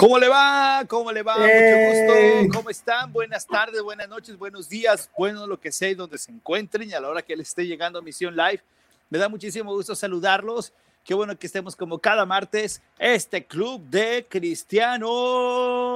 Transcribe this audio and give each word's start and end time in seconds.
¿Cómo 0.00 0.18
le 0.18 0.28
va? 0.30 0.82
¿Cómo 0.88 1.12
le 1.12 1.22
va? 1.22 1.36
Mucho 1.36 1.50
gusto. 1.50 2.58
¿Cómo 2.58 2.70
están? 2.70 3.12
Buenas 3.12 3.46
tardes, 3.46 3.82
buenas 3.82 4.08
noches, 4.08 4.38
buenos 4.38 4.66
días, 4.66 5.10
bueno, 5.14 5.46
lo 5.46 5.60
que 5.60 5.70
sea, 5.70 5.94
donde 5.94 6.16
se 6.16 6.32
encuentren 6.32 6.88
y 6.88 6.94
a 6.94 7.00
la 7.00 7.10
hora 7.10 7.20
que 7.20 7.36
les 7.36 7.48
esté 7.48 7.66
llegando 7.66 7.98
a 7.98 8.02
Misión 8.02 8.34
Live. 8.34 8.62
Me 9.10 9.18
da 9.18 9.28
muchísimo 9.28 9.74
gusto 9.74 9.94
saludarlos. 9.94 10.72
Qué 11.04 11.12
bueno 11.12 11.38
que 11.38 11.46
estemos 11.46 11.76
como 11.76 11.98
cada 11.98 12.24
martes, 12.24 12.80
este 12.98 13.44
club 13.44 13.82
de 13.90 14.24
cristianos. 14.26 15.10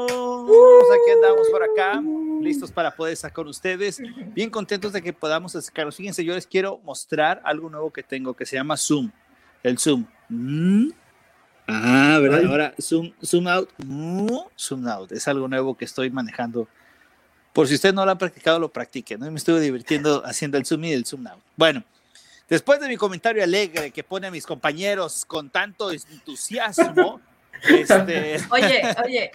Aquí 0.05 1.11
andamos 1.14 1.48
por 1.50 1.62
acá, 1.62 2.02
listos 2.43 2.71
para 2.71 2.91
poder 2.91 3.14
estar 3.14 3.32
con 3.32 3.48
ustedes. 3.48 4.02
Bien 4.34 4.50
contentos 4.50 4.93
de 4.93 5.00
que 5.00 5.14
podamos 5.14 5.57
acercarnos. 5.57 5.96
Fíjense, 5.96 6.23
yo 6.23 6.34
les 6.34 6.46
quiero 6.46 6.79
mostrar 6.84 7.41
algo 7.43 7.71
nuevo 7.71 7.91
que 7.91 8.02
tengo 8.02 8.34
que 8.34 8.45
se 8.45 8.57
llama 8.57 8.77
Zoom. 8.77 9.10
El 9.62 9.79
Zoom. 9.79 10.05
¿Mm? 10.29 10.91
Ah, 11.66 12.18
¿verdad? 12.20 12.45
Ahora, 12.45 12.74
zoom, 12.80 13.12
zoom 13.24 13.48
out, 13.48 13.70
zoom 14.59 14.86
out. 14.86 15.12
Es 15.12 15.27
algo 15.28 15.48
nuevo 15.48 15.77
que 15.77 15.84
estoy 15.84 16.10
manejando. 16.10 16.68
Por 17.52 17.68
si 17.68 17.74
usted 17.74 17.95
no 17.95 18.04
lo 18.04 18.10
ha 18.10 18.18
practicado, 18.18 18.59
lo 18.59 18.68
practique. 18.68 19.16
¿no? 19.16 19.30
Me 19.30 19.38
estuve 19.38 19.60
divirtiendo 19.60 20.23
haciendo 20.27 20.59
el 20.59 20.66
zoom 20.66 20.84
y 20.84 20.92
el 20.92 21.06
zoom 21.06 21.27
out. 21.27 21.40
Bueno, 21.56 21.82
después 22.48 22.80
de 22.80 22.88
mi 22.88 22.96
comentario 22.96 23.42
alegre 23.42 23.90
que 23.90 24.04
pone 24.04 24.27
a 24.27 24.30
mis 24.30 24.46
compañeros 24.46 25.24
con 25.24 25.50
tanto 25.50 25.90
entusiasmo. 25.90 27.20
este... 27.62 28.37
Oye, 28.51 28.82
oye, 29.04 29.30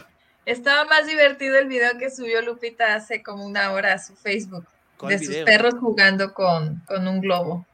estaba 0.45 0.85
más 0.85 1.07
divertido 1.07 1.57
el 1.57 1.67
video 1.67 1.97
que 1.97 2.11
subió 2.11 2.41
Lupita 2.41 2.93
hace 2.93 3.23
como 3.23 3.45
una 3.45 3.71
hora 3.71 3.93
a 3.93 3.99
su 3.99 4.15
Facebook 4.15 4.67
de 5.07 5.17
sus 5.17 5.35
perros 5.37 5.75
jugando 5.79 6.33
con, 6.33 6.83
con 6.85 7.07
un 7.07 7.21
globo. 7.21 7.65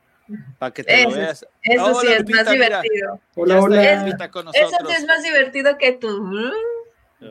Para 0.57 0.73
que 0.73 0.84
te 0.84 1.02
eso, 1.02 1.09
lo 1.09 1.15
veas. 1.15 1.47
Eso 1.61 2.02
sí 2.02 2.07
es 2.07 2.29
más 2.29 2.49
divertido. 2.49 3.21
Hola, 3.35 3.62
hola. 3.62 4.07
eso 4.07 4.77
sí 4.87 4.93
es 4.98 5.05
más 5.05 5.23
divertido 5.23 5.77
que 5.77 5.93
tú. 5.93 6.51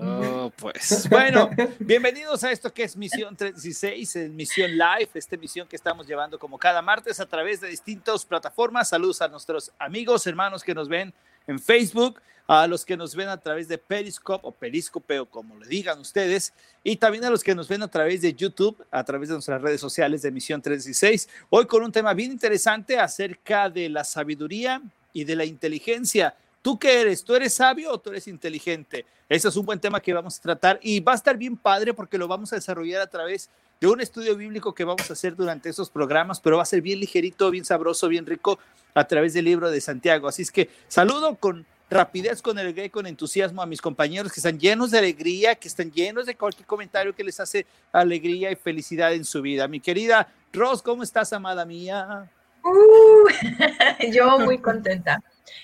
Oh, 0.00 0.50
pues 0.56 1.08
bueno, 1.10 1.50
bienvenidos 1.78 2.42
a 2.42 2.50
esto 2.50 2.72
que 2.72 2.84
es 2.84 2.96
Misión 2.96 3.36
316, 3.36 4.30
Misión 4.30 4.72
Live, 4.72 5.10
esta 5.14 5.36
misión 5.36 5.68
que 5.68 5.76
estamos 5.76 6.06
llevando 6.06 6.38
como 6.38 6.58
cada 6.58 6.80
martes 6.82 7.20
a 7.20 7.26
través 7.26 7.60
de 7.60 7.68
distintas 7.68 8.24
plataformas. 8.24 8.88
Saludos 8.88 9.20
a 9.22 9.28
nuestros 9.28 9.72
amigos, 9.78 10.26
hermanos 10.26 10.64
que 10.64 10.74
nos 10.74 10.88
ven 10.88 11.12
en 11.46 11.58
Facebook, 11.58 12.20
a 12.46 12.66
los 12.66 12.84
que 12.84 12.96
nos 12.96 13.14
ven 13.14 13.28
a 13.28 13.38
través 13.38 13.68
de 13.68 13.78
Periscope 13.78 14.46
o 14.46 14.52
Periscope 14.52 15.18
o 15.18 15.26
como 15.26 15.56
le 15.58 15.66
digan 15.66 15.98
ustedes, 15.98 16.52
y 16.82 16.96
también 16.96 17.24
a 17.24 17.30
los 17.30 17.42
que 17.42 17.54
nos 17.54 17.68
ven 17.68 17.82
a 17.82 17.88
través 17.88 18.20
de 18.20 18.34
YouTube, 18.34 18.84
a 18.90 19.02
través 19.02 19.28
de 19.28 19.34
nuestras 19.34 19.62
redes 19.62 19.80
sociales 19.80 20.22
de 20.22 20.30
Misión 20.30 20.60
316. 20.60 21.28
Hoy 21.50 21.66
con 21.66 21.82
un 21.82 21.92
tema 21.92 22.12
bien 22.12 22.32
interesante 22.32 22.98
acerca 22.98 23.70
de 23.70 23.88
la 23.88 24.04
sabiduría 24.04 24.82
y 25.12 25.24
de 25.24 25.36
la 25.36 25.44
inteligencia. 25.44 26.34
¿Tú 26.60 26.78
qué 26.78 27.00
eres? 27.00 27.24
¿Tú 27.24 27.34
eres 27.34 27.54
sabio 27.54 27.92
o 27.92 27.98
tú 27.98 28.10
eres 28.10 28.28
inteligente? 28.28 29.06
Ese 29.28 29.48
es 29.48 29.56
un 29.56 29.64
buen 29.64 29.80
tema 29.80 30.00
que 30.00 30.12
vamos 30.12 30.38
a 30.38 30.42
tratar 30.42 30.78
y 30.82 31.00
va 31.00 31.12
a 31.12 31.16
estar 31.16 31.36
bien 31.36 31.56
padre 31.56 31.94
porque 31.94 32.18
lo 32.18 32.28
vamos 32.28 32.52
a 32.52 32.56
desarrollar 32.56 33.00
a 33.00 33.06
través 33.06 33.48
de 33.80 33.86
un 33.86 34.00
estudio 34.00 34.36
bíblico 34.36 34.74
que 34.74 34.84
vamos 34.84 35.08
a 35.10 35.12
hacer 35.12 35.36
durante 35.36 35.68
esos 35.68 35.90
programas, 35.90 36.40
pero 36.40 36.56
va 36.56 36.62
a 36.62 36.66
ser 36.66 36.80
bien 36.80 37.00
ligerito, 37.00 37.50
bien 37.50 37.64
sabroso, 37.64 38.08
bien 38.08 38.26
rico 38.26 38.58
a 38.94 39.04
través 39.06 39.34
del 39.34 39.44
libro 39.44 39.70
de 39.70 39.80
Santiago. 39.80 40.28
Así 40.28 40.42
es 40.42 40.50
que 40.50 40.70
saludo 40.88 41.34
con 41.36 41.66
rapidez, 41.90 42.42
con 42.42 42.58
alegría 42.58 42.86
y 42.86 42.90
con 42.90 43.06
entusiasmo 43.06 43.62
a 43.62 43.66
mis 43.66 43.80
compañeros 43.80 44.32
que 44.32 44.40
están 44.40 44.58
llenos 44.58 44.90
de 44.90 44.98
alegría, 44.98 45.54
que 45.54 45.68
están 45.68 45.92
llenos 45.92 46.26
de 46.26 46.34
cualquier 46.34 46.66
comentario 46.66 47.14
que 47.14 47.24
les 47.24 47.38
hace 47.40 47.66
alegría 47.92 48.50
y 48.50 48.56
felicidad 48.56 49.12
en 49.12 49.24
su 49.24 49.42
vida. 49.42 49.68
Mi 49.68 49.80
querida 49.80 50.28
Ros, 50.52 50.82
¿cómo 50.82 51.02
estás, 51.02 51.32
amada 51.32 51.64
mía? 51.64 52.30
Uh, 52.62 53.28
yo 54.12 54.38
muy 54.38 54.58
contenta. 54.58 55.22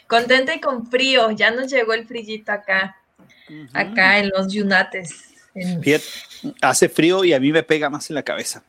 Contenta 0.09 0.55
y 0.55 0.61
con 0.61 0.87
frío. 0.87 1.31
Ya 1.31 1.51
nos 1.51 1.71
llegó 1.71 1.95
el 1.95 2.07
frillito 2.07 2.53
acá, 2.53 2.97
acá 3.73 4.19
en 4.19 4.31
los 4.31 4.53
yunates. 4.53 5.30
En... 5.55 5.83
hace 6.61 6.89
frío 6.89 7.25
y 7.25 7.33
a 7.33 7.41
mí 7.41 7.53
me 7.53 7.63
pega 7.63 7.91
más 7.91 8.09
en 8.11 8.15
la 8.15 8.23
cabeza. 8.23 8.63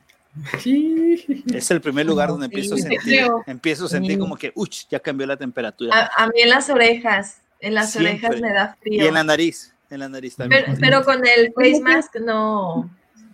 Es 0.64 1.70
el 1.70 1.80
primer 1.80 2.06
lugar 2.06 2.30
donde 2.30 2.46
empiezo 2.46 2.74
a 2.74 2.78
sentir, 2.78 3.26
empiezo 3.46 3.84
a 3.84 3.88
sentir 3.88 4.18
como 4.18 4.36
que, 4.36 4.50
uch, 4.54 4.86
ya 4.90 4.98
cambió 4.98 5.26
la 5.26 5.36
temperatura. 5.36 5.94
A, 5.94 6.24
a, 6.24 6.26
mí 6.28 6.40
en 6.40 6.48
las 6.48 6.70
orejas, 6.70 7.42
en 7.60 7.74
las 7.74 7.92
Siempre. 7.92 8.12
orejas 8.12 8.40
me 8.40 8.52
da 8.52 8.76
frío. 8.80 9.04
Y 9.04 9.06
en 9.06 9.14
la 9.14 9.24
nariz, 9.24 9.74
en 9.90 10.00
la 10.00 10.08
nariz 10.08 10.36
también. 10.36 10.64
Pero, 10.64 10.78
pero 10.80 11.04
con 11.04 11.26
el 11.26 11.52
face 11.52 11.80
mask 11.82 12.16
no, 12.16 12.90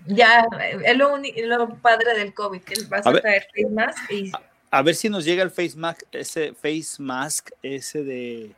ya, 0.07 0.45
es 0.85 0.97
lo, 0.97 1.19
lo 1.19 1.75
padre 1.77 2.19
del 2.19 2.35
COVID, 2.35 2.63
que 2.63 2.83
vas 2.89 3.07
a, 3.07 3.11
a 3.11 3.21
traer 3.21 3.47
face 3.55 3.71
mask 3.71 4.11
y... 4.11 4.33
A, 4.33 4.43
a, 4.79 4.83
ver 4.83 4.97
si 4.97 5.09
nos 5.09 5.25
llega 5.25 5.45
el 5.45 5.51
face 5.51 5.77
mask, 5.77 6.03
ese 6.11 6.53
face 6.53 7.01
mask, 7.01 7.51
ese 7.63 8.03
de, 8.03 8.57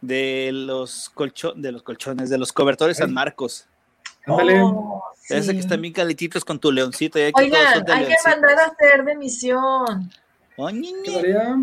de 0.00 0.50
los 0.52 1.10
colchones, 1.10 1.62
de 1.62 1.72
los 1.72 1.82
colchones, 1.82 2.30
de 2.30 2.38
los 2.38 2.52
cobertores 2.52 2.98
San 2.98 3.12
Marcos. 3.12 3.66
Oh, 4.26 5.02
sí. 5.20 5.34
Ese 5.34 5.52
que 5.52 5.60
están 5.60 5.80
bien 5.80 5.92
calentitos 5.92 6.44
con 6.44 6.58
tu 6.58 6.70
leoncito. 6.70 7.18
Y 7.18 7.22
hay 7.22 7.32
Oigan, 7.34 7.90
hay 7.90 8.06
que 8.06 8.14
mandar 8.24 8.58
a 8.58 8.66
hacer 8.66 9.04
de 9.04 9.16
misión. 9.16 10.10
Oh. 10.56 10.68
Quedaría, 10.68 11.56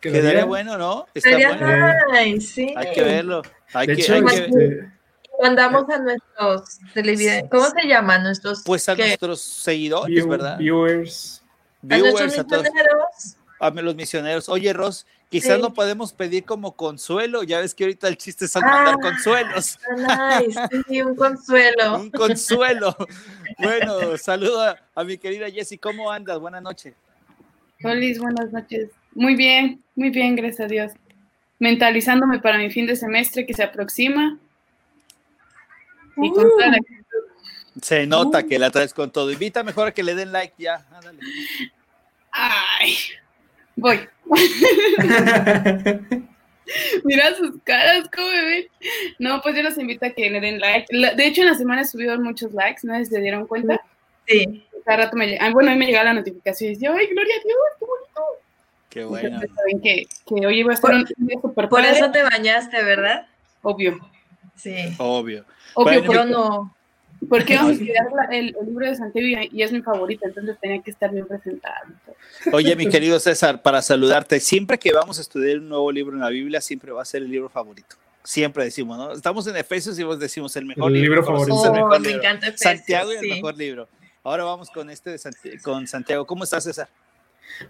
quedaría, 0.00 0.20
quedaría 0.20 0.44
bueno, 0.44 0.78
¿no? 0.78 1.06
Está 1.12 1.30
bueno. 1.32 1.92
Nice, 2.12 2.46
sí. 2.46 2.74
Hay 2.76 2.92
que 2.92 3.02
verlo. 3.02 3.42
Hay 3.74 3.86
de 3.88 3.96
que, 3.96 4.02
hecho, 4.02 4.14
hay 4.14 4.24
este, 4.26 4.50
que... 4.50 4.98
Mandamos 5.42 5.88
a 5.90 5.98
nuestros 5.98 6.78
televidentes. 6.94 7.50
¿Cómo 7.50 7.70
se 7.70 7.86
llaman? 7.86 8.24
Nuestros, 8.24 8.62
pues 8.64 8.88
a 8.88 8.96
¿qué? 8.96 9.06
nuestros 9.06 9.40
seguidores, 9.40 10.14
view, 10.14 10.28
¿verdad? 10.28 10.58
Viewers. 10.58 11.42
A 11.88 11.98
nuestros 11.98 12.38
a 12.38 12.44
todos. 12.44 12.62
misioneros. 12.64 13.37
A 13.60 13.70
los 13.70 13.94
misioneros. 13.96 14.48
Oye, 14.48 14.72
Ros, 14.72 15.04
quizás 15.30 15.56
Sí. 15.56 15.62
no 15.62 15.74
podemos 15.74 16.12
pedir 16.12 16.44
como 16.44 16.76
consuelo. 16.76 17.42
Ya 17.42 17.58
ves 17.60 17.74
que 17.74 17.84
ahorita 17.84 18.06
el 18.08 18.16
chiste 18.16 18.44
es 18.44 18.54
al 18.54 18.62
mandar 18.62 18.94
Ah. 18.94 19.02
consuelos. 19.02 19.78
Nice, 19.96 20.60
sí, 20.88 21.02
un 21.02 21.16
consuelo. 21.16 21.96
Un 22.00 22.10
consuelo. 22.10 22.96
Bueno, 23.58 24.16
saludo 24.16 24.62
a, 24.62 24.78
a 24.94 25.02
mi 25.04 25.18
querida 25.18 25.50
Jessie. 25.50 25.78
¿Cómo 25.78 26.10
andas? 26.12 26.38
Buenas 26.38 26.62
noches. 26.62 26.94
Hola, 27.82 28.00
buenas 28.20 28.52
noches. 28.52 28.90
Muy 29.14 29.34
bien, 29.34 29.82
muy 29.96 30.10
bien, 30.10 30.36
gracias 30.36 30.60
a 30.60 30.66
Dios. 30.68 30.92
Mentalizándome 31.58 32.38
para 32.38 32.58
mi 32.58 32.70
fin 32.70 32.86
de 32.86 32.94
semestre 32.94 33.44
que 33.44 33.54
se 33.54 33.64
aproxima. 33.64 34.38
Y 36.16 36.30
con 36.30 36.48
toda 36.48 36.68
la- 36.68 36.78
Se 37.82 38.06
nota 38.06 38.44
que 38.44 38.58
la 38.58 38.70
traes 38.70 38.92
con 38.94 39.10
todo. 39.10 39.30
Invita 39.32 39.62
mejor 39.64 39.88
a 39.88 39.92
que 39.92 40.02
le 40.04 40.14
den 40.14 40.30
like 40.32 40.54
ya. 40.58 40.86
Ándale. 40.92 41.18
Ay, 42.30 42.94
voy. 43.78 44.00
Mira 47.04 47.34
sus 47.34 47.62
caras, 47.64 48.08
¿cómo 48.14 48.28
me 48.28 48.44
ven? 48.44 48.64
No, 49.18 49.40
pues 49.40 49.56
yo 49.56 49.62
los 49.62 49.78
invito 49.78 50.04
a 50.04 50.10
que 50.10 50.28
le 50.28 50.40
den 50.40 50.60
like. 50.60 50.86
De 51.16 51.26
hecho, 51.26 51.40
en 51.40 51.46
la 51.48 51.54
semana 51.54 51.84
subido 51.84 52.18
muchos 52.20 52.52
likes, 52.52 52.80
¿no? 52.82 53.02
¿Se 53.04 53.20
dieron 53.20 53.46
cuenta? 53.46 53.80
Sí. 54.26 54.64
Cada 54.84 55.04
rato 55.04 55.16
me 55.16 55.26
llega. 55.28 55.46
ah, 55.46 55.50
Bueno, 55.50 55.70
a 55.70 55.72
mí 55.72 55.78
me 55.78 55.86
llegaba 55.86 56.04
la 56.04 56.14
notificación 56.14 56.70
y 56.70 56.74
decía, 56.74 56.92
¡ay, 56.94 57.06
gloria 57.06 57.34
a 57.36 57.42
Dios! 57.42 57.56
¡Qué 57.78 57.84
bonito! 57.86 58.22
Qué 58.90 59.04
bueno. 59.04 59.28
Entonces, 59.28 59.50
saben 59.56 59.80
que, 59.80 60.06
que 60.26 60.46
hoy 60.46 60.60
iba 60.60 60.72
a 60.72 60.74
estar 60.74 60.94
un 60.94 61.04
día 61.16 61.38
súper 61.40 61.68
Por 61.68 61.80
padre. 61.82 61.96
eso 61.96 62.10
te 62.10 62.22
bañaste, 62.22 62.82
¿verdad? 62.84 63.26
Obvio. 63.62 63.98
Sí. 64.56 64.74
Obvio. 64.98 65.44
Obvio, 65.74 66.02
Bueno, 66.02 66.10
Pero 66.10 66.24
no. 66.26 66.74
Porque 67.28 67.56
vamos 67.56 67.70
a 67.70 67.72
estudiar 67.74 68.06
la- 68.14 68.36
el, 68.36 68.54
el 68.60 68.66
libro 68.66 68.86
de 68.86 68.94
Santiago 68.94 69.26
y, 69.26 69.48
y 69.58 69.62
es 69.62 69.72
mi 69.72 69.80
favorito, 69.82 70.26
entonces 70.26 70.56
tenía 70.60 70.82
que 70.82 70.90
estar 70.90 71.10
bien 71.10 71.26
presentado. 71.26 71.86
Oye, 72.52 72.76
mi 72.76 72.88
querido 72.88 73.18
César, 73.18 73.62
para 73.62 73.80
saludarte, 73.82 74.38
siempre 74.40 74.78
que 74.78 74.92
vamos 74.92 75.18
a 75.18 75.22
estudiar 75.22 75.58
un 75.58 75.68
nuevo 75.68 75.90
libro 75.90 76.14
en 76.14 76.20
la 76.20 76.28
Biblia, 76.28 76.60
siempre 76.60 76.92
va 76.92 77.02
a 77.02 77.04
ser 77.04 77.22
el 77.22 77.30
libro 77.30 77.48
favorito. 77.48 77.96
Siempre 78.22 78.64
decimos, 78.64 78.98
¿no? 78.98 79.12
Estamos 79.12 79.46
en 79.46 79.56
Efesios 79.56 79.98
y 79.98 80.02
vos 80.04 80.18
decimos 80.18 80.54
el 80.56 80.66
mejor 80.66 80.92
El 80.94 81.00
libro 81.00 81.24
¿Cómo 81.24 81.38
se 81.44 81.50
favorito. 81.50 81.64
el 81.64 81.80
Oh, 81.80 81.86
mejor 81.86 82.00
me 82.00 82.08
libro? 82.08 82.22
encanta 82.22 82.46
Efesios, 82.48 82.60
Santiago 82.76 83.12
y 83.12 83.16
el 83.16 83.20
sí. 83.22 83.28
mejor 83.30 83.56
libro. 83.56 83.88
Ahora 84.22 84.44
vamos 84.44 84.68
con 84.70 84.90
este 84.90 85.10
de 85.10 85.18
con 85.62 85.86
Santiago. 85.86 86.26
¿Cómo 86.26 86.44
estás, 86.44 86.64
César? 86.64 86.88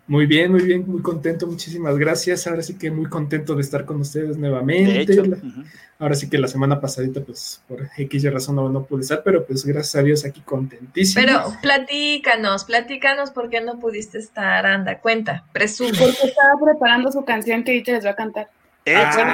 Muy 0.06 0.27
bien, 0.27 0.53
muy 0.53 0.63
bien, 0.63 0.84
muy 0.86 1.03
contento, 1.03 1.47
muchísimas 1.47 1.97
gracias. 1.97 2.47
Ahora 2.47 2.63
sí 2.63 2.77
que 2.77 2.91
muy 2.91 3.07
contento 3.07 3.54
de 3.54 3.63
estar 3.63 3.84
con 3.84 4.01
ustedes 4.01 4.36
nuevamente. 4.36 4.92
De 4.92 5.01
hecho, 5.03 5.25
La- 5.25 5.36
ujú. 5.36 5.63
Ahora 6.01 6.15
sí 6.15 6.30
que 6.30 6.39
la 6.39 6.47
semana 6.47 6.80
pasadita, 6.80 7.21
pues 7.22 7.60
por 7.66 7.89
X 7.97 8.22
y 8.22 8.28
razón 8.30 8.54
no, 8.54 8.69
no 8.69 8.84
pude 8.84 9.01
estar, 9.03 9.22
pero 9.25 9.45
pues 9.45 9.65
gracias 9.65 9.97
a 9.97 10.03
Dios 10.04 10.25
aquí 10.25 10.41
contentísimo. 10.42 11.25
Pero 11.25 11.42
platícanos, 11.60 12.65
platícanos 12.65 13.33
por 13.33 13.51
qué 13.51 13.60
no 13.60 13.80
pudiste 13.80 14.19
estar, 14.19 14.65
anda, 14.65 14.98
cuenta, 15.01 15.45
presume. 15.53 15.91
Porque 15.98 16.28
estaba 16.28 16.53
preparando 16.65 17.10
su 17.10 17.25
canción 17.25 17.65
que 17.65 17.72
ahorita 17.72 17.92
les 17.92 18.07
va 18.07 18.10
a 18.10 18.15
cantar. 18.15 18.48
Échale, 18.93 19.33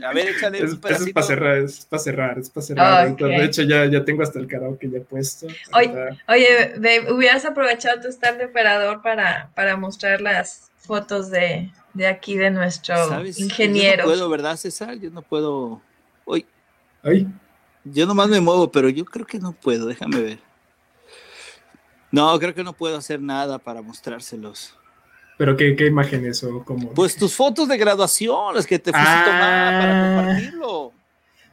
A 0.10 0.14
ver, 0.14 0.30
échale 0.30 0.58
Es, 0.58 0.64
un 0.64 0.70
eso 0.70 0.74
es 0.74 0.80
pedacito. 0.80 1.14
para 1.14 1.26
cerrar, 1.28 1.58
es 1.60 1.86
para 1.86 2.00
cerrar, 2.02 2.40
es 2.40 2.50
para 2.50 2.66
cerrar. 2.66 3.08
Ok. 3.12 3.20
De 3.20 3.46
hecho, 3.46 3.62
ya, 3.64 3.86
ya 3.86 4.04
tengo 4.04 4.24
hasta 4.24 4.40
el 4.40 4.48
karaoke 4.48 4.90
ya 4.90 5.00
puesto. 5.02 5.48
Oye, 5.74 6.18
Oye, 6.28 6.74
babe, 6.78 7.12
hubieras 7.14 7.46
aprovechado 7.46 8.02
tu 8.02 8.08
estar 8.08 8.38
de 8.38 8.46
operador 8.46 9.02
para, 9.02 9.50
para 9.56 9.78
mostrar 9.78 10.22
las 10.22 10.72
fotos 10.78 11.30
de, 11.30 11.72
de 11.94 12.08
aquí 12.08 12.36
de 12.38 12.50
nuestro 12.52 12.96
¿Sabes? 13.08 13.40
ingeniero. 13.40 13.98
Yo 14.04 14.10
no 14.10 14.10
puedo, 14.10 14.30
¿verdad, 14.30 14.56
César? 14.58 14.96
Yo 14.96 15.10
no 15.12 15.22
puedo. 15.22 15.82
Uy, 16.26 16.46
Ay, 17.04 17.28
yo 17.84 18.06
nomás 18.08 18.28
me 18.30 18.42
muevo, 18.42 18.72
pero 18.72 18.90
yo 18.90 19.06
creo 19.06 19.26
que 19.28 19.40
no 19.40 19.52
puedo. 19.54 19.86
Déjame 19.86 20.20
ver. 20.20 20.40
No, 22.12 22.38
creo 22.40 22.54
que 22.56 22.64
no 22.64 22.74
puedo 22.74 22.98
hacer 22.98 23.22
nada 23.22 23.60
para 23.60 23.82
mostrárselos. 23.82 24.76
¿Pero 25.38 25.58
qué, 25.58 25.76
qué 25.76 25.86
imágenes 25.88 26.44
o 26.44 26.64
cómo? 26.64 26.92
Pues 26.94 27.16
tus 27.16 27.34
fotos 27.36 27.68
de 27.68 27.78
graduación, 27.78 28.56
las 28.56 28.66
que 28.66 28.80
te 28.80 28.92
fuiste 28.92 29.10
a 29.10 29.26
tomar 29.26 29.82
para 29.82 30.14
Ah. 30.14 30.16
compartirlo. 30.26 30.94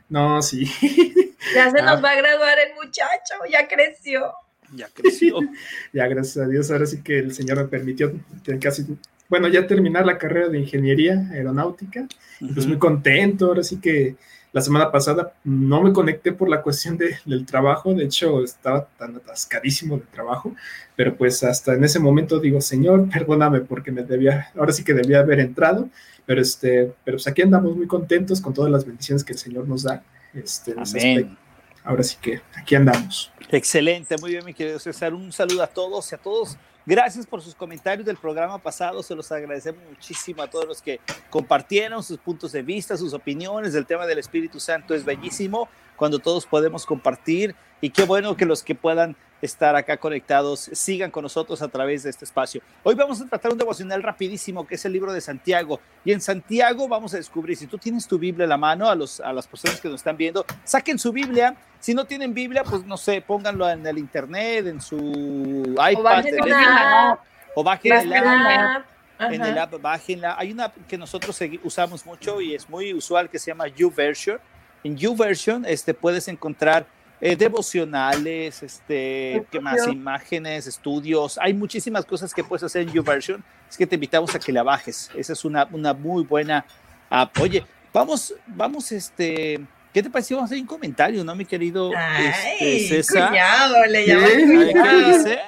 No, 0.08 0.42
sí. 0.42 0.70
Ya 1.56 1.70
se 1.70 1.82
nos 1.82 1.98
Ah. 1.98 2.00
va 2.00 2.10
a 2.10 2.14
graduar 2.14 2.56
el 2.60 2.74
muchacho, 2.76 3.34
ya 3.50 3.66
creció. 3.66 4.32
Ya 4.74 4.88
creció. 4.94 5.38
ya, 5.92 6.06
gracias 6.06 6.44
a 6.44 6.48
Dios, 6.48 6.70
ahora 6.70 6.86
sí 6.86 7.02
que 7.02 7.18
el 7.18 7.34
Señor 7.34 7.56
me 7.58 7.64
permitió 7.64 8.12
casi, 8.60 8.86
bueno, 9.28 9.48
ya 9.48 9.66
terminar 9.66 10.06
la 10.06 10.16
carrera 10.18 10.48
de 10.48 10.60
ingeniería 10.60 11.28
aeronáutica. 11.32 12.06
Pues 12.54 12.66
muy 12.66 12.78
contento, 12.78 13.46
ahora 13.46 13.64
sí 13.64 13.80
que 13.80 14.14
la 14.52 14.60
semana 14.60 14.90
pasada 14.90 15.32
no 15.44 15.82
me 15.82 15.92
conecté 15.92 16.32
por 16.32 16.48
la 16.48 16.60
cuestión 16.62 16.96
de- 16.98 17.16
del 17.24 17.46
trabajo, 17.46 17.94
de 17.94 18.04
hecho 18.04 18.42
estaba 18.44 18.86
tan 18.98 19.16
atascadísimo 19.16 19.96
de 19.96 20.04
trabajo, 20.12 20.54
pero 20.94 21.16
pues 21.16 21.42
hasta 21.42 21.74
en 21.74 21.84
ese 21.84 21.98
momento 21.98 22.38
digo, 22.38 22.60
Señor, 22.60 23.08
perdóname 23.10 23.60
porque 23.60 23.90
me 23.90 24.02
debía, 24.02 24.50
ahora 24.56 24.72
sí 24.72 24.84
que 24.84 24.92
debía 24.94 25.20
haber 25.20 25.40
entrado, 25.40 25.88
pero 26.26 26.40
este, 26.42 26.92
pero 27.04 27.16
pues 27.16 27.26
aquí 27.26 27.42
andamos 27.42 27.74
muy 27.76 27.86
contentos 27.86 28.40
con 28.40 28.52
todas 28.54 28.70
las 28.70 28.84
bendiciones 28.84 29.24
que 29.24 29.32
el 29.32 29.38
Señor 29.38 29.66
nos 29.66 29.82
da. 29.84 30.02
Este. 30.34 30.74
Amén. 30.76 31.36
Ahora 31.84 32.02
sí 32.02 32.16
que 32.20 32.40
aquí 32.56 32.74
andamos. 32.74 33.32
Excelente, 33.50 34.16
muy 34.20 34.30
bien, 34.30 34.44
mi 34.44 34.54
querido 34.54 34.78
César. 34.78 35.12
Un 35.14 35.32
saludo 35.32 35.62
a 35.62 35.66
todos 35.66 36.12
y 36.12 36.14
a 36.14 36.18
todos. 36.18 36.56
Gracias 36.84 37.26
por 37.26 37.40
sus 37.40 37.54
comentarios 37.54 38.04
del 38.04 38.16
programa 38.16 38.58
pasado. 38.58 39.04
Se 39.04 39.14
los 39.14 39.30
agradecemos 39.30 39.82
muchísimo 39.88 40.42
a 40.42 40.50
todos 40.50 40.66
los 40.66 40.82
que 40.82 40.98
compartieron 41.30 42.02
sus 42.02 42.18
puntos 42.18 42.50
de 42.50 42.62
vista, 42.62 42.96
sus 42.96 43.14
opiniones. 43.14 43.74
El 43.76 43.86
tema 43.86 44.04
del 44.04 44.18
Espíritu 44.18 44.58
Santo 44.58 44.92
es 44.92 45.04
bellísimo 45.04 45.68
cuando 45.96 46.18
todos 46.18 46.44
podemos 46.44 46.84
compartir. 46.84 47.54
Y 47.80 47.90
qué 47.90 48.02
bueno 48.02 48.36
que 48.36 48.46
los 48.46 48.64
que 48.64 48.74
puedan 48.74 49.16
estar 49.42 49.74
acá 49.74 49.96
conectados 49.96 50.70
sigan 50.72 51.10
con 51.10 51.24
nosotros 51.24 51.60
a 51.60 51.68
través 51.68 52.04
de 52.04 52.10
este 52.10 52.24
espacio. 52.24 52.62
Hoy 52.84 52.94
vamos 52.94 53.20
a 53.20 53.26
tratar 53.26 53.52
un 53.52 53.58
devocional 53.58 54.02
rapidísimo 54.02 54.66
que 54.66 54.76
es 54.76 54.84
el 54.84 54.92
libro 54.92 55.12
de 55.12 55.20
Santiago. 55.20 55.80
Y 56.04 56.12
en 56.12 56.20
Santiago 56.20 56.88
vamos 56.88 57.12
a 57.14 57.16
descubrir, 57.16 57.56
si 57.56 57.66
tú 57.66 57.76
tienes 57.76 58.06
tu 58.06 58.18
Biblia 58.18 58.44
en 58.44 58.50
la 58.50 58.56
mano, 58.56 58.88
a, 58.88 58.94
los, 58.94 59.20
a 59.20 59.32
las 59.32 59.46
personas 59.48 59.80
que 59.80 59.88
nos 59.88 60.00
están 60.00 60.16
viendo, 60.16 60.46
saquen 60.64 60.98
su 60.98 61.12
Biblia. 61.12 61.56
Si 61.80 61.92
no 61.92 62.04
tienen 62.04 62.32
Biblia, 62.32 62.62
pues 62.62 62.86
no 62.86 62.96
sé, 62.96 63.20
pónganlo 63.20 63.68
en 63.68 63.84
el 63.84 63.98
internet, 63.98 64.68
en 64.68 64.80
su 64.80 65.64
iPad, 65.72 66.24
app, 66.24 67.20
o 67.56 67.64
bajen 67.64 67.92
app 67.92 68.84
app. 69.18 69.32
en 69.32 69.42
el 69.42 69.58
app, 69.58 69.80
bájenla. 69.80 70.36
Hay 70.38 70.52
una 70.52 70.72
que 70.88 70.96
nosotros 70.96 71.36
usamos 71.64 72.06
mucho 72.06 72.40
y 72.40 72.54
es 72.54 72.68
muy 72.68 72.94
usual 72.94 73.28
que 73.28 73.40
se 73.40 73.50
llama 73.50 73.66
YouVersion. 73.66 74.38
En 74.84 74.96
YouVersion 74.96 75.64
este, 75.66 75.94
puedes 75.94 76.28
encontrar 76.28 76.86
eh, 77.24 77.36
devocionales, 77.36 78.64
este, 78.64 79.44
¿qué 79.48 79.60
más? 79.60 79.86
Imágenes, 79.86 80.66
estudios. 80.66 81.38
Hay 81.40 81.54
muchísimas 81.54 82.04
cosas 82.04 82.34
que 82.34 82.42
puedes 82.42 82.64
hacer 82.64 82.82
en 82.82 82.92
YouVersion. 82.92 83.44
Es 83.70 83.76
que 83.76 83.86
te 83.86 83.94
invitamos 83.94 84.34
a 84.34 84.40
que 84.40 84.50
la 84.50 84.64
bajes. 84.64 85.08
Esa 85.14 85.32
es 85.32 85.44
una, 85.44 85.68
una 85.70 85.94
muy 85.94 86.24
buena 86.24 86.66
app. 87.08 87.38
Oye, 87.38 87.64
vamos, 87.92 88.34
vamos, 88.48 88.90
este, 88.90 89.60
¿qué 89.94 90.02
te 90.02 90.10
pareció? 90.10 90.38
Vamos 90.38 90.50
a 90.50 90.54
hacer 90.54 90.62
un 90.62 90.66
comentario, 90.66 91.22
¿no, 91.22 91.36
mi 91.36 91.44
querido 91.44 91.92
este, 91.92 92.56
Ay, 92.60 92.88
César? 92.88 93.28
cuñado, 93.28 93.86
le 93.86 94.04
llaman 94.04 94.28
¿Qué 94.28 94.72
cuñado. 94.72 95.18
dice? 95.18 95.38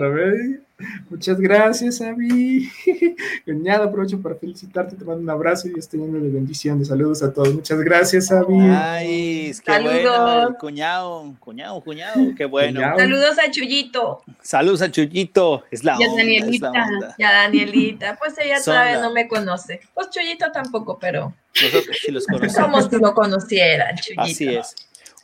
A 0.00 0.08
ver, 0.08 0.60
muchas 1.08 1.38
gracias, 1.40 2.00
Abby. 2.00 2.70
Cuñado, 3.44 3.84
aprovecho 3.84 4.20
para 4.20 4.34
felicitarte, 4.34 4.96
te 4.96 5.04
mando 5.04 5.22
un 5.22 5.30
abrazo 5.30 5.68
y 5.68 5.78
estoy 5.78 6.00
lleno 6.00 6.18
de 6.20 6.28
bendiciones. 6.28 6.88
Saludos 6.88 7.22
a 7.22 7.32
todos. 7.32 7.52
Muchas 7.54 7.78
gracias, 7.80 8.30
Abby. 8.30 8.58
Ay, 8.60 9.52
qué 9.64 9.72
bueno, 9.80 10.10
Saludos. 10.12 10.48
el 10.50 10.56
cuñado, 10.56 11.36
cuñado, 11.40 11.80
cuñado, 11.82 12.20
qué 12.36 12.44
bueno. 12.44 12.80
Cuñado. 12.80 12.98
Saludos 12.98 13.38
a 13.38 13.50
Chuyito 13.50 14.22
Saludos 14.42 14.82
a 14.82 14.90
Chuyito, 14.90 15.64
es 15.70 15.82
la 15.84 15.96
Y 15.98 16.04
a 16.04 16.08
onda, 16.10 16.22
es 16.22 16.60
la 16.60 16.70
Danielita. 16.70 16.70
onda. 16.70 17.14
y 17.18 17.22
a 17.22 17.32
Danielita. 17.32 18.16
Pues 18.18 18.34
ella 18.38 18.56
todavía 18.64 19.00
no 19.00 19.12
me 19.12 19.28
conoce. 19.28 19.80
Pues 19.94 20.08
Chuyito 20.10 20.50
tampoco, 20.52 20.98
pero 20.98 21.34
Nosotros 21.62 21.96
sí 22.04 22.12
los 22.12 22.26
como 22.26 22.38
conocemos. 22.40 22.88
si 22.90 22.96
lo 22.98 23.14
conocieran, 23.14 23.96
Chuyito. 23.96 24.22
Así 24.22 24.48
es. 24.54 24.74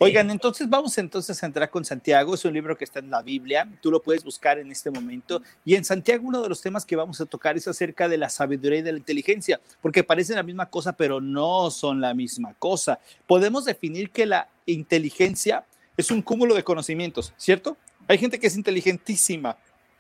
Oigan, 0.03 0.31
entonces 0.31 0.69
vamos 0.69 0.99
entonces 0.99 1.41
a 1.43 1.47
entrar 1.47 1.71
con 1.71 1.85
Santiago. 1.85 2.35
Es 2.35 2.45
un 2.45 2.53
libro 2.53 2.77
que 2.77 2.85
está 2.85 2.99
en 2.99 3.11
la 3.11 3.23
Biblia. 3.23 3.69
Tú 3.81 3.91
lo 3.91 4.03
puedes 4.03 4.25
buscar 4.25 4.59
en 4.59 4.71
este 4.73 4.91
momento. 4.91 5.43
Y 5.65 5.77
en 5.77 5.85
Santiago 5.85 6.27
uno 6.27 6.43
de 6.43 6.49
los 6.49 6.61
temas 6.61 6.85
que 6.85 6.97
vamos 6.97 7.21
a 7.21 7.27
tocar 7.27 7.57
es 7.57 7.69
acerca 7.69 8.09
de 8.09 8.19
la 8.19 8.29
sabiduría 8.29 8.81
y 8.81 8.83
de 8.83 8.93
la 8.93 8.99
inteligencia, 8.99 9.61
porque 9.81 10.03
parecen 10.03 10.37
la 10.37 10.43
misma 10.43 10.67
cosa, 10.67 10.93
pero 10.93 11.21
no 11.21 11.71
son 11.71 12.01
la 12.01 12.15
misma 12.15 12.55
cosa. 12.59 12.99
Podemos 13.27 13.65
definir 13.65 14.11
que 14.11 14.27
la 14.27 14.49
inteligencia 14.67 15.65
es 15.97 16.11
un 16.11 16.23
cúmulo 16.23 16.55
de 16.55 16.65
conocimientos, 16.65 17.33
¿cierto? 17.37 17.77
Hay 18.09 18.19
gente 18.19 18.41
que 18.41 18.49
es 18.49 18.57
inteligentísima, 18.57 19.57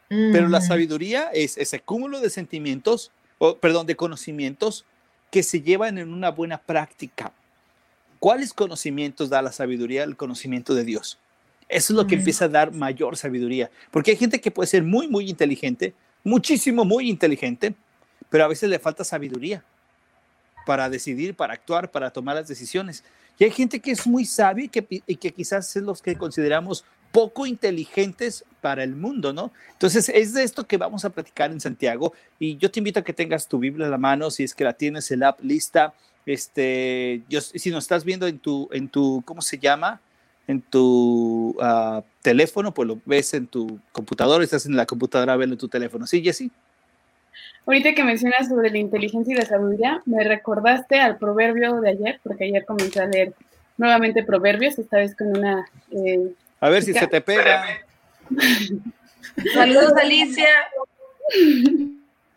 pero 0.08 0.48
la 0.48 0.60
sabiduría 0.60 1.30
es 1.32 1.56
ese 1.56 1.80
cúmulo 1.80 2.20
de 2.20 2.28
sentimientos, 2.28 3.12
o, 3.38 3.56
perdón, 3.56 3.86
de 3.86 3.96
conocimientos 3.96 4.84
que 5.30 5.42
se 5.42 5.62
llevan 5.62 5.96
en 5.96 6.12
una 6.12 6.30
buena 6.30 6.58
práctica. 6.58 7.32
¿Cuáles 8.22 8.54
conocimientos 8.54 9.30
da 9.30 9.42
la 9.42 9.50
sabiduría? 9.50 10.04
El 10.04 10.16
conocimiento 10.16 10.76
de 10.76 10.84
Dios. 10.84 11.18
Eso 11.68 11.92
es 11.92 11.96
lo 11.96 12.06
que 12.06 12.14
empieza 12.14 12.44
a 12.44 12.48
dar 12.48 12.70
mayor 12.72 13.16
sabiduría. 13.16 13.68
Porque 13.90 14.12
hay 14.12 14.16
gente 14.16 14.40
que 14.40 14.52
puede 14.52 14.68
ser 14.68 14.84
muy, 14.84 15.08
muy 15.08 15.28
inteligente, 15.28 15.92
muchísimo, 16.22 16.84
muy 16.84 17.10
inteligente, 17.10 17.74
pero 18.30 18.44
a 18.44 18.46
veces 18.46 18.70
le 18.70 18.78
falta 18.78 19.02
sabiduría 19.02 19.64
para 20.64 20.88
decidir, 20.88 21.34
para 21.34 21.54
actuar, 21.54 21.90
para 21.90 22.12
tomar 22.12 22.36
las 22.36 22.46
decisiones. 22.46 23.02
Y 23.40 23.42
hay 23.42 23.50
gente 23.50 23.80
que 23.80 23.90
es 23.90 24.06
muy 24.06 24.24
sabia 24.24 24.66
y 24.66 24.68
que, 24.68 24.86
y 25.04 25.16
que 25.16 25.32
quizás 25.32 25.74
es 25.74 25.82
los 25.82 26.00
que 26.00 26.14
consideramos 26.14 26.84
poco 27.10 27.44
inteligentes 27.44 28.44
para 28.60 28.84
el 28.84 28.94
mundo, 28.94 29.32
¿no? 29.32 29.50
Entonces, 29.72 30.08
es 30.08 30.32
de 30.32 30.44
esto 30.44 30.64
que 30.68 30.76
vamos 30.76 31.04
a 31.04 31.10
platicar 31.10 31.50
en 31.50 31.60
Santiago 31.60 32.12
y 32.38 32.56
yo 32.56 32.70
te 32.70 32.78
invito 32.78 33.00
a 33.00 33.02
que 33.02 33.14
tengas 33.14 33.48
tu 33.48 33.58
Biblia 33.58 33.86
en 33.86 33.90
la 33.90 33.98
mano, 33.98 34.30
si 34.30 34.44
es 34.44 34.54
que 34.54 34.62
la 34.62 34.74
tienes, 34.74 35.10
el 35.10 35.24
app 35.24 35.42
lista, 35.42 35.92
este, 36.26 37.22
yo, 37.28 37.40
si 37.40 37.70
nos 37.70 37.84
estás 37.84 38.04
viendo 38.04 38.26
en 38.26 38.38
tu, 38.38 38.68
en 38.72 38.88
tu, 38.88 39.22
¿cómo 39.24 39.42
se 39.42 39.58
llama? 39.58 40.00
En 40.46 40.60
tu 40.60 41.56
ah, 41.60 42.02
teléfono, 42.20 42.72
pues 42.74 42.88
lo 42.88 43.00
ves 43.04 43.34
en 43.34 43.46
tu 43.46 43.78
computadora, 43.92 44.42
estás 44.44 44.66
en 44.66 44.76
la 44.76 44.86
computadora, 44.86 45.36
velo 45.36 45.52
en 45.52 45.58
tu 45.58 45.68
teléfono. 45.68 46.06
¿Sí, 46.06 46.22
Jessy? 46.22 46.50
Ahorita 47.64 47.94
que 47.94 48.02
mencionas 48.02 48.48
sobre 48.48 48.70
la 48.70 48.78
inteligencia 48.78 49.34
y 49.34 49.38
la 49.38 49.46
sabiduría, 49.46 50.02
me 50.04 50.24
recordaste 50.24 50.98
al 50.98 51.16
proverbio 51.16 51.80
de 51.80 51.90
ayer, 51.90 52.20
porque 52.24 52.44
ayer 52.44 52.64
comencé 52.64 53.00
a 53.00 53.06
leer 53.06 53.34
nuevamente 53.76 54.24
proverbios, 54.24 54.78
esta 54.78 54.96
vez 54.98 55.14
con 55.16 55.28
una... 55.28 55.64
eh, 55.92 56.32
A 56.60 56.68
ver 56.68 56.82
si 56.82 56.92
se 56.92 57.06
te 57.06 57.20
pega. 57.20 57.64
Saludos, 59.54 59.92
Alicia. 59.96 60.48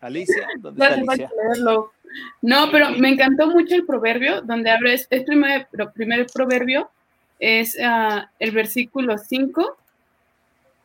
Alicia, 0.00 0.46
¿dónde 0.58 0.78
no 0.78 0.84
está 0.84 1.12
Alicia? 1.12 1.30
leerlo. 1.44 1.92
No, 2.42 2.70
pero 2.70 2.90
me 2.90 3.08
encantó 3.10 3.48
mucho 3.48 3.74
el 3.74 3.84
proverbio, 3.86 4.40
donde 4.42 4.70
habla, 4.70 4.92
es, 4.92 5.06
es 5.10 5.24
primer, 5.24 5.66
pro- 5.70 5.92
primer 5.92 6.26
proverbio, 6.32 6.90
es 7.38 7.76
ah, 7.82 8.30
el 8.38 8.50
versículo 8.52 9.18
5, 9.18 9.76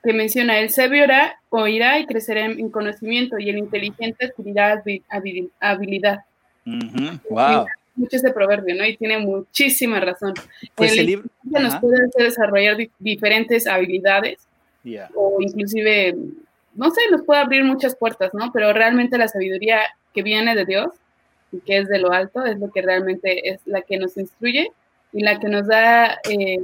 que 0.04 0.14
menciona, 0.14 0.60
el 0.60 0.70
sabio 0.72 1.04
orá- 1.04 1.36
oirá 1.50 2.00
y 2.00 2.06
crecerá 2.06 2.46
en, 2.46 2.60
en 2.60 2.70
conocimiento, 2.70 3.38
y 3.38 3.50
el 3.50 3.58
inteligente 3.58 4.26
adquirirá 4.26 4.82
habi- 4.84 5.04
habi- 5.10 5.50
habilidad. 5.60 6.26
Ujú, 6.66 7.20
Wow. 7.30 7.68
Mucho 7.96 8.16
ese 8.16 8.32
proverbio, 8.32 8.74
¿no? 8.74 8.86
Y 8.86 8.96
tiene 8.96 9.20
muchísima 9.20 10.00
razón. 10.00 10.34
Pues 10.76 10.94
El 10.94 11.00
el 11.00 11.06
libro. 11.08 11.30
nos 11.44 11.74
Ajá, 11.74 11.82
puede 11.82 12.06
hacer 12.06 12.24
desarrollar 12.24 12.78
di- 12.78 12.90
diferentes 13.00 13.68
habilidades 13.68 14.40
o 15.14 15.38
inclusive, 15.42 16.16
no 16.74 16.90
sé, 16.90 17.02
nos 17.12 17.24
puede 17.24 17.42
abrir 17.42 17.64
muchas 17.66 17.96
puertas, 17.96 18.34
¿no? 18.34 18.52
Pero 18.54 18.72
realmente 18.74 19.18
la 19.18 19.28
sabiduría 19.28 19.82
que 20.14 20.24
viene 20.24 20.56
de 20.56 20.66
Dios 20.66 20.88
que 21.60 21.78
es 21.80 21.88
de 21.90 22.00
lo 22.00 22.12
alto 22.12 22.46
es 22.46 22.58
lo 22.60 22.72
que 22.72 22.82
realmente 22.82 23.50
es 23.50 23.62
la 23.66 23.82
que 23.82 23.98
nos 23.98 24.16
instruye 24.18 24.72
y 25.14 25.22
la 25.24 25.40
que 25.40 25.50
nos 25.50 25.68
da, 25.68 26.20
eh, 26.30 26.60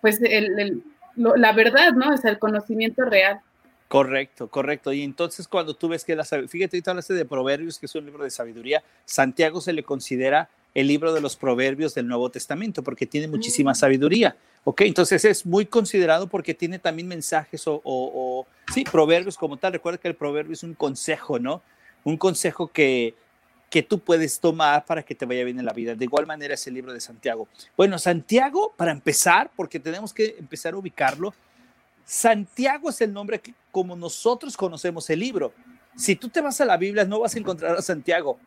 pues, 0.00 0.20
el- 0.22 0.58
el- 0.58 0.82
lo- 1.16 1.36
la 1.36 1.52
verdad, 1.52 1.92
¿no? 1.92 2.12
Es 2.12 2.24
el 2.24 2.38
conocimiento 2.38 3.04
real. 3.04 3.40
Correcto, 3.88 4.48
correcto. 4.48 4.92
Y 4.92 5.02
entonces 5.02 5.46
cuando 5.46 5.74
tú 5.74 5.88
ves 5.88 6.04
que 6.04 6.16
la 6.16 6.24
sabiduría, 6.24 6.50
fíjate, 6.50 6.76
ahorita 6.76 6.90
hablaste 6.90 7.14
de 7.14 7.24
Proverbios, 7.24 7.78
que 7.78 7.86
es 7.86 7.94
un 7.94 8.04
libro 8.06 8.24
de 8.24 8.30
sabiduría, 8.30 8.82
Santiago 9.04 9.60
se 9.60 9.72
le 9.72 9.84
considera 9.84 10.48
el 10.74 10.88
libro 10.88 11.12
de 11.12 11.20
los 11.20 11.36
Proverbios 11.36 11.94
del 11.94 12.08
Nuevo 12.08 12.28
Testamento 12.30 12.82
porque 12.82 13.06
tiene 13.06 13.28
muchísima 13.28 13.70
Mm. 13.72 13.74
sabiduría. 13.76 14.36
Ok, 14.64 14.80
entonces 14.80 15.24
es 15.24 15.46
muy 15.46 15.66
considerado 15.66 16.26
porque 16.26 16.54
tiene 16.54 16.80
también 16.80 17.06
mensajes 17.06 17.68
o, 17.68 17.74
o- 17.74 17.80
o- 17.84 18.46
sí, 18.72 18.82
proverbios 18.82 19.36
como 19.36 19.56
tal. 19.58 19.74
Recuerda 19.74 19.98
que 19.98 20.08
el 20.08 20.16
proverbio 20.16 20.54
es 20.54 20.64
un 20.64 20.74
consejo, 20.74 21.38
¿no? 21.38 21.62
Un 22.04 22.16
consejo 22.16 22.68
que, 22.68 23.14
que 23.70 23.82
tú 23.82 23.98
puedes 23.98 24.38
tomar 24.38 24.84
para 24.84 25.02
que 25.02 25.14
te 25.14 25.26
vaya 25.26 25.44
bien 25.44 25.58
en 25.58 25.64
la 25.64 25.72
vida. 25.72 25.94
De 25.94 26.04
igual 26.04 26.26
manera 26.26 26.54
es 26.54 26.66
el 26.66 26.74
libro 26.74 26.92
de 26.92 27.00
Santiago. 27.00 27.48
Bueno, 27.76 27.98
Santiago, 27.98 28.72
para 28.76 28.92
empezar, 28.92 29.50
porque 29.56 29.80
tenemos 29.80 30.12
que 30.12 30.36
empezar 30.38 30.74
a 30.74 30.76
ubicarlo, 30.76 31.34
Santiago 32.04 32.90
es 32.90 33.00
el 33.00 33.12
nombre 33.12 33.40
que 33.40 33.54
como 33.72 33.96
nosotros 33.96 34.56
conocemos 34.56 35.08
el 35.10 35.20
libro. 35.20 35.52
Si 35.96 36.16
tú 36.16 36.28
te 36.28 36.40
vas 36.40 36.60
a 36.60 36.64
la 36.64 36.76
Biblia, 36.76 37.04
no 37.04 37.20
vas 37.20 37.34
a 37.34 37.38
encontrar 37.38 37.76
a 37.76 37.82
Santiago 37.82 38.38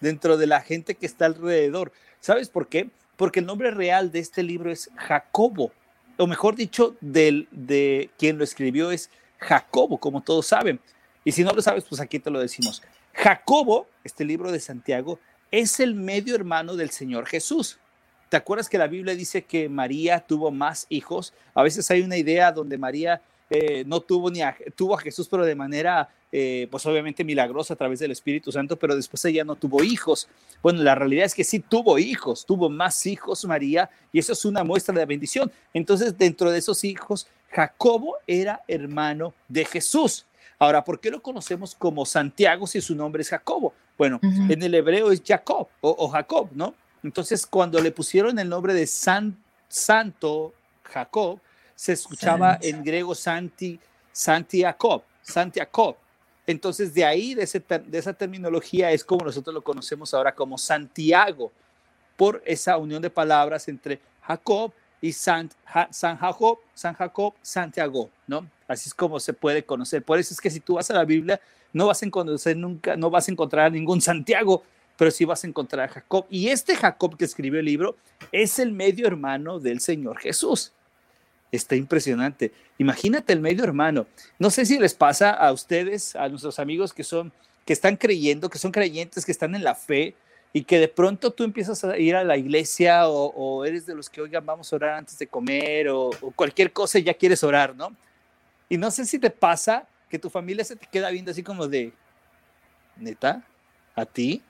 dentro 0.00 0.36
de 0.36 0.46
la 0.46 0.60
gente 0.60 0.94
que 0.94 1.06
está 1.06 1.26
alrededor. 1.26 1.92
¿Sabes 2.20 2.48
por 2.48 2.68
qué? 2.68 2.90
Porque 3.16 3.40
el 3.40 3.46
nombre 3.46 3.70
real 3.70 4.10
de 4.10 4.20
este 4.20 4.42
libro 4.42 4.70
es 4.70 4.90
Jacobo, 4.96 5.72
o 6.16 6.26
mejor 6.26 6.54
dicho, 6.56 6.96
del, 7.00 7.48
de 7.50 8.10
quien 8.18 8.38
lo 8.38 8.44
escribió 8.44 8.90
es 8.90 9.10
Jacobo, 9.38 9.98
como 9.98 10.22
todos 10.22 10.46
saben. 10.46 10.80
Y 11.26 11.32
si 11.32 11.42
no 11.42 11.50
lo 11.50 11.60
sabes, 11.60 11.82
pues 11.82 12.00
aquí 12.00 12.20
te 12.20 12.30
lo 12.30 12.38
decimos. 12.38 12.80
Jacobo, 13.12 13.88
este 14.04 14.24
libro 14.24 14.52
de 14.52 14.60
Santiago, 14.60 15.18
es 15.50 15.80
el 15.80 15.96
medio 15.96 16.36
hermano 16.36 16.76
del 16.76 16.90
Señor 16.90 17.26
Jesús. 17.26 17.80
¿Te 18.28 18.36
acuerdas 18.36 18.68
que 18.68 18.78
la 18.78 18.86
Biblia 18.86 19.12
dice 19.16 19.42
que 19.42 19.68
María 19.68 20.20
tuvo 20.20 20.52
más 20.52 20.86
hijos? 20.88 21.34
A 21.52 21.64
veces 21.64 21.90
hay 21.90 22.02
una 22.02 22.16
idea 22.16 22.52
donde 22.52 22.78
María 22.78 23.20
eh, 23.50 23.82
no 23.88 24.00
tuvo 24.02 24.30
ni 24.30 24.40
a, 24.40 24.56
tuvo 24.76 24.94
a 24.94 25.00
Jesús, 25.00 25.26
pero 25.28 25.44
de 25.44 25.56
manera, 25.56 26.08
eh, 26.30 26.68
pues 26.70 26.86
obviamente 26.86 27.24
milagrosa 27.24 27.74
a 27.74 27.76
través 27.76 27.98
del 27.98 28.12
Espíritu 28.12 28.52
Santo, 28.52 28.76
pero 28.76 28.94
después 28.94 29.24
ella 29.24 29.42
no 29.42 29.56
tuvo 29.56 29.82
hijos. 29.82 30.28
Bueno, 30.62 30.84
la 30.84 30.94
realidad 30.94 31.24
es 31.24 31.34
que 31.34 31.42
sí 31.42 31.58
tuvo 31.58 31.98
hijos, 31.98 32.46
tuvo 32.46 32.70
más 32.70 33.04
hijos 33.04 33.44
María, 33.46 33.90
y 34.12 34.20
eso 34.20 34.32
es 34.32 34.44
una 34.44 34.62
muestra 34.62 34.94
de 34.94 35.04
bendición. 35.04 35.50
Entonces, 35.74 36.16
dentro 36.16 36.52
de 36.52 36.58
esos 36.60 36.84
hijos, 36.84 37.26
Jacobo 37.50 38.14
era 38.28 38.62
hermano 38.68 39.34
de 39.48 39.64
Jesús. 39.64 40.24
Ahora, 40.58 40.82
¿por 40.82 41.00
qué 41.00 41.10
lo 41.10 41.20
conocemos 41.20 41.74
como 41.74 42.06
Santiago 42.06 42.66
si 42.66 42.80
su 42.80 42.94
nombre 42.94 43.22
es 43.22 43.28
Jacobo? 43.28 43.74
Bueno, 43.98 44.18
en 44.22 44.62
el 44.62 44.74
hebreo 44.74 45.10
es 45.10 45.22
Jacob 45.24 45.68
o, 45.80 46.08
Jacob, 46.08 46.48
¿no? 46.52 46.74
Entonces, 47.02 47.46
cuando 47.46 47.80
le 47.80 47.90
pusieron 47.90 48.38
el 48.38 48.48
nombre 48.48 48.74
de 48.74 48.86
San, 48.86 49.36
Santo 49.68 50.54
Jacob, 50.82 51.40
se 51.74 51.92
escuchaba 51.92 52.58
en 52.62 52.82
griego 52.82 53.14
Santi, 53.14 53.78
Santi 54.12 54.62
Jacob, 54.62 55.02
Santi 55.22 55.60
Jacob. 55.60 55.96
Entonces, 56.46 56.94
de 56.94 57.04
ahí, 57.04 57.34
de, 57.34 57.44
de, 57.86 57.98
esa 57.98 58.12
terminología, 58.12 58.90
es 58.92 59.04
como 59.04 59.24
nosotros 59.24 59.52
lo 59.52 59.62
conocemos 59.62 60.14
ahora 60.14 60.34
como 60.34 60.56
Santiago, 60.56 61.52
por 62.16 62.42
esa 62.46 62.78
unión 62.78 63.02
de 63.02 63.10
palabras 63.10 63.68
entre 63.68 64.00
Jacob 64.22 64.72
y 65.00 65.12
San, 65.12 65.50
San 65.90 66.16
Jacob, 66.16 66.58
San 66.74 66.94
Jacob, 66.94 67.34
Santiago, 67.42 68.10
¿no? 68.26 68.48
Así 68.68 68.88
es 68.88 68.94
como 68.94 69.20
se 69.20 69.32
puede 69.32 69.64
conocer. 69.64 70.02
Por 70.02 70.18
eso 70.18 70.34
es 70.34 70.40
que 70.40 70.50
si 70.50 70.60
tú 70.60 70.74
vas 70.74 70.90
a 70.90 70.94
la 70.94 71.04
Biblia, 71.04 71.40
no 71.72 71.86
vas 71.86 72.02
a 72.02 72.06
encontrar 72.06 72.56
nunca, 72.56 72.96
no 72.96 73.10
vas 73.10 73.28
a 73.28 73.32
encontrar 73.32 73.66
a 73.66 73.70
ningún 73.70 74.00
Santiago, 74.00 74.62
pero 74.96 75.10
sí 75.10 75.24
vas 75.24 75.44
a 75.44 75.46
encontrar 75.46 75.88
a 75.88 75.92
Jacob. 75.92 76.26
Y 76.30 76.48
este 76.48 76.74
Jacob 76.74 77.16
que 77.16 77.24
escribió 77.24 77.60
el 77.60 77.66
libro 77.66 77.96
es 78.32 78.58
el 78.58 78.72
medio 78.72 79.06
hermano 79.06 79.60
del 79.60 79.80
Señor 79.80 80.18
Jesús. 80.18 80.72
Está 81.52 81.76
impresionante. 81.76 82.52
Imagínate 82.78 83.32
el 83.32 83.40
medio 83.40 83.64
hermano. 83.64 84.06
No 84.38 84.50
sé 84.50 84.66
si 84.66 84.78
les 84.78 84.94
pasa 84.94 85.30
a 85.30 85.52
ustedes, 85.52 86.16
a 86.16 86.28
nuestros 86.28 86.58
amigos 86.58 86.92
que 86.92 87.04
son, 87.04 87.32
que 87.64 87.72
están 87.72 87.96
creyendo, 87.96 88.50
que 88.50 88.58
son 88.58 88.72
creyentes, 88.72 89.24
que 89.24 89.32
están 89.32 89.54
en 89.54 89.64
la 89.64 89.74
fe 89.74 90.14
y 90.52 90.64
que 90.64 90.78
de 90.78 90.88
pronto 90.88 91.30
tú 91.32 91.44
empiezas 91.44 91.84
a 91.84 91.98
ir 91.98 92.16
a 92.16 92.24
la 92.24 92.36
iglesia 92.36 93.08
o, 93.08 93.64
eres 93.64 93.84
de 93.84 93.94
los 93.94 94.08
que, 94.08 94.22
oigan, 94.22 94.46
vamos 94.46 94.72
a 94.72 94.76
orar 94.76 94.94
antes 94.94 95.18
de 95.18 95.26
comer 95.26 95.88
o, 95.90 96.10
cualquier 96.34 96.72
cosa 96.72 96.98
y 96.98 97.02
ya 97.02 97.12
quieres 97.12 97.44
orar, 97.44 97.76
¿no? 97.76 97.94
Y 98.68 98.78
no 98.78 98.90
sé 98.90 99.06
si 99.06 99.18
te 99.18 99.30
pasa 99.30 99.86
que 100.08 100.18
tu 100.18 100.30
familia 100.30 100.64
se 100.64 100.76
te 100.76 100.86
queda 100.86 101.10
viendo 101.10 101.30
así 101.30 101.42
como 101.42 101.68
de, 101.68 101.92
neta, 102.96 103.44
a 103.94 104.04
ti. 104.04 104.42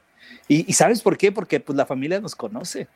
Y, 0.48 0.68
y 0.68 0.72
sabes 0.72 1.02
por 1.02 1.16
qué? 1.16 1.32
Porque 1.32 1.60
pues 1.60 1.76
la 1.76 1.86
familia 1.86 2.20
nos 2.20 2.34
conoce. 2.34 2.88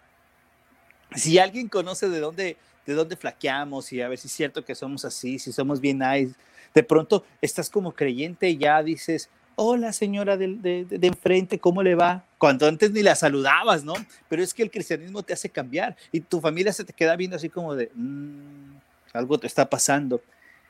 Si 1.15 1.39
alguien 1.39 1.69
conoce 1.69 2.09
de 2.09 2.21
dónde 2.21 2.57
de 2.87 2.95
dónde 2.95 3.17
flaqueamos 3.17 3.93
y 3.93 4.01
a 4.01 4.09
ver 4.09 4.19
si 4.19 4.27
es 4.27 4.33
cierto 4.33 4.65
que 4.65 4.75
somos 4.75 5.05
así, 5.05 5.39
si 5.39 5.53
somos 5.53 5.81
bien 5.81 5.99
nice. 5.99 6.35
De 6.75 6.83
pronto 6.83 7.25
estás 7.41 7.71
como 7.71 7.93
creyente 7.93 8.49
y 8.49 8.57
ya 8.57 8.83
dices, 8.83 9.29
hola 9.57 9.93
señora 9.93 10.37
de, 10.37 10.85
de, 10.89 11.07
enfrente, 11.07 11.59
¿cómo 11.59 11.83
le 11.83 11.95
va? 11.95 12.25
Cuando 12.39 12.67
antes 12.67 12.93
ni 12.93 13.03
la 13.03 13.15
saludabas, 13.15 13.85
¿no? 13.85 13.95
Pero 14.29 14.43
es 14.43 14.55
que 14.55 14.63
el 14.63 14.71
cristianismo 14.71 15.23
te 15.23 15.33
hace 15.33 15.51
cambiar 15.51 15.97
y 16.13 16.21
tu 16.21 16.41
familia 16.41 16.73
se 16.73 16.85
te 16.85 16.93
queda 16.93 17.17
viendo 17.17 17.37
así 17.37 17.49
como 17.49 17.75
de, 17.75 17.91
mm, 17.95 18.77
algo 19.13 19.39
te 19.39 19.47
está 19.47 19.69
pasando. 19.69 20.21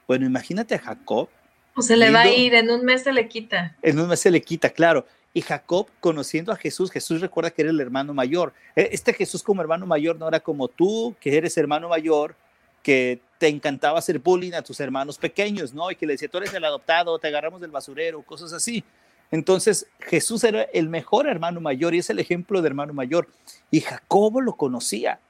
Bueno, 0.07 0.27
imagínate 0.27 0.75
a 0.75 0.79
Jacob. 0.79 1.29
O 1.77 1.83
se 1.83 1.97
le 1.97 2.11
va 2.11 2.23
a 2.23 2.29
ir, 2.29 2.55
en 2.55 2.71
un 2.71 2.85
mes 2.85 3.05
se 3.05 3.13
le 3.13 3.29
quita. 3.29 3.77
En 3.83 3.99
un 3.99 4.09
mes 4.09 4.21
se 4.21 4.31
le 4.31 4.43
quita, 4.43 4.71
claro. 4.71 5.07
Y 5.33 5.43
Jacob, 5.43 5.87
conociendo 6.01 6.53
a 6.53 6.57
Jesús, 6.57 6.91
Jesús 6.91 7.21
recuerda 7.21 7.51
que 7.51 7.63
era 7.63 7.71
el 7.71 7.81
hermano 7.81 8.13
mayor. 8.13 8.53
E, 8.75 8.89
este 8.93 9.13
Jesús 9.13 9.43
como 9.43 9.63
hermano 9.63 9.87
mayor 9.87 10.17
no 10.17 10.27
era 10.27 10.41
como 10.41 10.67
tú, 10.67 11.15
que 11.21 11.37
eres 11.37 11.57
hermano 11.57 11.89
mayor, 11.89 12.35
que 12.83 13.21
te 13.39 13.49
encantaba 13.49 13.99
hacer 13.99 14.19
bullying 14.19 14.53
a 14.53 14.63
tus 14.63 14.81
hermanos 14.81 15.19
pequeños, 15.19 15.73
¿no? 15.73 15.91
Y 15.91 15.97
que 15.97 16.07
le 16.07 16.15
decía, 16.15 16.29
tú 16.29 16.39
eres 16.39 16.53
el 16.53 16.65
adoptado, 16.65 17.19
te 17.19 17.29
agarramos 17.29 17.61
del 17.61 17.71
basurero, 17.71 18.23
cosas 18.23 18.53
así. 18.53 18.85
Entonces, 19.31 19.87
Jesús 20.01 20.43
era 20.43 20.63
el 20.63 20.89
mejor 20.89 21.29
hermano 21.29 21.61
mayor 21.61 21.95
y 21.95 21.99
es 21.99 22.11
el 22.11 22.19
ejemplo 22.19 22.61
de 22.61 22.69
hermano 22.69 22.93
mayor. 22.93 23.29
Y 23.71 23.81
Jacobo 23.81 24.41
lo 24.41 24.57
conocía. 24.57 25.21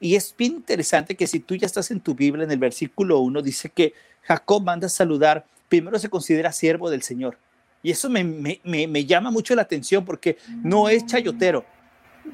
Y 0.00 0.14
es 0.14 0.34
bien 0.36 0.54
interesante 0.54 1.16
que 1.16 1.26
si 1.26 1.40
tú 1.40 1.56
ya 1.56 1.66
estás 1.66 1.90
en 1.90 2.00
tu 2.00 2.14
Biblia, 2.14 2.44
en 2.44 2.50
el 2.50 2.58
versículo 2.58 3.18
1, 3.18 3.42
dice 3.42 3.68
que 3.68 3.94
Jacob 4.22 4.62
manda 4.62 4.86
a 4.86 4.90
saludar, 4.90 5.44
primero 5.68 5.98
se 5.98 6.08
considera 6.08 6.52
siervo 6.52 6.90
del 6.90 7.02
Señor. 7.02 7.36
Y 7.82 7.90
eso 7.90 8.08
me, 8.10 8.24
me, 8.24 8.60
me, 8.64 9.04
llama 9.04 9.30
mucho 9.30 9.54
la 9.54 9.62
atención 9.62 10.04
porque 10.04 10.36
no 10.62 10.88
es 10.88 11.06
chayotero. 11.06 11.64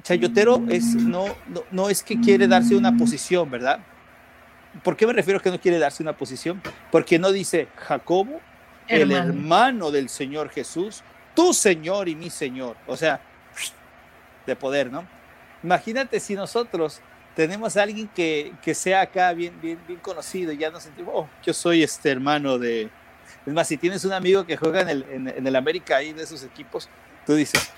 Chayotero 0.02 0.62
es, 0.68 0.94
no, 0.94 1.26
no, 1.70 1.88
es 1.88 2.02
que 2.02 2.18
quiere 2.20 2.48
darse 2.48 2.74
una 2.74 2.96
posición, 2.96 3.50
¿verdad? 3.50 3.80
¿Por 4.82 4.96
qué 4.96 5.06
me 5.06 5.12
refiero 5.12 5.38
a 5.38 5.42
que 5.42 5.50
no 5.50 5.60
quiere 5.60 5.78
darse 5.78 6.02
una 6.02 6.16
posición? 6.16 6.60
Porque 6.90 7.18
no 7.18 7.30
dice 7.30 7.68
Jacobo, 7.76 8.40
el 8.88 9.12
hermano 9.12 9.90
del 9.90 10.08
Señor 10.08 10.48
Jesús, 10.48 11.02
tu 11.34 11.54
Señor 11.54 12.08
y 12.08 12.16
mi 12.16 12.30
Señor. 12.30 12.76
O 12.86 12.96
sea, 12.96 13.20
de 14.46 14.56
poder, 14.56 14.90
¿no? 14.90 15.06
Imagínate 15.62 16.20
si 16.20 16.34
nosotros 16.34 17.00
tenemos 17.34 17.76
a 17.76 17.82
alguien 17.82 18.08
que, 18.08 18.52
que 18.62 18.74
sea 18.74 19.02
acá 19.02 19.32
bien, 19.32 19.60
bien, 19.60 19.78
bien 19.86 20.00
conocido 20.00 20.52
y 20.52 20.58
ya 20.58 20.70
nos 20.70 20.84
sentimos, 20.84 21.12
oh, 21.14 21.28
yo 21.44 21.52
soy 21.52 21.82
este 21.82 22.10
hermano 22.10 22.58
de, 22.58 22.90
es 23.46 23.52
más, 23.52 23.68
si 23.68 23.76
tienes 23.76 24.04
un 24.04 24.12
amigo 24.12 24.46
que 24.46 24.56
juega 24.56 24.80
en 24.80 24.88
el, 24.88 25.04
en, 25.10 25.46
el 25.46 25.56
América 25.56 25.96
ahí 25.96 26.12
de 26.12 26.22
esos 26.22 26.42
equipos, 26.44 26.88
tú 27.26 27.34
dices, 27.34 27.70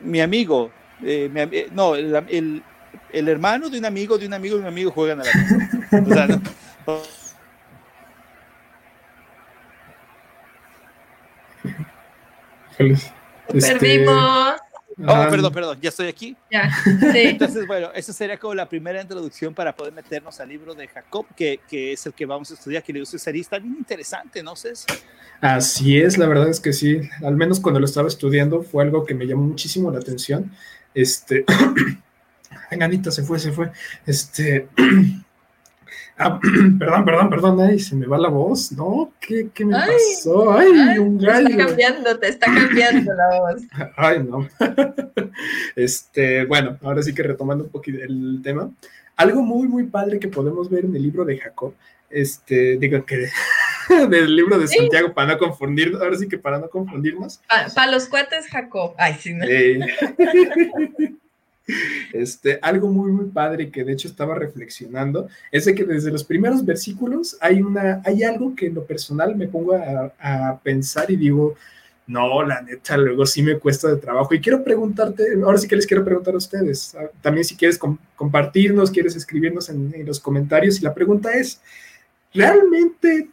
mi 0.00 0.20
amigo, 0.20 0.70
eh, 1.02 1.30
eh, 1.34 1.68
no, 1.72 1.96
el, 1.96 2.62
el, 3.10 3.28
hermano 3.28 3.68
de 3.70 3.78
un 3.78 3.84
amigo, 3.86 4.18
de 4.18 4.26
un 4.26 4.34
amigo, 4.34 4.56
de 4.56 4.62
un 4.62 4.68
amigo 4.68 4.90
juegan 4.90 5.20
a 5.20 5.24
la 5.24 5.30
o 6.02 6.06
sea, 6.06 6.26
¿no? 6.26 6.42
Perdimos. 13.48 14.63
Oh, 14.96 15.26
perdón, 15.28 15.52
perdón, 15.52 15.78
ya 15.80 15.88
estoy 15.88 16.06
aquí. 16.06 16.36
Ya, 16.50 16.70
sí. 17.12 17.18
Entonces, 17.18 17.66
bueno, 17.66 17.90
esa 17.94 18.12
sería 18.12 18.38
como 18.38 18.54
la 18.54 18.68
primera 18.68 19.00
introducción 19.02 19.52
para 19.52 19.74
poder 19.74 19.92
meternos 19.92 20.38
al 20.38 20.48
libro 20.48 20.74
de 20.74 20.86
Jacob, 20.86 21.26
que, 21.36 21.60
que 21.68 21.92
es 21.92 22.06
el 22.06 22.12
que 22.12 22.26
vamos 22.26 22.50
a 22.50 22.54
estudiar, 22.54 22.82
que 22.82 22.92
le 22.92 23.00
gusta 23.00 23.18
sería, 23.18 23.42
está 23.42 23.58
bien 23.58 23.76
interesante, 23.78 24.42
¿no 24.42 24.54
sé? 24.54 24.72
Así 25.40 25.98
es, 25.98 26.16
la 26.16 26.26
verdad 26.26 26.48
es 26.48 26.60
que 26.60 26.72
sí, 26.72 27.00
al 27.24 27.34
menos 27.34 27.60
cuando 27.60 27.80
lo 27.80 27.86
estaba 27.86 28.08
estudiando 28.08 28.62
fue 28.62 28.84
algo 28.84 29.04
que 29.04 29.14
me 29.14 29.26
llamó 29.26 29.42
muchísimo 29.42 29.90
la 29.90 29.98
atención. 29.98 30.52
Este, 30.94 31.44
Anita 32.80 33.10
se 33.10 33.24
fue, 33.24 33.38
se 33.38 33.52
fue. 33.52 33.72
Este, 34.06 34.68
Ah, 36.16 36.38
perdón, 36.78 37.04
perdón, 37.04 37.30
perdón, 37.30 37.60
ay, 37.60 37.78
se 37.80 37.96
me 37.96 38.06
va 38.06 38.18
la 38.18 38.28
voz, 38.28 38.70
¿no? 38.72 39.12
¿Qué, 39.20 39.48
qué 39.52 39.64
me 39.64 39.72
pasó? 39.74 40.52
Ay, 40.52 40.98
un 40.98 41.18
gallo. 41.18 41.48
Está 41.48 41.66
cambiando, 41.66 42.18
te 42.18 42.28
está 42.28 42.46
cambiando 42.46 43.12
la 43.14 43.40
voz. 43.40 43.62
Ay, 43.96 44.22
no. 44.22 44.48
Este, 45.76 46.44
bueno, 46.44 46.78
ahora 46.82 47.02
sí 47.02 47.12
que 47.12 47.22
retomando 47.22 47.64
un 47.64 47.70
poquito 47.70 47.98
el 48.02 48.40
tema. 48.42 48.70
Algo 49.16 49.42
muy, 49.42 49.66
muy 49.66 49.84
padre 49.84 50.20
que 50.20 50.28
podemos 50.28 50.70
ver 50.70 50.84
en 50.84 50.94
el 50.94 51.02
libro 51.02 51.24
de 51.24 51.38
Jacob, 51.38 51.74
este, 52.10 52.76
digo 52.78 53.04
que 53.04 53.28
del 54.08 54.36
libro 54.36 54.58
de 54.58 54.68
Santiago, 54.68 55.12
para 55.12 55.32
no 55.32 55.38
confundirnos, 55.38 56.00
ahora 56.00 56.16
sí 56.16 56.28
que 56.28 56.38
para 56.38 56.58
no 56.58 56.68
confundirnos. 56.68 57.40
Para 57.74 57.90
los 57.90 58.06
cuates, 58.06 58.46
Jacob. 58.46 58.94
Ay, 58.96 59.16
sí, 59.20 59.34
¿no? 59.34 59.44
Este, 62.12 62.58
algo 62.60 62.88
muy, 62.88 63.10
muy 63.10 63.26
padre 63.26 63.70
que 63.70 63.84
de 63.84 63.92
hecho 63.92 64.08
estaba 64.08 64.34
reflexionando 64.34 65.28
es 65.50 65.64
de 65.64 65.74
que 65.74 65.84
desde 65.84 66.10
los 66.10 66.22
primeros 66.22 66.64
versículos 66.64 67.38
hay, 67.40 67.62
una, 67.62 68.02
hay 68.04 68.22
algo 68.22 68.54
que 68.54 68.66
en 68.66 68.74
lo 68.74 68.84
personal 68.84 69.34
me 69.34 69.48
pongo 69.48 69.74
a, 69.74 70.60
pensar 70.62 71.10
y 71.10 71.16
digo, 71.16 71.54
no, 72.06 72.42
la 72.42 72.60
neta, 72.60 72.98
luego 72.98 73.24
sí 73.24 73.42
me 73.42 73.58
cuesta 73.58 73.88
de 73.88 73.96
trabajo. 73.96 74.34
Y 74.34 74.40
quiero 74.40 74.62
preguntarte, 74.62 75.24
ahora 75.42 75.56
sí 75.56 75.66
que 75.66 75.76
les 75.76 75.86
quiero 75.86 76.04
preguntar 76.04 76.34
a 76.34 76.38
ustedes, 76.38 76.94
ah, 76.94 77.10
también 77.22 77.44
si 77.44 77.56
quieres 77.56 77.78
compartirnos, 78.14 78.90
quieres 78.90 79.16
escribirnos 79.16 79.70
en, 79.70 79.90
en 79.94 80.04
los 80.04 80.20
comentarios. 80.20 80.78
Y 80.78 80.84
la 80.84 80.92
pregunta 80.92 81.32
es, 81.32 81.62
¿realmente 82.34 83.30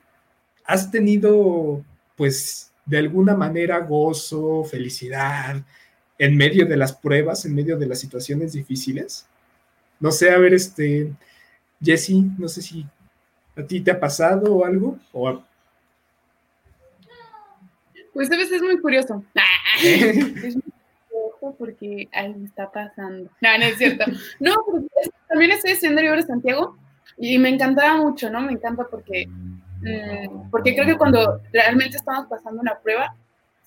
has 0.63 0.89
tenido, 0.89 1.83
pues, 2.15 2.71
de 2.85 2.97
alguna 2.97 3.35
manera 3.35 3.79
gozo, 3.79 4.63
felicidad? 4.63 5.63
En 6.21 6.37
medio 6.37 6.67
de 6.67 6.77
las 6.77 6.93
pruebas, 6.93 7.45
en 7.45 7.55
medio 7.55 7.79
de 7.79 7.87
las 7.87 7.99
situaciones 7.99 8.53
difíciles. 8.53 9.25
No 9.99 10.11
sé, 10.11 10.29
a 10.29 10.37
ver, 10.37 10.53
este, 10.53 11.11
Jesse, 11.81 12.11
no 12.37 12.47
sé 12.47 12.61
si 12.61 12.85
a 13.57 13.63
ti 13.63 13.81
te 13.81 13.89
ha 13.89 13.99
pasado 13.99 14.53
o 14.53 14.63
algo, 14.63 14.99
o 15.13 15.41
Pues 18.13 18.31
a 18.31 18.37
veces 18.37 18.57
es 18.57 18.61
muy 18.61 18.79
curioso. 18.79 19.25
es 19.83 20.55
muy 20.57 20.73
curioso 21.09 21.55
porque 21.57 22.07
algo 22.13 22.45
está 22.45 22.71
pasando. 22.71 23.31
No, 23.41 23.57
no 23.57 23.65
es 23.65 23.79
cierto. 23.79 24.05
No, 24.39 24.57
pero 24.63 24.85
también 25.27 25.49
estoy 25.49 25.71
haciendo 25.71 26.01
el 26.01 26.05
libro 26.05 26.21
de 26.21 26.27
Santiago 26.27 26.77
y 27.17 27.39
me 27.39 27.49
encantaba 27.49 27.97
mucho, 27.97 28.29
¿no? 28.29 28.41
Me 28.41 28.51
encanta 28.51 28.85
porque 28.91 29.25
mm, 29.25 30.51
porque 30.51 30.75
creo 30.75 30.85
que 30.85 30.99
cuando 30.99 31.41
realmente 31.51 31.97
estamos 31.97 32.27
pasando 32.27 32.61
una 32.61 32.77
prueba, 32.77 33.15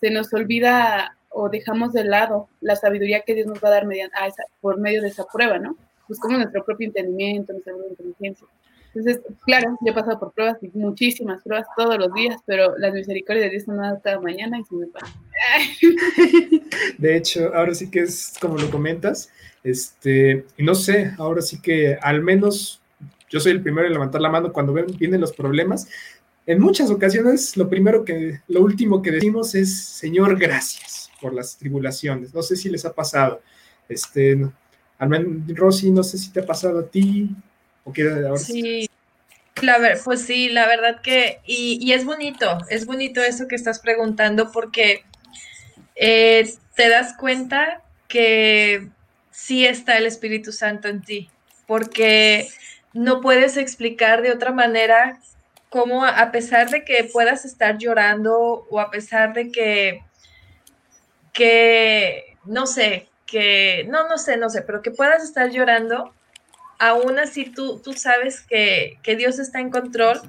se 0.01 0.09
nos 0.11 0.33
olvida 0.33 1.17
o 1.35 1.49
dejamos 1.49 1.93
de 1.93 2.05
lado 2.05 2.49
la 2.61 2.77
sabiduría 2.77 3.23
que 3.23 3.35
Dios 3.35 3.47
nos 3.47 3.63
va 3.63 3.69
a 3.69 3.73
dar 3.73 3.87
mediante, 3.87 4.17
por 4.61 4.79
medio 4.79 5.03
de 5.03 5.09
esa 5.09 5.25
prueba, 5.25 5.59
¿no? 5.59 5.77
Buscamos 6.09 6.39
nuestro 6.39 6.65
propio 6.65 6.87
entendimiento, 6.87 7.53
nuestra 7.53 7.73
propia 7.73 7.91
inteligencia. 7.91 8.47
Entonces, 8.95 9.23
claro, 9.45 9.77
yo 9.81 9.91
he 9.91 9.95
pasado 9.95 10.21
por 10.21 10.33
pruebas, 10.33 10.59
muchísimas 10.73 11.43
pruebas 11.43 11.67
todos 11.77 11.99
los 11.99 12.15
días, 12.15 12.41
pero 12.47 12.79
las 12.79 12.95
misericordias 12.95 13.47
de 13.47 13.51
Dios 13.51 13.65
son 13.65 13.79
cada 14.03 14.21
mañana 14.21 14.61
y 14.61 14.65
se 14.65 14.75
me 14.77 14.87
pasa. 14.87 15.13
De 16.99 17.17
hecho, 17.17 17.53
ahora 17.55 17.75
sí 17.75 17.91
que 17.91 18.01
es 18.01 18.35
como 18.41 18.57
lo 18.57 18.71
comentas, 18.71 19.33
este, 19.65 20.45
y 20.57 20.63
no 20.63 20.77
sé, 20.77 21.13
ahora 21.19 21.43
sí 21.43 21.61
que 21.61 21.99
al 22.01 22.23
menos 22.23 22.81
yo 23.29 23.41
soy 23.41 23.51
el 23.51 23.63
primero 23.63 23.89
en 23.89 23.95
levantar 23.95 24.21
la 24.21 24.29
mano 24.29 24.53
cuando 24.53 24.73
vienen 24.73 25.21
los 25.21 25.33
problemas. 25.33 25.89
En 26.47 26.61
muchas 26.61 26.91
ocasiones, 26.91 27.57
lo 27.57 27.69
primero 27.69 28.05
que, 28.05 28.41
lo 28.49 28.61
último 28.61 29.01
que 29.01 29.11
decimos 29.11 29.55
es, 29.55 29.77
Señor, 29.77 30.39
gracias 30.39 31.11
por 31.21 31.33
las 31.33 31.57
tribulaciones. 31.57 32.35
No 32.35 32.43
sé 32.43 32.57
si 32.57 32.69
les 32.69 32.85
ha 32.85 32.93
pasado. 32.93 33.41
Este, 33.89 34.39
Rosy, 34.99 35.91
no 35.91 36.03
sé 36.03 36.19
si 36.19 36.31
te 36.31 36.41
ha 36.41 36.47
pasado 36.47 36.81
a 36.81 36.87
ti, 36.87 37.35
Sí, 38.39 38.89
la 39.61 39.99
pues 40.03 40.23
sí, 40.23 40.49
la 40.49 40.67
verdad 40.67 41.03
que, 41.03 41.41
y, 41.45 41.93
es 41.93 42.05
bonito, 42.05 42.59
es 42.71 42.87
bonito 42.87 43.23
eso 43.23 43.47
que 43.47 43.57
estás 43.57 43.79
preguntando 43.81 44.51
porque 44.53 45.05
eh, 45.95 46.51
te 46.75 46.89
das 46.89 47.15
cuenta 47.17 47.83
que 48.09 48.89
sí 49.31 49.67
está 49.67 49.99
el 49.99 50.07
Espíritu 50.07 50.51
Santo 50.51 50.89
en 50.89 51.03
ti, 51.03 51.31
porque 51.67 52.49
no 52.95 53.21
puedes 53.21 53.57
explicar 53.57 54.23
de 54.23 54.33
otra 54.33 54.53
manera 54.53 55.21
cómo 55.75 56.05
a 56.05 56.31
pesar 56.31 56.71
de 56.71 56.85
que 56.85 57.03
puedas 57.13 57.45
estar 57.45 57.79
llorando 57.79 58.65
o 58.71 58.79
a 58.79 58.93
pesar 58.93 59.33
de 59.33 59.51
que, 59.51 60.05
que, 61.33 62.37
no 62.45 62.65
sé, 62.67 63.09
que, 63.27 63.85
no, 63.89 64.09
no 64.09 64.17
sé, 64.17 64.37
no 64.37 64.51
sé, 64.51 64.63
pero 64.63 64.83
que 64.83 64.93
puedas 64.93 65.25
estar 65.25 65.51
llorando, 65.51 66.15
aún 66.79 67.19
así 67.19 67.47
tú, 67.47 67.81
tú 67.81 67.93
sabes 67.93 68.41
que, 68.43 69.01
Dios 69.19 69.41
está 69.41 69.59
en 69.59 69.71
control. 69.71 70.21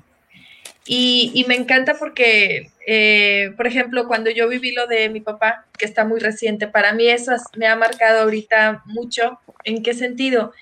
Y, 0.88 1.46
me 1.48 1.54
encanta 1.54 1.94
porque, 1.94 2.72
eh, 2.88 3.54
por 3.56 3.68
ejemplo, 3.68 4.08
cuando 4.08 4.32
yo 4.32 4.50
viví 4.50 4.72
lo 4.72 4.88
de 4.88 5.10
mi 5.10 5.22
papá, 5.22 5.68
que 5.78 5.86
está 5.86 6.06
muy 6.06 6.20
reciente, 6.20 6.68
para 6.68 6.92
mí 6.94 7.08
eso 7.08 7.34
me 7.56 7.68
ha 7.68 7.76
marcado 7.76 8.22
ahorita 8.22 8.82
mucho. 8.86 9.40
¿En 9.64 9.84
qué 9.84 9.94
sentido? 9.94 10.54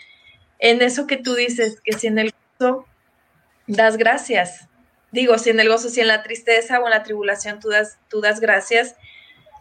En 0.59 0.81
eso 0.81 1.07
que 1.07 1.15
tú 1.15 1.35
dices, 1.35 1.79
que 1.85 1.93
si 1.93 2.07
en 2.07 2.19
el 2.19 2.33
gozo 2.59 2.85
das 3.65 3.95
gracias, 3.95 4.67
digo, 5.13 5.37
si 5.37 5.51
en 5.51 5.59
el 5.59 5.69
gozo, 5.69 5.89
si 5.89 6.01
en 6.01 6.07
la 6.07 6.23
tristeza 6.23 6.79
o 6.79 6.85
en 6.85 6.89
la 6.89 7.03
tribulación 7.03 7.59
tú 7.59 7.69
das, 7.69 7.97
tú 8.09 8.19
das 8.19 8.41
gracias, 8.41 8.95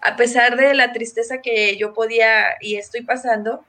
a 0.01 0.17
pesar 0.17 0.57
de 0.57 0.75
la 0.75 0.93
tristeza 0.93 1.43
que 1.43 1.77
yo 1.77 1.93
podía 1.93 2.57
y 2.61 2.77
estoy 2.77 3.03
pasando, 3.03 3.65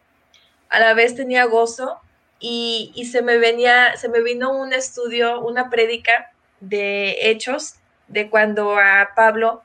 a 0.70 0.80
la 0.80 0.94
vez 0.96 1.14
tenía 1.16 1.44
gozo 1.44 2.00
y, 2.40 3.08
se 3.12 3.22
me 3.22 3.38
venía, 3.38 3.96
se 3.98 4.10
me 4.10 4.22
vino 4.22 4.58
un 4.58 4.74
estudio, 4.74 5.42
una 5.42 5.70
prédica 5.70 6.32
de 6.62 7.30
hechos 7.30 7.76
de 8.08 8.30
cuando 8.30 8.78
a 8.78 9.12
Pablo 9.16 9.62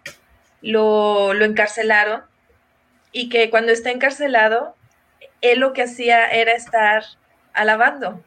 lo, 0.61 1.33
encarcelaron 1.33 2.23
y 3.13 3.29
que 3.29 3.49
cuando 3.49 3.73
está 3.73 3.91
encarcelado, 3.91 4.75
él 5.41 5.61
lo 5.61 5.73
que 5.73 5.83
hacía 5.83 6.29
era 6.31 6.53
estar 6.53 7.05
alabando. 7.53 8.23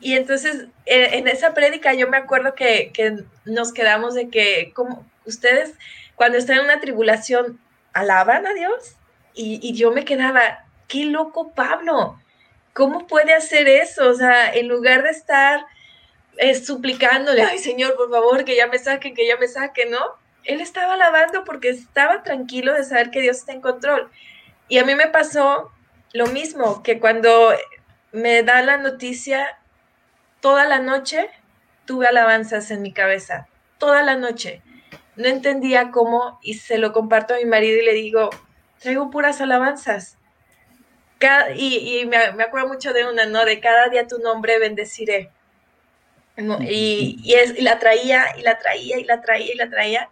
Y 0.00 0.14
entonces 0.14 0.66
e, 0.86 1.18
en 1.18 1.28
esa 1.28 1.54
prédica 1.54 1.94
yo 1.94 2.08
me 2.08 2.16
acuerdo 2.16 2.54
que, 2.54 2.92
nos 3.44 3.72
quedamos 3.72 4.14
de 4.14 4.28
que 4.28 4.72
como 4.74 5.06
ustedes 5.24 5.74
cuando 6.14 6.38
están 6.38 6.58
en 6.58 6.64
una 6.64 6.80
tribulación 6.80 7.60
alaban 7.92 8.46
a 8.46 8.54
Dios 8.54 8.96
y, 9.34 9.60
y 9.62 9.74
yo 9.74 9.90
me 9.92 10.04
quedaba, 10.04 10.64
qué 10.88 11.04
loco 11.04 11.52
Pablo, 11.52 12.18
¿cómo 12.72 13.06
puede 13.06 13.34
hacer 13.34 13.68
eso? 13.68 14.08
O 14.08 14.14
sea, 14.14 14.52
en 14.52 14.68
lugar 14.68 15.02
de 15.02 15.10
estar 15.10 15.66
eh, 16.38 16.54
suplicándole, 16.54 17.42
ay 17.42 17.58
Señor, 17.58 17.96
por 17.96 18.10
favor, 18.10 18.44
que 18.44 18.56
ya 18.56 18.68
me 18.68 18.78
saquen, 18.78 19.14
que 19.14 19.26
ya 19.26 19.36
me 19.36 19.48
saquen, 19.48 19.90
¿no? 19.90 19.98
Él 20.44 20.60
estaba 20.60 20.94
alabando 20.94 21.44
porque 21.44 21.70
estaba 21.70 22.22
tranquilo 22.22 22.72
de 22.74 22.84
saber 22.84 23.10
que 23.10 23.20
Dios 23.20 23.38
está 23.38 23.52
en 23.52 23.60
control. 23.60 24.08
Y 24.68 24.78
a 24.78 24.84
mí 24.84 24.94
me 24.94 25.08
pasó 25.08 25.72
lo 26.12 26.28
mismo, 26.28 26.82
que 26.84 27.00
cuando 27.00 27.52
me 28.12 28.44
da 28.44 28.62
la 28.62 28.76
noticia, 28.76 29.58
toda 30.40 30.66
la 30.66 30.78
noche 30.78 31.30
tuve 31.84 32.06
alabanzas 32.06 32.70
en 32.70 32.82
mi 32.82 32.92
cabeza, 32.92 33.48
toda 33.78 34.02
la 34.02 34.16
noche. 34.16 34.62
No 35.16 35.26
entendía 35.26 35.90
cómo 35.90 36.38
y 36.42 36.54
se 36.54 36.78
lo 36.78 36.92
comparto 36.92 37.34
a 37.34 37.38
mi 37.38 37.44
marido 37.44 37.80
y 37.80 37.84
le 37.84 37.92
digo, 37.92 38.30
traigo 38.78 39.10
puras 39.10 39.40
alabanzas 39.40 40.18
y, 41.56 42.06
me, 42.06 42.16
acuerdo 42.16 42.68
mucho 42.68 42.92
de 42.92 43.08
una, 43.08 43.26
¿no? 43.26 43.44
De 43.44 43.60
cada 43.60 43.88
día 43.88 44.06
tu 44.06 44.18
nombre 44.18 44.58
bendeciré. 44.58 45.30
Y, 46.60 47.34
es, 47.34 47.60
la 47.60 47.78
traía, 47.78 48.26
y 48.38 48.42
la 48.42 48.58
traía, 48.58 48.98
y 48.98 49.04
la 49.04 49.20
traía, 49.20 49.52
y 49.52 49.56
la 49.56 49.68
traía. 49.68 50.10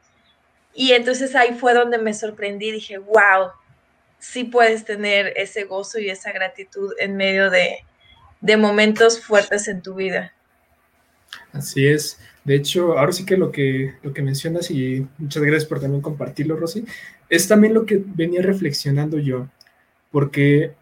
Y 0.75 0.93
entonces 0.93 1.35
ahí 1.37 1.55
fue 1.55 1.75
donde 1.75 1.99
me 1.99 2.13
sorprendí. 2.13 2.73
Dije, 2.73 2.99
wow, 2.99 3.53
sí 4.19 4.45
puedes 4.45 4.85
tener 4.85 5.33
ese 5.37 5.65
gozo 5.65 6.01
y 6.01 6.11
esa 6.11 6.33
gratitud 6.33 6.93
en 6.99 7.17
medio 7.17 7.51
de, 7.51 7.85
de 8.41 8.57
momentos 8.57 9.21
fuertes 9.21 9.69
en 9.69 9.83
tu 9.83 9.95
vida. 9.95 10.33
Así 11.53 11.87
es. 11.87 12.19
De 12.45 12.55
hecho, 12.55 12.99
ahora 12.99 13.13
sí 13.13 13.27
que 13.27 13.37
lo 13.37 13.51
que, 13.51 13.95
lo 14.03 14.13
que 14.13 14.23
mencionas, 14.23 14.71
y 14.71 15.07
muchas 15.19 15.43
gracias 15.43 15.65
por 15.65 15.81
también 15.81 16.03
compartirlo, 16.03 16.57
Rosy, 16.57 16.85
es 17.29 17.49
también 17.49 17.75
lo 17.75 17.87
que 17.87 18.01
venía 18.05 18.41
reflexionando 18.43 19.19
yo, 19.19 19.49
porque 20.13 20.73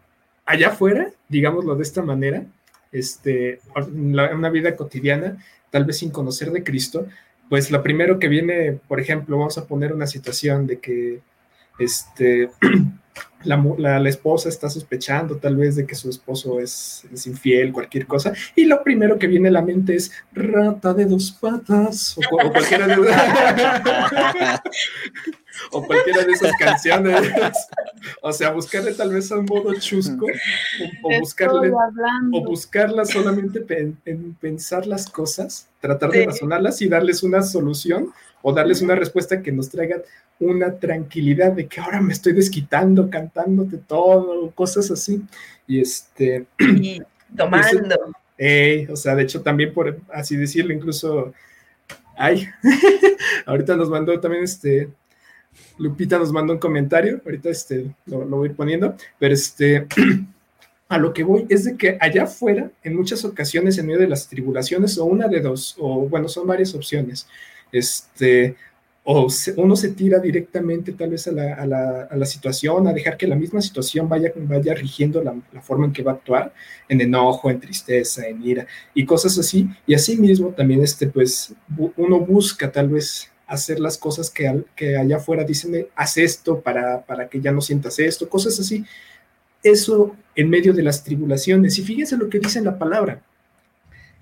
allá 0.45 0.69
afuera, 0.69 1.11
digámoslo 1.27 1.75
de 1.75 1.83
esta 1.83 2.03
manera, 2.03 2.45
este, 2.91 3.59
en 3.75 4.19
una 4.19 4.49
vida 4.49 4.75
cotidiana, 4.75 5.37
tal 5.71 5.85
vez 5.85 5.97
sin 5.97 6.11
conocer 6.11 6.51
de 6.51 6.63
Cristo, 6.63 7.07
pues 7.49 7.71
lo 7.71 7.81
primero 7.83 8.19
que 8.19 8.27
viene, 8.27 8.79
por 8.87 8.99
ejemplo, 8.99 9.37
vamos 9.37 9.57
a 9.57 9.65
poner 9.65 9.93
una 9.93 10.07
situación 10.07 10.67
de 10.67 10.79
que 10.79 11.19
este, 11.79 12.49
la, 13.45 14.09
esposa 14.09 14.49
está 14.49 14.69
sospechando 14.69 15.37
tal 15.37 15.55
vez 15.55 15.75
de 15.75 15.85
que 15.85 15.95
su 15.95 16.09
esposo 16.09 16.59
es, 16.59 17.05
infiel, 17.25 17.71
cualquier 17.71 18.07
cosa, 18.07 18.33
y 18.55 18.65
lo 18.65 18.83
primero 18.83 19.17
que 19.17 19.27
viene 19.27 19.49
a 19.49 19.51
la 19.51 19.61
mente 19.61 19.95
es 19.95 20.11
rata 20.33 20.93
de 20.93 21.05
dos 21.05 21.31
patas, 21.31 22.17
o, 22.17 22.21
o 22.35 22.51
cualquiera 22.51 22.87
de 22.87 22.95
o 25.71 25.85
cualquiera 25.85 26.23
de 26.23 26.33
esas 26.33 26.51
canciones. 26.57 27.31
o 28.21 28.33
sea, 28.33 28.51
buscarle 28.51 28.93
tal 28.93 29.13
vez 29.13 29.31
a 29.31 29.37
un 29.37 29.45
modo 29.45 29.73
chusco 29.75 30.25
o, 31.03 31.19
buscarle 31.19 31.71
o 32.33 32.43
buscarla 32.43 33.05
solamente 33.05 33.65
en 34.05 34.33
pensar 34.33 34.85
las 34.87 35.09
cosas, 35.09 35.69
tratar 35.79 36.11
de 36.11 36.25
razonarlas 36.25 36.81
y 36.81 36.87
darles 36.87 37.23
una 37.23 37.41
solución 37.41 38.11
o 38.47 38.53
darles 38.53 38.83
una 38.83 38.93
respuesta 38.93 39.41
que 39.41 39.51
nos 39.51 39.71
traiga 39.71 40.03
una 40.39 40.77
tranquilidad 40.77 41.53
de 41.53 41.65
que 41.65 41.81
ahora 41.81 41.99
me 41.99 42.13
estoy 42.13 42.33
desquitando, 42.33 43.09
cantándote 43.09 43.77
todo, 43.77 44.51
cosas 44.51 44.91
así. 44.91 45.19
Y 45.65 45.79
este. 45.79 46.45
Y 46.59 47.01
tomando. 47.35 47.95
o 48.91 48.95
sea, 48.95 49.15
de 49.15 49.23
hecho, 49.23 49.41
también 49.41 49.73
por 49.73 49.99
así 50.13 50.35
decirlo, 50.35 50.73
incluso. 50.73 51.33
Ay, 52.15 52.47
ahorita 53.47 53.75
nos 53.75 53.89
mandó 53.89 54.19
también 54.19 54.43
este 54.43 54.89
Lupita 55.79 56.19
nos 56.19 56.31
mandó 56.31 56.53
un 56.53 56.59
comentario, 56.59 57.21
ahorita 57.25 57.49
este, 57.49 57.95
lo, 58.05 58.25
voy 58.25 58.47
a 58.47 58.51
ir 58.51 58.55
poniendo, 58.55 58.95
pero 59.17 59.33
este, 59.33 59.87
a 60.87 60.99
lo 60.99 61.13
que 61.13 61.23
voy 61.23 61.47
es 61.49 61.65
de 61.65 61.77
que 61.77 61.97
allá 61.99 62.25
afuera, 62.25 62.69
en 62.83 62.95
muchas 62.95 63.25
ocasiones, 63.25 63.79
en 63.79 63.87
medio 63.87 64.01
de 64.01 64.07
las 64.07 64.27
tribulaciones, 64.27 64.99
o 64.99 65.05
una 65.05 65.27
de 65.27 65.41
dos, 65.41 65.75
o 65.79 66.07
bueno, 66.07 66.27
son 66.27 66.45
varias 66.45 66.75
opciones, 66.75 67.27
este, 67.77 68.55
o 69.07 69.27
uno 69.57 69.75
se 69.75 69.89
tira 69.89 70.17
directamente 70.17 70.91
tal 70.93 71.11
vez 71.11 71.27
a 71.27 71.31
la, 71.31 72.25
situación, 72.25 72.87
a 72.87 72.93
dejar 72.93 73.17
que 73.17 73.27
la 73.27 73.35
misma 73.35 73.61
situación 73.61 74.09
vaya, 74.09 74.31
vaya 74.35 74.73
rigiendo 74.73 75.21
la, 75.23 75.35
la, 75.53 75.61
forma 75.61 75.85
en 75.85 75.93
que 75.93 76.01
va 76.01 76.13
a 76.13 76.15
actuar, 76.15 76.53
en 76.89 77.01
enojo, 77.01 77.51
en 77.51 77.59
tristeza, 77.59 78.27
en 78.27 78.41
ira 78.43 78.65
y 78.95 79.05
cosas 79.05 79.37
así. 79.37 79.69
Y 79.85 79.93
así 79.93 80.17
mismo 80.17 80.49
también 80.49 80.81
este, 80.83 81.07
pues, 81.07 81.53
uno 81.97 82.19
busca 82.19 82.71
tal 82.71 82.89
vez 82.89 83.31
hacer 83.45 83.79
las 83.79 83.95
cosas 83.97 84.31
que, 84.31 84.63
que 84.75 84.97
allá 84.97 85.17
afuera 85.17 85.43
dicen, 85.43 85.87
haz 85.95 86.17
esto 86.17 86.59
para, 86.61 87.05
para 87.05 87.29
que 87.29 87.39
ya 87.39 87.51
no 87.51 87.61
sientas 87.61 87.99
esto, 87.99 88.27
cosas 88.27 88.59
así. 88.59 88.85
Eso 89.61 90.15
en 90.35 90.49
medio 90.49 90.73
de 90.73 90.81
las 90.81 91.03
tribulaciones. 91.03 91.77
Y 91.77 91.83
fíjense 91.83 92.17
lo 92.17 92.27
que 92.27 92.39
dice 92.39 92.59
la 92.61 92.79
palabra 92.79 93.21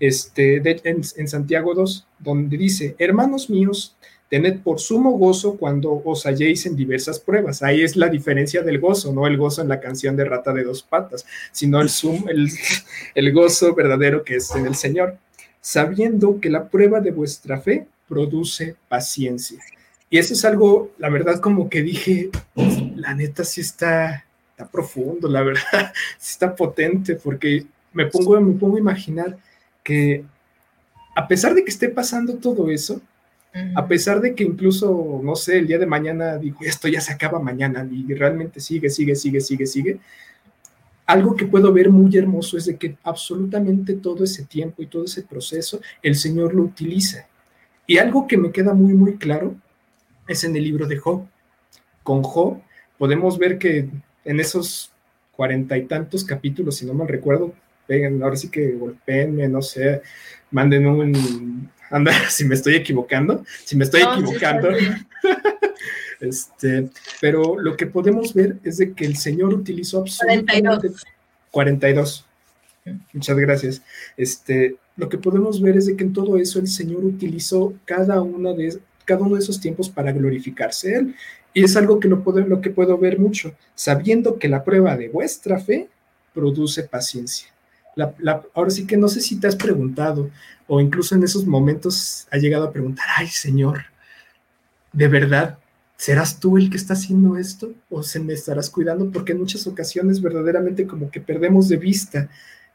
este, 0.08 0.58
en, 0.58 1.02
en, 1.16 1.28
Santiago 1.28 1.74
2, 1.74 2.08
donde 2.20 2.58
dice, 2.58 2.96
hermanos 2.98 3.50
míos, 3.50 3.96
tened 4.30 4.60
por 4.62 4.80
sumo 4.80 5.12
gozo 5.12 5.58
cuando 5.58 6.02
os 6.04 6.26
halléis 6.26 6.66
en 6.66 6.76
diversas 6.76 7.20
pruebas. 7.20 7.63
Ahí 7.63 7.82
es 7.82 7.96
la 7.96 8.10
diferencia 8.10 8.63
del 8.63 8.80
gozo, 8.80 9.13
no 9.13 9.28
el 9.28 9.38
gozo 9.38 9.62
en 9.62 9.70
la 9.70 9.80
canción 9.80 10.16
de 10.16 10.26
rata 10.26 10.52
de 10.52 10.63
dos 10.63 10.84
patas, 10.84 11.26
sino 11.52 11.80
el, 11.80 11.89
el, 12.28 12.50
el 13.16 13.34
gozo 13.34 13.76
verdadero 13.76 14.24
que 14.24 14.36
es 14.38 14.54
en 14.56 14.66
el 14.66 14.76
Señor. 14.76 15.18
sabiendo 15.62 16.42
que 16.42 16.50
la 16.50 16.68
prueba 16.68 17.00
de 17.00 17.12
vuestra 17.12 17.62
fe 17.62 17.88
produce 18.10 18.76
paciencia. 18.89 19.60
Y 20.10 20.18
eso 20.18 20.34
es 20.34 20.44
algo, 20.44 20.92
la 20.98 21.10
verdad, 21.10 21.39
como 21.39 21.70
que 21.70 21.82
dije, 21.82 22.30
la 22.96 23.16
neta 23.16 23.44
sí 23.46 23.62
está, 23.62 24.26
está 24.52 24.68
profundo, 24.68 25.30
la 25.30 25.42
verdad, 25.42 25.94
sí 26.20 26.32
está 26.34 26.54
potente, 26.54 27.16
porque 27.16 27.66
me 27.94 28.08
pongo, 28.08 28.39
me 28.42 28.54
pongo 28.60 28.76
a 28.76 28.80
imaginar 28.80 29.38
que 29.84 30.26
a 31.15 31.28
pesar 31.28 31.54
de 31.54 31.63
que 31.63 31.72
esté 31.72 31.89
pasando 31.89 32.36
todo 32.36 32.72
eso, 32.72 33.02
a 33.76 33.88
pesar 33.88 34.19
de 34.19 34.34
que 34.34 34.43
incluso, 34.43 35.22
no 35.24 35.36
sé, 35.36 35.60
el 35.60 35.67
día 35.67 35.78
de 35.78 35.86
mañana 35.86 36.38
digo, 36.38 36.58
esto 36.62 36.88
ya 36.88 37.00
se 37.00 37.13
acaba 37.13 37.39
mañana 37.39 37.88
y 37.91 38.12
realmente 38.15 38.60
sigue, 38.60 38.89
sigue, 38.89 39.15
sigue, 39.15 39.41
sigue, 39.41 39.67
sigue, 39.67 40.00
algo 41.06 41.36
que 41.36 41.46
puedo 41.46 41.72
ver 41.72 41.89
muy 41.89 42.15
hermoso 42.17 42.58
es 42.58 42.65
de 42.65 42.78
que 42.78 42.98
absolutamente 43.04 43.93
todo 43.93 44.24
ese 44.24 44.46
tiempo 44.46 44.82
y 44.82 44.88
todo 44.88 45.04
ese 45.04 45.22
proceso 45.22 45.82
el 46.02 46.15
Señor 46.15 46.56
lo 46.56 46.63
utiliza. 46.63 47.28
Y 47.86 47.98
algo 47.98 48.26
que 48.26 48.38
me 48.38 48.52
queda 48.52 48.74
muy, 48.74 48.93
muy 48.93 49.17
claro 49.17 49.56
es 50.28 50.43
en 50.43 50.56
el 50.56 50.63
libro 50.63 50.88
de 50.88 50.98
Job. 50.98 51.28
Con 52.04 52.24
Job 52.24 52.62
podemos 52.98 53.38
ver 53.38 53.58
que 53.58 53.89
en 54.24 54.39
esos 54.39 54.91
cuarenta 55.36 55.78
y 55.78 55.86
tantos 55.86 56.24
capítulos, 56.24 56.78
si 56.78 56.86
no 56.86 56.93
mal 56.93 57.08
recuerdo, 57.08 57.54
peguen, 57.88 58.22
ahora 58.24 58.36
sí 58.36 58.50
que 58.50 58.72
golpeenme, 58.72 59.48
no 59.48 59.62
sé, 59.62 60.02
manden 60.52 60.88
un, 60.88 61.69
anda, 61.89 62.12
si 62.30 62.46
me 62.46 62.56
estoy 62.56 62.76
equivocando, 62.76 63.46
si 63.63 63.76
me 63.76 63.84
estoy 63.84 64.02
equivocando. 64.02 64.69
este, 66.19 66.89
pero 67.22 67.60
lo 67.60 67.76
que 67.78 67.88
podemos 67.88 68.34
ver 68.34 68.58
es 68.63 68.78
de 68.78 68.93
que 68.93 69.06
el 69.06 69.17
Señor 69.17 69.54
utilizó 69.54 70.00
absolutamente 70.00 70.91
42. 71.52 72.26
Muchas 73.13 73.38
gracias. 73.38 73.82
Este, 74.17 74.76
lo 74.98 75.08
que 75.10 75.17
podemos 75.17 75.62
ver 75.62 75.78
es 75.78 75.86
de 75.86 75.96
que 75.96 76.04
en 76.04 76.13
todo 76.13 76.38
eso 76.38 76.60
el 76.60 76.67
Señor 76.67 77.06
utilizó 77.06 77.74
cada 77.86 78.22
una 78.22 78.54
de 78.54 78.78
cada 79.06 79.22
uno 79.22 79.36
de 79.36 79.41
esos 79.41 79.60
tiempos 79.60 79.89
para 79.89 80.12
glorificarse 80.12 80.96
Él. 80.96 81.15
Y 81.54 81.63
es 81.63 81.76
algo 81.76 82.00
que 82.00 82.08
lo, 82.08 82.24
puedo, 82.24 82.39
lo 82.39 82.62
que 82.62 82.72
puedo 82.72 82.98
ver 82.98 83.19
mucho, 83.19 83.54
sabiendo 83.76 84.39
que 84.39 84.48
la 84.48 84.63
prueba 84.63 84.98
de 84.98 85.10
vuestra 85.10 85.60
fe 85.60 85.88
produce 86.34 86.84
paciencia. 86.84 87.53
Ahora 88.54 88.70
sí 88.70 88.88
que 88.88 88.98
no 88.98 89.08
sé 89.08 89.22
si 89.22 89.40
te 89.40 89.48
has 89.48 89.56
preguntado, 89.56 90.30
o 90.68 90.80
incluso 90.80 91.16
en 91.16 91.24
esos 91.24 91.46
momentos 91.46 92.28
ha 92.32 92.38
llegado 92.38 92.66
a 92.66 92.72
preguntar, 92.72 93.06
ay 93.18 93.28
Señor, 93.28 93.86
¿de 94.92 95.08
verdad 95.08 95.58
serás 95.98 96.40
tú 96.40 96.58
el 96.58 96.70
que 96.70 96.78
está 96.78 96.94
haciendo 96.94 97.38
esto? 97.38 97.74
¿O 97.90 98.04
se 98.04 98.20
me 98.20 98.34
estarás 98.34 98.70
cuidando? 98.70 99.12
Porque 99.12 99.34
en 99.34 99.40
muchas 99.40 99.66
ocasiones 99.68 100.22
verdaderamente 100.22 100.88
como 100.88 101.12
que 101.12 101.22
perdemos 101.22 101.70
de 101.70 101.78
vista 101.78 102.30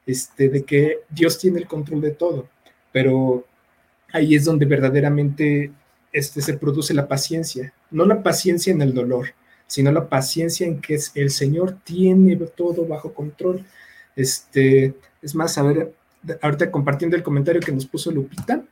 este, 0.06 0.48
de 0.48 0.64
que 0.64 1.00
Dios 1.10 1.38
tiene 1.38 1.58
el 1.58 1.66
control 1.66 2.00
de 2.00 2.12
todo, 2.12 2.48
pero 2.92 3.44
ahí 4.12 4.34
es 4.34 4.44
donde 4.44 4.66
verdaderamente 4.66 5.72
este, 6.12 6.40
se 6.40 6.54
produce 6.54 6.94
la 6.94 7.08
paciencia, 7.08 7.72
no 7.90 8.06
la 8.06 8.22
paciencia 8.22 8.72
en 8.72 8.80
el 8.80 8.94
dolor, 8.94 9.34
sino 9.66 9.92
la 9.92 10.08
paciencia 10.08 10.66
en 10.66 10.80
que 10.80 10.98
el 11.14 11.30
Señor 11.30 11.76
tiene 11.84 12.36
todo 12.36 12.86
bajo 12.86 13.12
control. 13.12 13.64
Este, 14.16 14.94
es 15.22 15.34
más, 15.34 15.56
a 15.58 15.62
ver, 15.62 15.94
ahorita 16.42 16.70
compartiendo 16.70 17.16
el 17.16 17.22
comentario 17.22 17.60
que 17.60 17.72
nos 17.72 17.86
puso 17.86 18.10
Lupita, 18.10 18.62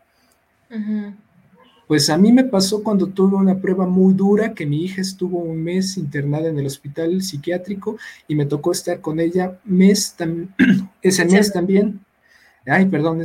pues 1.86 2.10
a 2.10 2.18
mí 2.18 2.32
me 2.32 2.44
pasó 2.44 2.82
cuando 2.82 3.06
tuve 3.06 3.36
una 3.36 3.60
prueba 3.60 3.86
muy 3.86 4.12
dura, 4.14 4.54
que 4.54 4.66
mi 4.66 4.84
hija 4.84 5.00
estuvo 5.00 5.38
un 5.38 5.62
mes 5.62 5.96
internada 5.96 6.48
en 6.48 6.58
el 6.58 6.66
hospital 6.66 7.22
psiquiátrico 7.22 7.96
y 8.26 8.34
me 8.34 8.46
tocó 8.46 8.72
estar 8.72 9.00
con 9.00 9.20
ella 9.20 9.58
mes 9.64 10.16
ese 11.02 11.24
mes 11.24 11.52
también. 11.52 12.00
Ay, 12.68 12.86
perdón, 12.86 13.22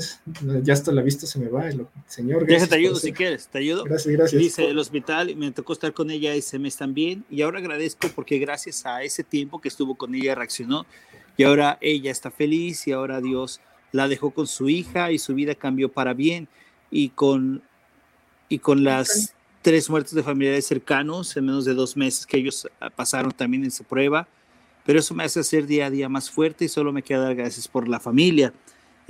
ya 0.62 0.74
hasta 0.74 0.92
la 0.92 1.02
vista 1.02 1.26
se 1.26 1.40
me 1.40 1.48
va, 1.48 1.68
el 1.68 1.88
señor. 2.06 2.48
Ya 2.48 2.68
te 2.68 2.76
ayudo 2.76 2.98
si 2.98 3.12
quieres, 3.12 3.48
te 3.48 3.58
ayudo. 3.58 3.84
Gracias, 3.86 4.14
gracias. 4.14 4.40
Dice 4.40 4.66
el 4.66 4.78
hospital, 4.78 5.32
y 5.32 5.36
me 5.36 5.52
tocó 5.52 5.74
estar 5.74 5.92
con 5.94 6.12
ella 6.12 6.36
ese 6.36 6.60
mes 6.60 6.78
también, 6.78 7.26
y 7.28 7.42
ahora 7.42 7.58
agradezco 7.58 8.08
porque 8.14 8.38
gracias 8.38 8.86
a 8.86 9.02
ese 9.02 9.24
tiempo 9.24 9.60
que 9.60 9.70
estuvo 9.70 9.96
con 9.96 10.14
ella 10.14 10.36
reaccionó, 10.36 10.86
y 11.38 11.44
ahora 11.44 11.78
ella 11.82 12.12
está 12.12 12.32
feliz, 12.32 12.88
y 12.88 12.91
ahora 12.91 13.22
Dios 13.22 13.62
la 13.91 14.08
dejó 14.08 14.32
con 14.32 14.48
su 14.48 14.70
hija, 14.70 15.12
y 15.12 15.20
su 15.20 15.34
vida 15.34 15.56
cambió 15.56 15.89
para 15.89 16.13
bien, 16.13 16.48
y 16.89 17.10
con, 17.10 17.62
y 18.50 18.60
con 18.60 18.84
las 18.84 19.34
tres 19.62 19.89
muertes 19.89 20.13
de 20.13 20.24
familiares 20.24 20.65
cercanos 20.65 21.36
en 21.38 21.46
menos 21.46 21.65
de 21.65 21.74
dos 21.74 21.96
meses 21.96 22.26
que 22.26 22.38
ellos 22.38 22.67
pasaron 22.96 23.32
también 23.32 23.63
en 23.63 23.72
su 23.72 23.84
prueba, 23.84 24.28
pero 24.86 25.00
eso 25.00 25.13
me 25.13 25.24
hace 25.24 25.44
ser 25.44 25.67
día 25.67 25.86
a 25.86 25.89
día 25.89 26.10
más 26.10 26.30
fuerte, 26.30 26.65
y 26.65 26.67
solo 26.67 26.91
me 26.91 27.04
queda 27.04 27.24
dar 27.24 27.36
gracias 27.36 27.67
por 27.67 27.88
la 27.88 28.00
familia 28.00 28.54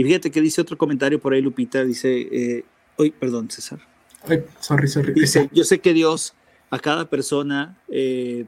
y 0.01 0.03
fíjate 0.03 0.31
que 0.31 0.41
dice 0.41 0.61
otro 0.61 0.77
comentario 0.77 1.19
por 1.19 1.33
ahí, 1.33 1.41
Lupita, 1.41 1.83
dice, 1.83 2.21
eh, 2.31 2.65
hoy, 2.97 3.11
perdón, 3.11 3.51
César. 3.51 3.79
Ay, 4.27 4.43
sorry, 4.59 4.87
sorry. 4.87 5.13
Dice, 5.13 5.47
yo 5.51 5.63
sé 5.63 5.79
que 5.79 5.93
Dios 5.93 6.33
a 6.71 6.79
cada 6.79 7.07
persona 7.09 7.77
eh, 7.87 8.45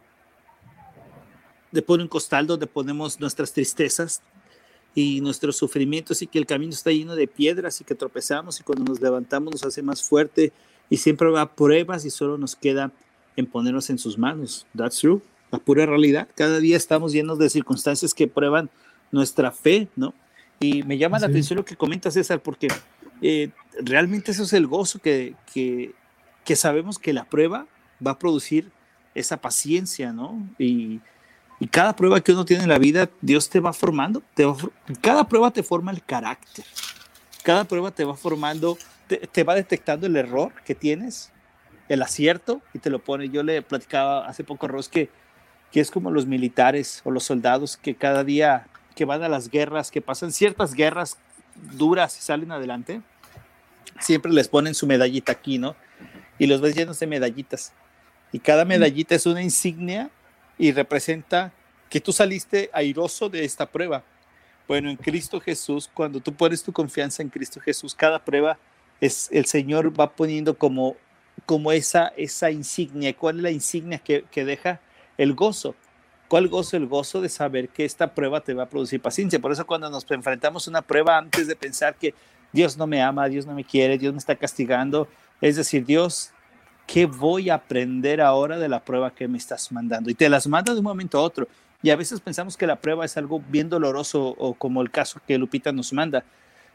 pone 1.82 2.04
un 2.04 2.10
costal 2.10 2.48
donde 2.48 2.68
ponemos 2.68 3.20
nuestras 3.20 3.54
tristezas 3.54 4.22
y 4.96 5.22
nuestros 5.22 5.58
sufrimientos 5.58 6.22
y 6.22 6.28
que 6.28 6.38
el 6.38 6.46
camino 6.46 6.72
está 6.72 6.92
lleno 6.92 7.16
de 7.16 7.28
piedras 7.28 7.82
y 7.82 7.84
que 7.84 7.96
tropezamos 7.96 8.60
y 8.60 8.64
cuando 8.64 8.86
nos 8.86 9.02
levantamos 9.02 9.54
nos 9.54 9.64
hace 9.64 9.82
más 9.82 10.04
fuerte 10.04 10.54
y 10.90 10.98
siempre 10.98 11.30
va 11.30 11.56
pruebas 11.56 12.06
y 12.06 12.12
solo 12.12 12.38
nos 12.38 12.56
queda 12.56 12.92
en 13.36 13.48
ponernos 13.48 13.90
en 13.90 13.98
sus 13.98 14.18
manos. 14.18 14.68
That's 14.76 15.00
true. 15.00 15.22
La 15.52 15.60
pura 15.60 15.86
realidad. 15.86 16.28
Cada 16.36 16.60
día 16.60 16.78
estamos 16.78 17.12
llenos 17.12 17.40
de 17.40 17.50
circunstancias 17.50 18.14
que 18.14 18.28
prueban 18.28 18.70
nuestra 19.12 19.52
fe, 19.52 19.88
¿no? 19.96 20.14
Y 20.60 20.84
me 20.84 20.98
llama 20.98 21.20
la 21.20 21.28
atención 21.28 21.58
lo 21.58 21.66
que 21.66 21.76
comenta 21.76 22.12
César, 22.12 22.42
porque 22.42 22.68
eh, 23.22 23.50
realmente 23.82 24.32
eso 24.32 24.44
es 24.44 24.54
el 24.54 24.68
gozo 24.68 25.00
que, 25.00 25.36
que, 25.52 25.94
que, 26.46 26.56
sabemos 26.56 27.00
que 27.00 27.14
la 27.14 27.26
prueba 27.26 27.68
va 28.06 28.12
a 28.12 28.20
producir 28.20 28.72
esa 29.14 29.38
paciencia, 29.38 30.14
¿no? 30.14 30.48
Y, 30.58 31.02
cada 31.68 31.96
prueba 31.96 32.22
que 32.22 32.32
uno 32.32 32.46
tiene 32.46 32.64
en 32.64 32.70
la 32.70 32.80
vida, 32.80 33.10
Dios 33.22 33.50
te 33.50 33.60
va 33.60 33.74
formando. 33.74 34.24
Te 34.34 34.46
cada 35.02 35.28
prueba 35.28 35.52
te 35.52 35.64
forma 35.64 35.92
el 35.92 36.04
carácter. 36.04 36.66
Cada 37.44 37.66
prueba 37.66 37.92
te 37.92 38.06
va 38.06 38.16
formando, 38.16 38.78
te, 39.08 39.18
te 39.18 39.44
va 39.44 39.56
detectando 39.56 40.08
el 40.08 40.16
error 40.16 40.54
que 40.66 40.76
tienes, 40.76 41.32
el 41.90 42.02
acierto, 42.02 42.62
y 42.74 42.80
te 42.80 42.90
lo 42.90 43.00
pone. 43.00 43.30
Yo 43.30 43.44
le 43.44 43.62
platicaba 43.62 44.28
hace 44.28 44.44
poco 44.44 44.66
a 44.66 44.70
Ross 44.70 44.90
que, 44.90 45.10
que 45.72 45.80
es 45.80 45.92
como 45.92 46.10
los 46.10 46.26
militares 46.26 47.02
o 47.04 47.12
los 47.12 47.24
soldados 47.24 47.78
que 47.78 47.96
cada 47.96 48.24
día 48.24 48.68
que 48.96 49.06
van 49.06 49.24
a 49.24 49.30
las 49.30 49.50
guerras, 49.50 49.92
que 49.92 50.02
pasan 50.02 50.32
ciertas 50.32 50.74
guerras 50.74 51.18
duras 51.56 52.18
y 52.18 52.22
salen 52.22 52.52
adelante, 52.52 53.02
siempre 54.00 54.32
les 54.32 54.48
ponen 54.48 54.74
su 54.74 54.88
medallita 54.88 55.32
aquí, 55.32 55.58
¿no? 55.58 55.76
Y 56.40 56.48
los 56.48 56.62
ves 56.62 56.76
llenos 56.76 57.00
de 57.00 57.08
medallitas. 57.08 57.74
Y 58.32 58.40
cada 58.40 58.66
medallita 58.66 59.14
es 59.16 59.26
una 59.26 59.44
insignia 59.44 60.10
y 60.58 60.72
representa 60.72 61.52
que 61.90 62.02
tú 62.02 62.12
saliste 62.12 62.70
airoso 62.74 63.30
de 63.30 63.46
esta 63.46 63.66
prueba. 63.66 64.04
Bueno, 64.68 64.90
en 64.90 64.96
Cristo 64.96 65.40
Jesús, 65.40 65.90
cuando 65.94 66.20
tú 66.20 66.34
pones 66.34 66.64
tu 66.64 66.72
confianza 66.72 67.22
en 67.22 67.30
Cristo 67.30 67.60
Jesús, 67.60 67.94
cada 67.94 68.24
prueba 68.24 68.58
es 69.02 69.30
el 69.32 69.46
Señor 69.46 70.00
va 70.00 70.16
poniendo 70.16 70.58
como, 70.58 70.96
como 71.46 71.72
esa, 71.72 72.14
esa 72.18 72.50
insignia. 72.50 73.16
¿Cuál 73.16 73.38
es 73.38 73.44
la 73.44 73.52
insignia 73.52 74.00
que, 74.00 74.24
que 74.32 74.46
deja? 74.46 74.80
El 75.18 75.34
gozo. 75.34 75.76
¿Cuál 76.28 76.48
gozo? 76.48 76.78
El 76.78 76.88
gozo 76.88 77.22
de 77.22 77.30
saber 77.30 77.70
que 77.70 77.86
esta 77.86 78.16
prueba 78.16 78.42
te 78.42 78.54
va 78.54 78.64
a 78.64 78.70
producir 78.70 79.02
paciencia. 79.02 79.40
Por 79.40 79.52
eso 79.52 79.68
cuando 79.68 79.90
nos 79.90 80.10
enfrentamos 80.10 80.68
a 80.68 80.72
una 80.72 80.82
prueba, 80.82 81.18
antes 81.18 81.48
de 81.48 81.56
pensar 81.56 81.96
que 81.96 82.16
Dios 82.52 82.78
no 82.78 82.88
me 82.88 83.02
ama, 83.02 83.28
Dios 83.28 83.46
no 83.46 83.54
me 83.54 83.64
quiere, 83.64 83.98
Dios 83.98 84.14
me 84.14 84.20
está 84.20 84.36
castigando, 84.36 85.08
es 85.42 85.58
decir, 85.58 85.86
Dios, 85.86 86.32
¿qué 86.88 87.06
voy 87.06 87.50
a 87.50 87.56
aprender 87.56 88.22
ahora 88.22 88.58
de 88.58 88.70
la 88.70 88.84
prueba 88.84 89.14
que 89.14 89.28
me 89.28 89.38
estás 89.38 89.72
mandando? 89.72 90.10
Y 90.10 90.14
te 90.16 90.30
las 90.30 90.48
manda 90.48 90.74
de 90.74 90.80
un 90.80 90.86
momento 90.86 91.18
a 91.18 91.22
otro. 91.22 91.48
Y 91.82 91.90
a 91.90 91.96
veces 91.96 92.22
pensamos 92.22 92.56
que 92.56 92.66
la 92.66 92.78
prueba 92.78 93.04
es 93.06 93.18
algo 93.18 93.42
bien 93.50 93.70
doloroso 93.70 94.36
o 94.38 94.54
como 94.54 94.82
el 94.82 94.90
caso 94.90 95.20
que 95.28 95.38
Lupita 95.38 95.72
nos 95.72 95.92
manda. 95.92 96.24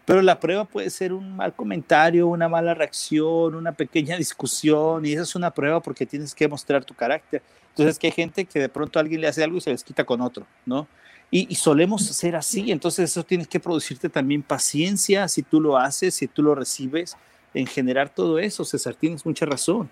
Pero 0.05 0.23
la 0.23 0.41
prueba 0.41 0.65
puede 0.65 0.89
ser 0.89 1.13
un 1.13 1.37
mal 1.37 1.53
comentario, 1.55 2.29
una 2.29 2.49
mala 2.49 2.73
reacción, 2.75 3.55
una 3.55 3.73
pequeña 3.73 4.17
discusión, 4.17 5.05
y 5.05 5.13
esa 5.13 5.23
es 5.23 5.35
una 5.35 5.51
prueba 5.51 5.81
porque 5.81 6.07
tienes 6.07 6.35
que 6.35 6.49
mostrar 6.49 6.85
tu 6.85 6.95
carácter. 6.95 7.43
Entonces, 7.71 7.99
que 7.99 8.07
hay 8.07 8.13
gente 8.13 8.45
que 8.47 8.59
de 8.59 8.69
pronto 8.69 8.99
alguien 8.99 9.21
le 9.21 9.29
hace 9.29 9.45
algo 9.45 9.59
y 9.59 9.61
se 9.61 9.71
les 9.71 9.85
quita 9.85 10.05
con 10.05 10.21
otro, 10.21 10.47
¿no? 10.65 10.89
Y, 11.31 11.55
solemos 11.57 12.07
ser 12.07 12.37
así, 12.37 12.73
entonces 12.73 13.11
eso 13.11 13.23
tienes 13.23 13.47
que 13.47 13.61
producirte 13.61 14.09
también 14.09 14.43
paciencia 14.43 15.29
si 15.29 15.43
tú 15.43 15.61
lo 15.61 15.77
haces, 15.77 16.15
si 16.15 16.27
tú 16.27 16.43
lo 16.43 16.55
recibes, 16.55 17.19
en 17.53 17.67
generar 17.67 18.09
todo 18.09 18.39
eso, 18.39 18.65
César, 18.65 18.95
tienes 18.95 19.27
mucha 19.27 19.45
razón. 19.45 19.91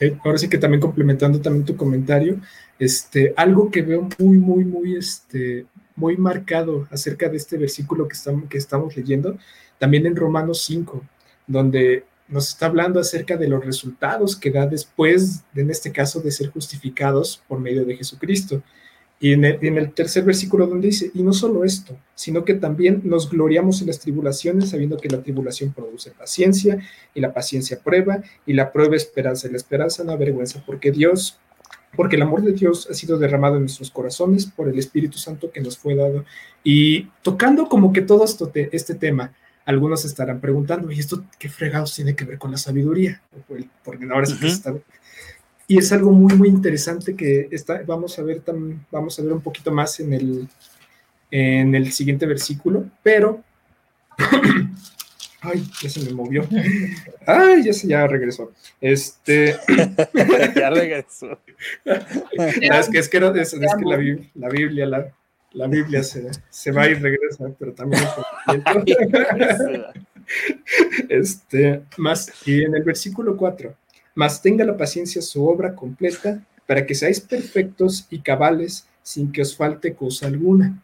Eh, 0.00 0.16
ahora 0.24 0.38
sí 0.38 0.48
que 0.48 0.58
también 0.58 0.80
complementando 0.80 1.40
también 1.40 1.64
tu 1.64 1.76
comentario, 1.76 2.40
este, 2.78 3.34
algo 3.36 3.70
que 3.70 3.82
veo 3.82 4.08
muy, 4.18 4.38
muy, 4.38 4.64
muy, 4.64 4.96
este, 4.96 5.66
muy 5.94 6.16
marcado 6.16 6.88
acerca 6.90 7.28
de 7.28 7.36
este 7.36 7.58
versículo 7.58 8.08
que 8.08 8.14
estamos, 8.14 8.48
que 8.48 8.58
estamos 8.58 8.96
leyendo, 8.96 9.36
también 9.78 10.06
en 10.06 10.16
Romanos 10.16 10.62
5, 10.62 11.02
donde 11.46 12.04
nos 12.28 12.48
está 12.48 12.66
hablando 12.66 12.98
acerca 12.98 13.36
de 13.36 13.48
los 13.48 13.64
resultados 13.64 14.36
que 14.36 14.50
da 14.50 14.66
después, 14.66 15.44
en 15.54 15.70
este 15.70 15.92
caso, 15.92 16.20
de 16.20 16.30
ser 16.30 16.50
justificados 16.50 17.42
por 17.46 17.60
medio 17.60 17.84
de 17.84 17.96
Jesucristo. 17.96 18.62
Y 19.22 19.34
en 19.34 19.44
el, 19.44 19.92
tercer 19.92 20.24
versículo 20.24 20.66
donde 20.66 20.88
dice, 20.88 21.12
y 21.14 21.22
no 21.22 21.32
solo 21.32 21.62
esto, 21.62 21.96
sino 22.12 22.44
que 22.44 22.54
también 22.54 23.02
nos 23.04 23.30
gloriamos 23.30 23.80
en 23.80 23.86
las 23.86 24.00
tribulaciones, 24.00 24.70
sabiendo 24.70 24.96
que 24.96 25.08
la 25.08 25.22
tribulación 25.22 25.72
produce 25.72 26.10
paciencia, 26.10 26.80
y 27.14 27.20
la 27.20 27.32
paciencia 27.32 27.78
prueba, 27.78 28.20
y 28.46 28.54
la 28.54 28.72
prueba 28.72 28.96
esperanza, 28.96 29.46
y 29.46 29.52
la 29.52 29.58
esperanza 29.58 30.02
no 30.02 30.10
avergüenza, 30.10 30.64
porque 30.66 30.90
Dios, 30.90 31.38
porque 31.94 32.16
el 32.16 32.22
amor 32.22 32.42
de 32.42 32.50
Dios 32.50 32.88
ha 32.90 32.94
sido 32.94 33.16
derramado 33.16 33.54
en 33.54 33.62
nuestros 33.62 33.92
corazones 33.92 34.46
por 34.46 34.68
el 34.68 34.76
Espíritu 34.76 35.18
Santo 35.18 35.52
que 35.52 35.60
nos 35.60 35.78
fue 35.78 35.94
dado. 35.94 36.24
Y 36.64 37.04
tocando 37.22 37.68
como 37.68 37.92
que 37.92 38.00
todo 38.00 38.24
esto 38.24 38.50
este 38.52 38.96
tema, 38.96 39.32
algunos 39.64 40.04
estarán 40.04 40.40
preguntando, 40.40 40.90
¿y 40.90 40.98
esto 40.98 41.24
qué 41.38 41.48
fregados 41.48 41.94
tiene 41.94 42.16
que 42.16 42.24
ver 42.24 42.38
con 42.38 42.50
la 42.50 42.56
sabiduría? 42.56 43.22
Porque 43.84 44.04
ahora 44.12 44.26
sí 44.26 44.36
que 44.36 44.48
está 44.48 44.74
y 45.66 45.78
es 45.78 45.92
algo 45.92 46.12
muy, 46.12 46.34
muy 46.34 46.48
interesante 46.48 47.14
que 47.14 47.48
está, 47.50 47.82
vamos, 47.86 48.18
a 48.18 48.22
ver 48.22 48.42
vamos 48.90 49.18
a 49.18 49.22
ver 49.22 49.32
un 49.32 49.40
poquito 49.40 49.70
más 49.70 50.00
en 50.00 50.12
el, 50.12 50.48
en 51.30 51.74
el 51.74 51.92
siguiente 51.92 52.26
versículo, 52.26 52.84
pero... 53.02 53.42
Ay, 55.44 55.60
ya 55.82 55.88
se 55.88 56.04
me 56.04 56.12
movió. 56.12 56.46
Ay, 57.26 57.64
ya 57.64 57.72
se 57.72 57.88
ya 57.88 58.06
regresó. 58.06 58.52
Este. 58.80 59.56
ya 60.54 60.70
regresó. 60.70 61.36
es 61.84 62.88
que, 62.88 62.98
es 62.98 63.08
que, 63.08 63.08
es, 63.08 63.08
que 63.08 63.20
la, 63.20 63.32
la, 64.34 64.48
Biblia, 64.48 64.86
la, 64.86 65.12
la 65.50 65.66
Biblia 65.66 66.04
se, 66.04 66.30
se, 66.48 66.70
va 66.70 66.88
y 66.88 66.94
regresa, 66.94 67.50
pero 67.58 67.72
también. 67.72 68.04
este, 71.08 71.82
más, 71.96 72.32
y 72.46 72.62
en 72.62 72.76
el 72.76 72.84
versículo 72.84 73.36
4 73.36 73.74
mas 74.14 74.42
tenga 74.42 74.64
la 74.64 74.76
paciencia 74.76 75.22
su 75.22 75.46
obra 75.46 75.74
completa, 75.74 76.44
para 76.66 76.86
que 76.86 76.94
seáis 76.94 77.20
perfectos 77.20 78.06
y 78.10 78.20
cabales 78.20 78.86
sin 79.02 79.32
que 79.32 79.42
os 79.42 79.56
falte 79.56 79.94
cosa 79.94 80.26
alguna. 80.26 80.82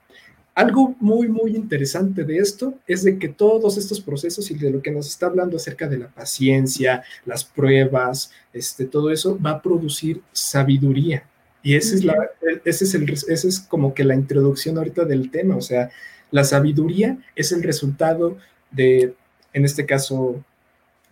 Algo 0.55 0.97
muy, 0.99 1.29
muy 1.29 1.55
interesante 1.55 2.25
de 2.25 2.39
esto 2.39 2.75
es 2.87 3.05
de 3.05 3.17
que 3.17 3.29
todos 3.29 3.79
estos 3.79 4.01
procesos 4.01 4.51
y 4.51 4.55
de 4.55 4.71
lo 4.71 4.83
que 4.83 4.91
nos 4.91 5.07
está 5.07 5.27
hablando 5.27 5.57
acerca 5.57 5.89
de 5.89 5.99
la 5.99 6.09
paciencia, 6.09 7.05
las 7.25 7.45
pruebas, 7.45 8.33
este, 8.53 8.85
todo 8.85 9.13
eso 9.13 9.39
va 9.41 9.51
a 9.51 9.63
producir 9.63 10.21
sabiduría. 10.33 11.23
Y 11.63 11.77
ese 11.77 11.95
es, 11.95 12.05
la, 12.05 12.17
ese, 12.65 12.85
es 12.85 12.95
el, 12.95 13.09
ese 13.09 13.49
es 13.49 13.61
como 13.61 13.95
que 13.95 14.03
la 14.03 14.15
introducción 14.15 14.79
ahorita 14.79 15.05
del 15.05 15.31
tema. 15.31 15.57
O 15.57 15.61
sea, 15.61 15.91
la 16.31 16.43
sabiduría 16.43 17.19
es 17.37 17.53
el 17.53 17.63
resultado 17.63 18.37
de, 18.73 19.15
en 19.53 19.65
este 19.65 19.87
caso, 19.87 20.45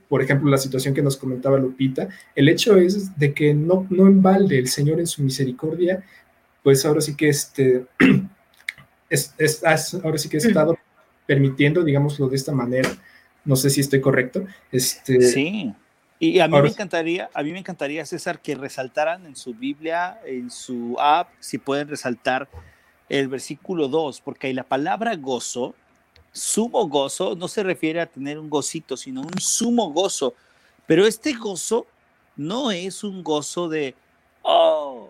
por 0.08 0.22
ejemplo, 0.22 0.50
la 0.50 0.58
situación 0.58 0.94
que 0.94 1.02
nos 1.02 1.16
comentaba 1.16 1.58
Lupita, 1.58 2.08
el 2.34 2.48
hecho 2.48 2.76
es 2.76 3.18
de 3.18 3.34
que 3.34 3.54
no, 3.54 3.86
no 3.90 4.06
en 4.06 4.22
balde 4.22 4.58
el 4.58 4.68
Señor 4.68 5.00
en 5.00 5.06
su 5.06 5.22
misericordia, 5.22 6.04
pues 6.62 6.84
ahora 6.84 7.00
sí 7.00 7.16
que 7.16 7.28
este, 7.28 7.86
es, 9.10 9.34
ahora 10.04 10.18
sí 10.18 10.28
que 10.28 10.36
ha 10.36 10.40
estado 10.40 10.78
permitiendo, 11.26 11.82
digámoslo 11.82 12.28
de 12.28 12.36
esta 12.36 12.52
manera, 12.52 12.90
no 13.44 13.56
sé 13.56 13.70
si 13.70 13.80
estoy 13.80 14.00
correcto. 14.00 14.44
Este, 14.70 15.20
sí. 15.20 15.72
Y 16.18 16.40
a 16.40 16.48
mí 16.48 16.60
me 16.62 16.68
encantaría, 16.68 17.28
a 17.34 17.42
mí 17.42 17.52
me 17.52 17.58
encantaría, 17.58 18.06
César, 18.06 18.40
que 18.40 18.54
resaltaran 18.54 19.26
en 19.26 19.36
su 19.36 19.52
Biblia, 19.52 20.18
en 20.24 20.50
su 20.50 20.96
app, 20.98 21.28
si 21.40 21.58
pueden 21.58 21.88
resaltar 21.88 22.48
el 23.08 23.28
versículo 23.28 23.88
2, 23.88 24.22
porque 24.22 24.46
hay 24.46 24.54
la 24.54 24.64
palabra 24.64 25.14
gozo 25.16 25.74
Sumo 26.36 26.86
gozo 26.86 27.34
no 27.34 27.48
se 27.48 27.62
refiere 27.62 27.98
a 27.98 28.04
tener 28.04 28.38
un 28.38 28.50
gocito, 28.50 28.94
sino 28.94 29.22
un 29.22 29.40
sumo 29.40 29.90
gozo. 29.90 30.34
Pero 30.86 31.06
este 31.06 31.32
gozo 31.32 31.86
no 32.36 32.70
es 32.70 33.02
un 33.02 33.24
gozo 33.24 33.70
de, 33.70 33.94
oh, 34.42 35.08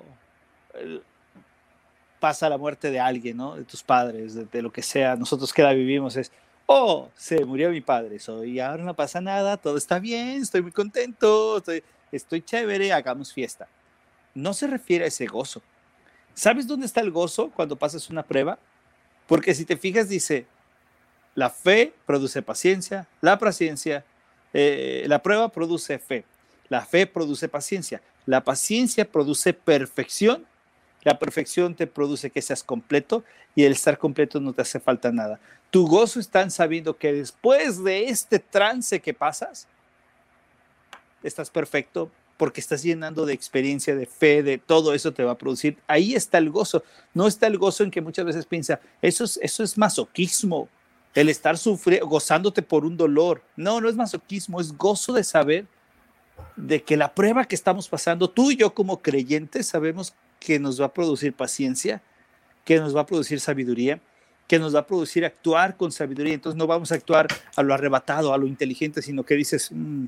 pasa 2.20 2.48
la 2.48 2.56
muerte 2.58 2.92
de 2.92 3.00
alguien, 3.00 3.38
¿no? 3.38 3.56
De 3.56 3.64
tus 3.64 3.82
padres, 3.82 4.34
de, 4.50 4.62
lo 4.62 4.70
que 4.70 4.82
sea. 4.82 5.16
Nosotros 5.16 5.52
que 5.52 5.64
la 5.64 5.72
vivimos 5.72 6.16
es, 6.16 6.30
oh, 6.66 7.08
se 7.16 7.44
murió 7.44 7.70
mi 7.70 7.80
padre, 7.80 8.18
y 8.46 8.60
ahora 8.60 8.84
no 8.84 8.94
pasa 8.94 9.20
nada, 9.20 9.56
todo 9.56 9.76
está 9.76 9.98
bien, 9.98 10.42
estoy 10.42 10.62
muy 10.62 10.72
contento, 10.72 11.56
estoy, 11.58 11.82
estoy 12.12 12.40
chévere, 12.40 12.92
hagamos 12.92 13.32
fiesta. 13.32 13.66
No 14.32 14.54
se 14.54 14.68
refiere 14.68 15.06
a 15.06 15.08
ese 15.08 15.26
gozo. 15.26 15.60
¿Sabes 16.34 16.68
dónde 16.68 16.86
está 16.86 17.00
el 17.00 17.10
gozo 17.10 17.50
cuando 17.50 17.74
pasas 17.74 18.10
una 18.10 18.22
prueba? 18.22 18.60
Porque 19.26 19.56
si 19.56 19.64
te 19.64 19.76
fijas, 19.76 20.08
dice, 20.08 20.46
la 21.36 21.50
fe 21.50 21.92
produce 22.06 22.42
paciencia, 22.42 23.06
la 23.20 23.38
paciencia, 23.38 24.04
eh, 24.52 25.04
la 25.06 25.22
prueba 25.22 25.50
produce 25.50 25.98
fe, 25.98 26.24
la 26.68 26.84
fe 26.84 27.06
produce 27.06 27.48
paciencia, 27.48 28.02
la 28.24 28.42
paciencia 28.42 29.04
produce 29.04 29.52
perfección, 29.52 30.46
la 31.04 31.18
perfección 31.18 31.76
te 31.76 31.86
produce 31.86 32.30
que 32.30 32.42
seas 32.42 32.64
completo 32.64 33.22
y 33.54 33.64
el 33.64 33.72
estar 33.72 33.98
completo 33.98 34.40
no 34.40 34.54
te 34.54 34.62
hace 34.62 34.80
falta 34.80 35.12
nada. 35.12 35.38
Tu 35.70 35.86
gozo 35.86 36.18
está 36.18 36.40
en 36.40 36.50
sabiendo 36.50 36.96
que 36.96 37.12
después 37.12 37.84
de 37.84 38.06
este 38.06 38.38
trance 38.38 39.00
que 39.00 39.14
pasas, 39.14 39.68
estás 41.22 41.50
perfecto 41.50 42.10
porque 42.38 42.60
estás 42.60 42.82
llenando 42.82 43.26
de 43.26 43.34
experiencia, 43.34 43.94
de 43.94 44.06
fe, 44.06 44.42
de 44.42 44.58
todo 44.58 44.94
eso 44.94 45.12
te 45.12 45.22
va 45.22 45.32
a 45.32 45.38
producir. 45.38 45.78
Ahí 45.86 46.14
está 46.14 46.38
el 46.38 46.50
gozo. 46.50 46.82
No 47.14 47.26
está 47.26 47.46
el 47.46 47.58
gozo 47.58 47.84
en 47.84 47.90
que 47.90 48.00
muchas 48.00 48.24
veces 48.24 48.46
piensa, 48.46 48.80
eso 49.00 49.24
es, 49.24 49.38
eso 49.42 49.62
es 49.62 49.76
masoquismo 49.76 50.68
el 51.16 51.30
estar 51.30 51.56
sufriendo, 51.56 52.06
gozándote 52.06 52.62
por 52.62 52.84
un 52.84 52.96
dolor. 52.96 53.42
No, 53.56 53.80
no 53.80 53.88
es 53.88 53.96
masoquismo, 53.96 54.60
es 54.60 54.76
gozo 54.76 55.14
de 55.14 55.24
saber 55.24 55.66
de 56.54 56.82
que 56.82 56.96
la 56.96 57.14
prueba 57.14 57.46
que 57.46 57.54
estamos 57.54 57.88
pasando, 57.88 58.28
tú 58.28 58.50
y 58.50 58.56
yo 58.56 58.74
como 58.74 59.00
creyentes 59.00 59.66
sabemos 59.66 60.14
que 60.38 60.58
nos 60.58 60.80
va 60.80 60.86
a 60.86 60.92
producir 60.92 61.32
paciencia, 61.32 62.02
que 62.66 62.78
nos 62.78 62.94
va 62.94 63.00
a 63.00 63.06
producir 63.06 63.40
sabiduría, 63.40 63.98
que 64.46 64.58
nos 64.58 64.74
va 64.74 64.80
a 64.80 64.86
producir 64.86 65.24
actuar 65.24 65.78
con 65.78 65.90
sabiduría. 65.90 66.34
Entonces 66.34 66.58
no 66.58 66.66
vamos 66.66 66.92
a 66.92 66.96
actuar 66.96 67.28
a 67.56 67.62
lo 67.62 67.72
arrebatado, 67.72 68.34
a 68.34 68.38
lo 68.38 68.46
inteligente, 68.46 69.00
sino 69.00 69.24
que 69.24 69.36
dices, 69.36 69.70
mm, 69.72 70.04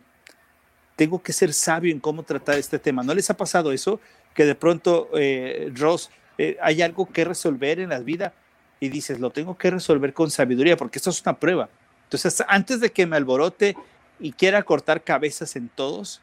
tengo 0.95 1.23
que 1.23 1.33
ser 1.33 1.55
sabio 1.55 1.91
en 1.91 2.01
cómo 2.01 2.23
tratar 2.23 2.59
este 2.59 2.79
tema. 2.79 3.03
¿No 3.03 3.15
les 3.15 3.31
ha 3.31 3.37
pasado 3.37 3.73
eso? 3.73 3.99
Que 4.35 4.45
de 4.45 4.55
pronto, 4.55 5.09
eh, 5.15 5.73
Ross, 5.75 6.11
eh, 6.37 6.59
hay 6.61 6.83
algo 6.83 7.09
que 7.11 7.25
resolver 7.25 7.81
en 7.81 7.89
la 7.89 8.01
vida 8.01 8.35
y 8.81 8.89
dices, 8.89 9.21
lo 9.21 9.31
tengo 9.31 9.57
que 9.57 9.71
resolver 9.71 10.13
con 10.13 10.31
sabiduría, 10.31 10.77
porque 10.77 10.99
esto 10.99 11.11
es 11.11 11.23
una 11.23 11.39
prueba. 11.39 11.69
Entonces, 12.05 12.43
antes 12.49 12.81
de 12.81 12.91
que 12.91 13.07
me 13.07 13.17
alborote 13.17 13.77
y 14.21 14.33
quiera 14.33 14.63
cortar 14.63 15.03
cabezas 15.03 15.57
en 15.57 15.69
todos, 15.69 16.21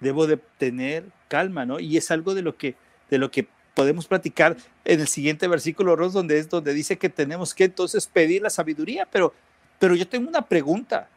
debo 0.00 0.26
de 0.26 0.38
tener 0.58 1.04
calma, 1.28 1.66
¿no? 1.66 1.80
Y 1.80 1.96
es 1.96 2.10
algo 2.10 2.34
de 2.34 2.42
lo 2.42 2.56
que, 2.56 2.74
de 3.10 3.18
lo 3.18 3.30
que 3.30 3.48
podemos 3.74 4.06
platicar 4.06 4.56
en 4.84 5.00
el 5.00 5.08
siguiente 5.08 5.48
versículo, 5.48 5.96
Ross, 5.96 6.12
donde 6.12 6.38
es 6.38 6.48
donde 6.48 6.72
dice 6.72 6.96
que 6.96 7.10
tenemos 7.10 7.54
que 7.54 7.64
entonces 7.64 8.06
pedir 8.06 8.42
la 8.42 8.50
sabiduría, 8.50 9.06
pero, 9.10 9.34
pero 9.78 9.94
yo 9.94 10.08
tengo 10.08 10.28
una 10.28 10.42
pregunta. 10.42 11.08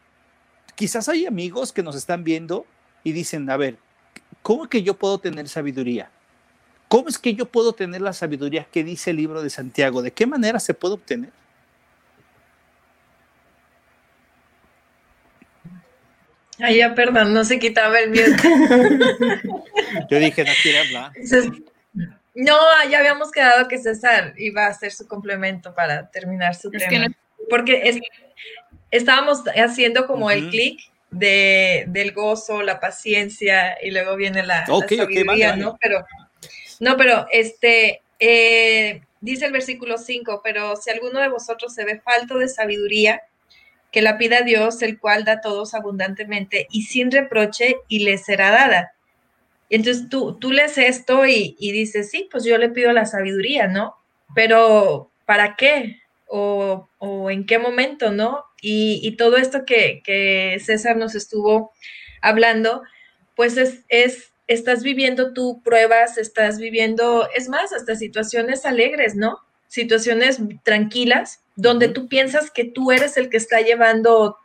Quizás 0.75 1.07
hay 1.07 1.25
amigos 1.25 1.71
que 1.71 1.83
nos 1.83 1.95
están 1.95 2.23
viendo 2.23 2.65
y 3.03 3.13
dicen, 3.13 3.49
a 3.49 3.57
ver, 3.57 3.77
¿cómo 4.41 4.67
que 4.67 4.83
yo 4.83 4.95
puedo 4.95 5.19
tener 5.19 5.47
sabiduría? 5.47 6.09
¿Cómo 6.89 7.07
es 7.07 7.19
que 7.19 7.35
yo 7.35 7.45
puedo 7.45 7.73
tener 7.73 8.01
la 8.01 8.13
sabiduría 8.13 8.65
que 8.65 8.83
dice 8.83 9.11
el 9.11 9.17
libro 9.17 9.43
de 9.43 9.51
Santiago? 9.51 10.01
¿De 10.01 10.11
qué 10.11 10.25
manera 10.25 10.59
se 10.59 10.73
puede 10.73 10.95
obtener? 10.95 11.29
Ay, 16.57 16.77
ya, 16.77 16.95
perdón, 16.95 17.31
no 17.31 17.45
se 17.45 17.59
quitaba 17.59 17.99
el 17.99 18.09
miedo. 18.09 18.35
Yo 20.09 20.19
dije, 20.19 20.43
no 20.43 20.51
quiere 20.61 20.79
hablar. 20.79 21.11
No, 22.33 22.57
ya 22.89 22.99
habíamos 22.99 23.31
quedado 23.31 23.67
que 23.67 23.77
César 23.77 24.33
iba 24.37 24.65
a 24.65 24.69
hacer 24.69 24.91
su 24.91 25.07
complemento 25.07 25.75
para 25.75 26.09
terminar 26.09 26.55
su 26.55 26.71
tema. 26.71 27.07
Porque 27.51 28.01
estábamos 28.89 29.43
haciendo 29.55 30.07
como 30.07 30.31
el 30.31 30.49
clic 30.49 30.79
de, 31.11 31.85
del 31.87 32.13
gozo, 32.13 32.63
la 32.63 32.79
paciencia 32.79 33.77
y 33.81 33.91
luego 33.91 34.15
viene 34.15 34.43
la, 34.43 34.65
sabiduría, 34.65 35.55
¿no? 35.55 35.77
Pero 35.79 36.03
no, 36.79 36.95
pero 36.97 37.27
este, 37.31 38.01
eh, 38.19 39.01
dice 39.21 39.45
el 39.45 39.51
versículo 39.51 39.97
5, 39.97 40.41
pero 40.43 40.75
si 40.75 40.89
alguno 40.89 41.19
de 41.19 41.29
vosotros 41.29 41.73
se 41.73 41.85
ve 41.85 41.99
falto 41.99 42.37
de 42.37 42.47
sabiduría, 42.47 43.21
que 43.91 44.01
la 44.01 44.17
pida 44.17 44.41
Dios, 44.41 44.81
el 44.81 44.99
cual 44.99 45.25
da 45.25 45.33
a 45.33 45.41
todos 45.41 45.73
abundantemente 45.73 46.67
y 46.71 46.83
sin 46.83 47.11
reproche, 47.11 47.77
y 47.87 47.99
le 47.99 48.17
será 48.17 48.51
dada. 48.51 48.93
Entonces 49.69 50.09
tú, 50.09 50.37
tú 50.39 50.51
lees 50.51 50.77
esto 50.77 51.25
y, 51.25 51.55
dices, 51.59 52.09
sí, 52.09 52.27
pues 52.31 52.43
yo 52.43 52.57
le 52.57 52.69
pido 52.69 52.91
la 52.91 53.05
sabiduría, 53.05 53.67
¿no? 53.67 53.95
Pero 54.33 55.11
¿para 55.25 55.55
qué? 55.55 56.01
O, 56.27 56.87
en 57.29 57.45
qué 57.45 57.59
momento, 57.59 58.11
¿no? 58.11 58.45
Y, 58.61 59.15
todo 59.17 59.37
esto 59.37 59.65
que, 59.65 60.01
que, 60.03 60.59
César 60.63 60.97
nos 60.97 61.15
estuvo 61.15 61.71
hablando, 62.21 62.83
pues 63.35 63.57
es, 63.57 63.81
es 63.89 64.31
estás 64.49 64.81
viviendo 64.81 65.31
tú 65.31 65.61
pruebas, 65.63 66.17
estás 66.17 66.57
viviendo, 66.57 67.29
es 67.35 67.47
más, 67.49 67.71
hasta 67.71 67.95
situaciones 67.95 68.65
alegres, 68.65 69.15
¿no? 69.15 69.37
Situaciones 69.67 70.39
tranquilas, 70.63 71.41
donde 71.55 71.87
tú 71.87 72.07
piensas 72.07 72.49
que 72.49 72.65
tú 72.65 72.91
eres 72.91 73.15
el 73.15 73.29
que 73.29 73.37
está 73.37 73.61
llevando, 73.61 74.37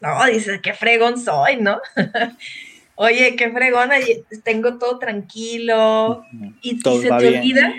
no, 0.00 0.24
dices, 0.26 0.60
qué 0.62 0.72
fregón 0.74 1.20
soy, 1.20 1.56
¿no? 1.56 1.80
Oye, 2.94 3.34
qué 3.34 3.50
fregona, 3.50 3.96
tengo 4.44 4.78
todo 4.78 5.00
tranquilo, 5.00 6.24
y, 6.60 6.78
se 6.78 7.08
te 7.08 7.10
olvida, 7.10 7.74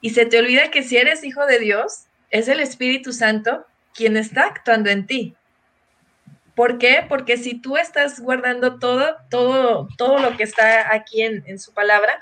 Y 0.00 0.10
se 0.10 0.24
te 0.24 0.38
olvida 0.38 0.70
que 0.70 0.82
si 0.82 0.96
eres 0.96 1.22
hijo 1.22 1.44
de 1.44 1.58
Dios, 1.58 2.04
es 2.30 2.48
el 2.48 2.60
Espíritu 2.60 3.12
Santo 3.12 3.66
quien 3.92 4.16
está 4.16 4.44
actuando 4.46 4.88
en 4.88 5.06
ti. 5.06 5.36
¿Por 6.54 6.78
qué? 6.78 7.04
Porque 7.08 7.36
si 7.36 7.60
tú 7.60 7.76
estás 7.76 8.20
guardando 8.20 8.78
todo, 8.78 9.16
todo, 9.28 9.88
todo 9.98 10.18
lo 10.18 10.36
que 10.36 10.44
está 10.44 10.94
aquí 10.94 11.22
en, 11.22 11.58
su 11.58 11.72
palabra, 11.72 12.20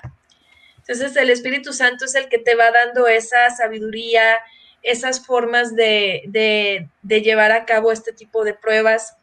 entonces 0.77 1.15
el 1.15 1.29
Espíritu 1.29 1.71
Santo 1.71 2.05
es 2.05 2.15
el 2.15 2.29
que 2.29 2.39
te 2.39 2.55
va 2.55 2.71
dando 2.71 3.07
esa 3.07 3.49
sabiduría, 3.51 4.37
esas 4.81 5.25
formas 5.25 5.75
de, 5.75 6.23
de, 6.27 7.21
llevar 7.21 7.51
a 7.51 7.65
cabo 7.65 7.91
este 7.91 8.11
tipo 8.11 8.43
de 8.43 8.53
pruebas. 8.53 9.15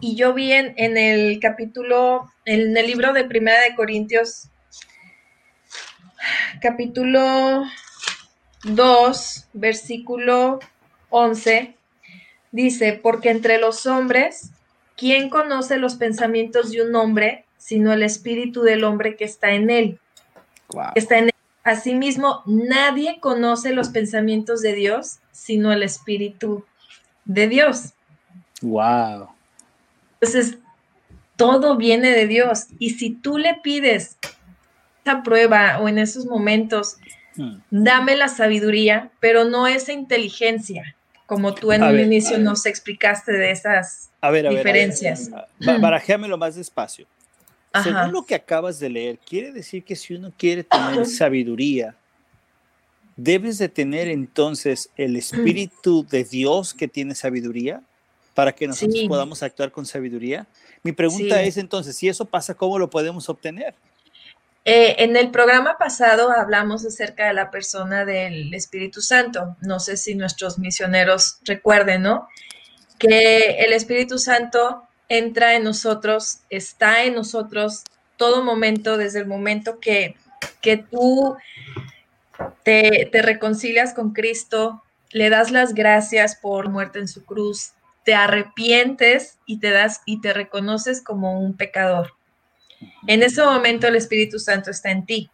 Y 0.00 0.16
yo 0.16 0.32
vi 0.34 0.52
en, 0.52 0.74
en, 0.76 0.96
el 0.96 1.38
capítulo, 1.38 2.32
en 2.44 2.76
el 2.76 2.86
libro 2.86 3.12
de 3.12 3.24
Primera 3.24 3.60
de 3.60 3.76
Corintios, 3.76 4.48
capítulo 6.60 7.64
2, 8.64 9.48
versículo 9.52 10.58
11, 11.10 11.75
Dice, 12.56 12.98
porque 13.02 13.28
entre 13.28 13.58
los 13.58 13.84
hombres, 13.84 14.50
¿quién 14.96 15.28
conoce 15.28 15.76
los 15.76 15.96
pensamientos 15.96 16.70
de 16.70 16.80
un 16.80 16.96
hombre 16.96 17.44
sino 17.58 17.92
el 17.92 18.02
espíritu 18.02 18.62
del 18.62 18.84
hombre 18.84 19.14
que 19.14 19.24
está 19.24 19.50
en 19.50 19.68
él? 19.68 20.00
Está 20.94 21.18
en 21.18 21.24
él. 21.24 21.34
Asimismo, 21.64 22.42
nadie 22.46 23.20
conoce 23.20 23.74
los 23.74 23.90
pensamientos 23.90 24.62
de 24.62 24.72
Dios 24.72 25.18
sino 25.32 25.70
el 25.70 25.82
espíritu 25.82 26.64
de 27.26 27.46
Dios. 27.46 27.92
Wow. 28.62 29.28
Entonces, 30.18 30.56
todo 31.36 31.76
viene 31.76 32.12
de 32.12 32.26
Dios. 32.26 32.68
Y 32.78 32.92
si 32.92 33.10
tú 33.10 33.36
le 33.36 33.56
pides 33.56 34.16
esa 35.04 35.22
prueba 35.22 35.78
o 35.82 35.88
en 35.90 35.98
esos 35.98 36.24
momentos, 36.24 36.96
hmm. 37.36 37.56
dame 37.68 38.16
la 38.16 38.28
sabiduría, 38.28 39.10
pero 39.20 39.44
no 39.44 39.66
esa 39.66 39.92
inteligencia 39.92 40.96
como 41.26 41.54
tú 41.54 41.72
en 41.72 41.82
el 41.82 42.00
inicio 42.00 42.38
nos 42.38 42.66
explicaste 42.66 43.32
de 43.32 43.50
esas 43.50 44.10
diferencias. 44.48 45.30
Barajéamelo 45.58 46.38
más 46.38 46.54
despacio. 46.54 47.06
Según 47.82 48.12
lo 48.12 48.22
que 48.24 48.34
acabas 48.34 48.78
de 48.78 48.88
leer, 48.88 49.18
quiere 49.18 49.52
decir 49.52 49.84
que 49.84 49.96
si 49.96 50.14
uno 50.14 50.32
quiere 50.36 50.64
tener 50.64 51.04
sabiduría, 51.06 51.94
debes 53.16 53.58
de 53.58 53.68
tener 53.68 54.08
entonces 54.08 54.90
el 54.96 55.16
Espíritu 55.16 56.06
de 56.06 56.24
Dios 56.24 56.72
que 56.72 56.88
tiene 56.88 57.14
sabiduría 57.14 57.82
para 58.34 58.52
que 58.52 58.66
nosotros 58.66 59.04
podamos 59.08 59.42
actuar 59.42 59.72
con 59.72 59.84
sabiduría. 59.84 60.46
Mi 60.82 60.92
pregunta 60.92 61.42
es 61.42 61.56
entonces, 61.56 61.96
si 61.96 62.08
eso 62.08 62.24
pasa, 62.24 62.54
¿cómo 62.54 62.78
lo 62.78 62.88
podemos 62.88 63.28
obtener? 63.28 63.74
Eh, 64.68 65.04
en 65.04 65.16
el 65.16 65.30
programa 65.30 65.78
pasado 65.78 66.32
hablamos 66.32 66.84
acerca 66.84 67.28
de 67.28 67.34
la 67.34 67.52
persona 67.52 68.04
del 68.04 68.52
Espíritu 68.52 69.00
Santo. 69.00 69.56
No 69.60 69.78
sé 69.78 69.96
si 69.96 70.16
nuestros 70.16 70.58
misioneros 70.58 71.38
recuerden, 71.44 72.02
¿no? 72.02 72.28
Que 72.98 73.58
el 73.60 73.72
Espíritu 73.72 74.18
Santo 74.18 74.82
entra 75.08 75.54
en 75.54 75.62
nosotros, 75.62 76.40
está 76.50 77.04
en 77.04 77.14
nosotros 77.14 77.84
todo 78.16 78.42
momento, 78.42 78.96
desde 78.96 79.20
el 79.20 79.26
momento 79.26 79.78
que, 79.78 80.16
que 80.60 80.78
tú 80.78 81.36
te, 82.64 83.08
te 83.12 83.22
reconcilias 83.22 83.94
con 83.94 84.12
Cristo, 84.12 84.82
le 85.10 85.30
das 85.30 85.52
las 85.52 85.74
gracias 85.74 86.34
por 86.34 86.70
muerte 86.70 86.98
en 86.98 87.06
su 87.06 87.24
cruz, 87.24 87.70
te 88.04 88.16
arrepientes 88.16 89.38
y 89.46 89.60
te 89.60 89.70
das 89.70 90.00
y 90.06 90.20
te 90.20 90.32
reconoces 90.32 91.04
como 91.04 91.38
un 91.38 91.56
pecador. 91.56 92.16
En 93.06 93.22
ese 93.22 93.42
momento 93.42 93.86
el 93.86 93.96
Espíritu 93.96 94.38
Santo 94.38 94.70
está 94.70 94.90
en 94.90 95.06
ti. 95.06 95.30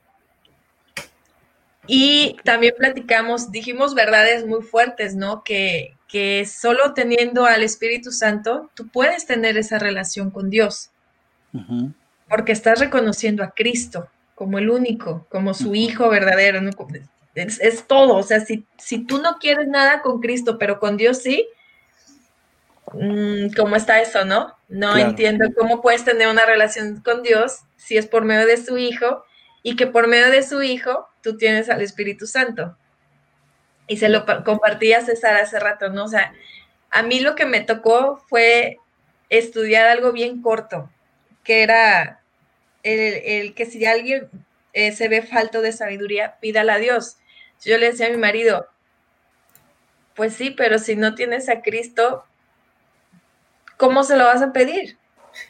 Y 1.86 2.36
también 2.44 2.74
platicamos, 2.76 3.50
dijimos 3.50 3.94
verdades 3.94 4.46
muy 4.46 4.62
fuertes, 4.62 5.16
¿no? 5.16 5.42
Que, 5.42 5.96
que 6.08 6.46
solo 6.46 6.94
teniendo 6.94 7.44
al 7.44 7.62
Espíritu 7.62 8.12
Santo, 8.12 8.70
tú 8.74 8.88
puedes 8.88 9.26
tener 9.26 9.56
esa 9.56 9.78
relación 9.78 10.30
con 10.30 10.48
Dios. 10.50 10.90
Porque 12.28 12.52
estás 12.52 12.78
reconociendo 12.78 13.42
a 13.42 13.50
Cristo 13.50 14.08
como 14.34 14.58
el 14.58 14.70
único, 14.70 15.26
como 15.28 15.54
su 15.54 15.74
Hijo 15.74 16.08
verdadero. 16.08 16.60
Es, 17.34 17.84
todo. 17.86 18.16
O 18.16 18.22
sea, 18.22 18.40
si, 18.40 18.64
si 18.78 19.04
tú 19.04 19.18
no 19.20 19.38
quieres 19.38 19.68
nada 19.68 20.02
con 20.02 20.20
Cristo, 20.20 20.58
pero 20.58 20.78
con 20.78 20.96
Dios 20.96 21.18
sí, 21.18 21.46
Mm, 22.94 23.54
¿cómo 23.56 23.76
está 23.76 24.00
eso, 24.00 24.24
no? 24.24 24.54
No 24.72 24.96
entiendo 24.96 25.44
cómo 25.54 25.82
puedes 25.82 26.02
tener 26.02 26.28
una 26.28 26.46
relación 26.46 27.02
con 27.02 27.22
Dios 27.22 27.60
si 27.76 27.98
es 27.98 28.06
por 28.06 28.24
medio 28.24 28.46
de 28.46 28.56
su 28.56 28.78
Hijo 28.78 29.22
y 29.62 29.76
que 29.76 29.86
por 29.86 30.08
medio 30.08 30.30
de 30.30 30.42
su 30.42 30.62
Hijo 30.62 31.10
tú 31.22 31.36
tienes 31.36 31.68
al 31.68 31.82
Espíritu 31.82 32.26
Santo. 32.26 32.74
Y 33.86 33.98
se 33.98 34.08
lo 34.08 34.24
compartí 34.44 34.94
a 34.94 35.02
César 35.02 35.36
hace 35.36 35.60
rato, 35.60 35.90
¿no? 35.90 36.04
O 36.04 36.08
sea, 36.08 36.32
a 36.90 37.02
mí 37.02 37.20
lo 37.20 37.34
que 37.34 37.44
me 37.44 37.60
tocó 37.60 38.16
fue 38.28 38.78
estudiar 39.28 39.88
algo 39.88 40.10
bien 40.10 40.40
corto, 40.40 40.90
que 41.44 41.62
era 41.62 42.22
el, 42.82 43.52
que 43.52 43.66
si 43.66 43.84
alguien 43.84 44.30
eh, 44.72 44.92
se 44.92 45.08
ve 45.08 45.20
falto 45.20 45.60
de 45.60 45.72
sabiduría, 45.72 46.38
pídala 46.40 46.74
a 46.74 46.78
Dios. 46.78 47.18
Yo 47.62 47.76
le 47.76 47.90
decía 47.90 48.06
a 48.06 48.10
mi 48.10 48.16
marido, 48.16 48.68
pues 50.14 50.32
sí, 50.32 50.50
pero 50.50 50.78
si 50.78 50.96
no 50.96 51.14
tienes 51.14 51.50
a 51.50 51.60
Cristo, 51.60 52.24
¿cómo 53.82 54.04
se 54.04 54.16
lo 54.16 54.24
vas 54.26 54.40
a 54.40 54.52
pedir? 54.52 54.96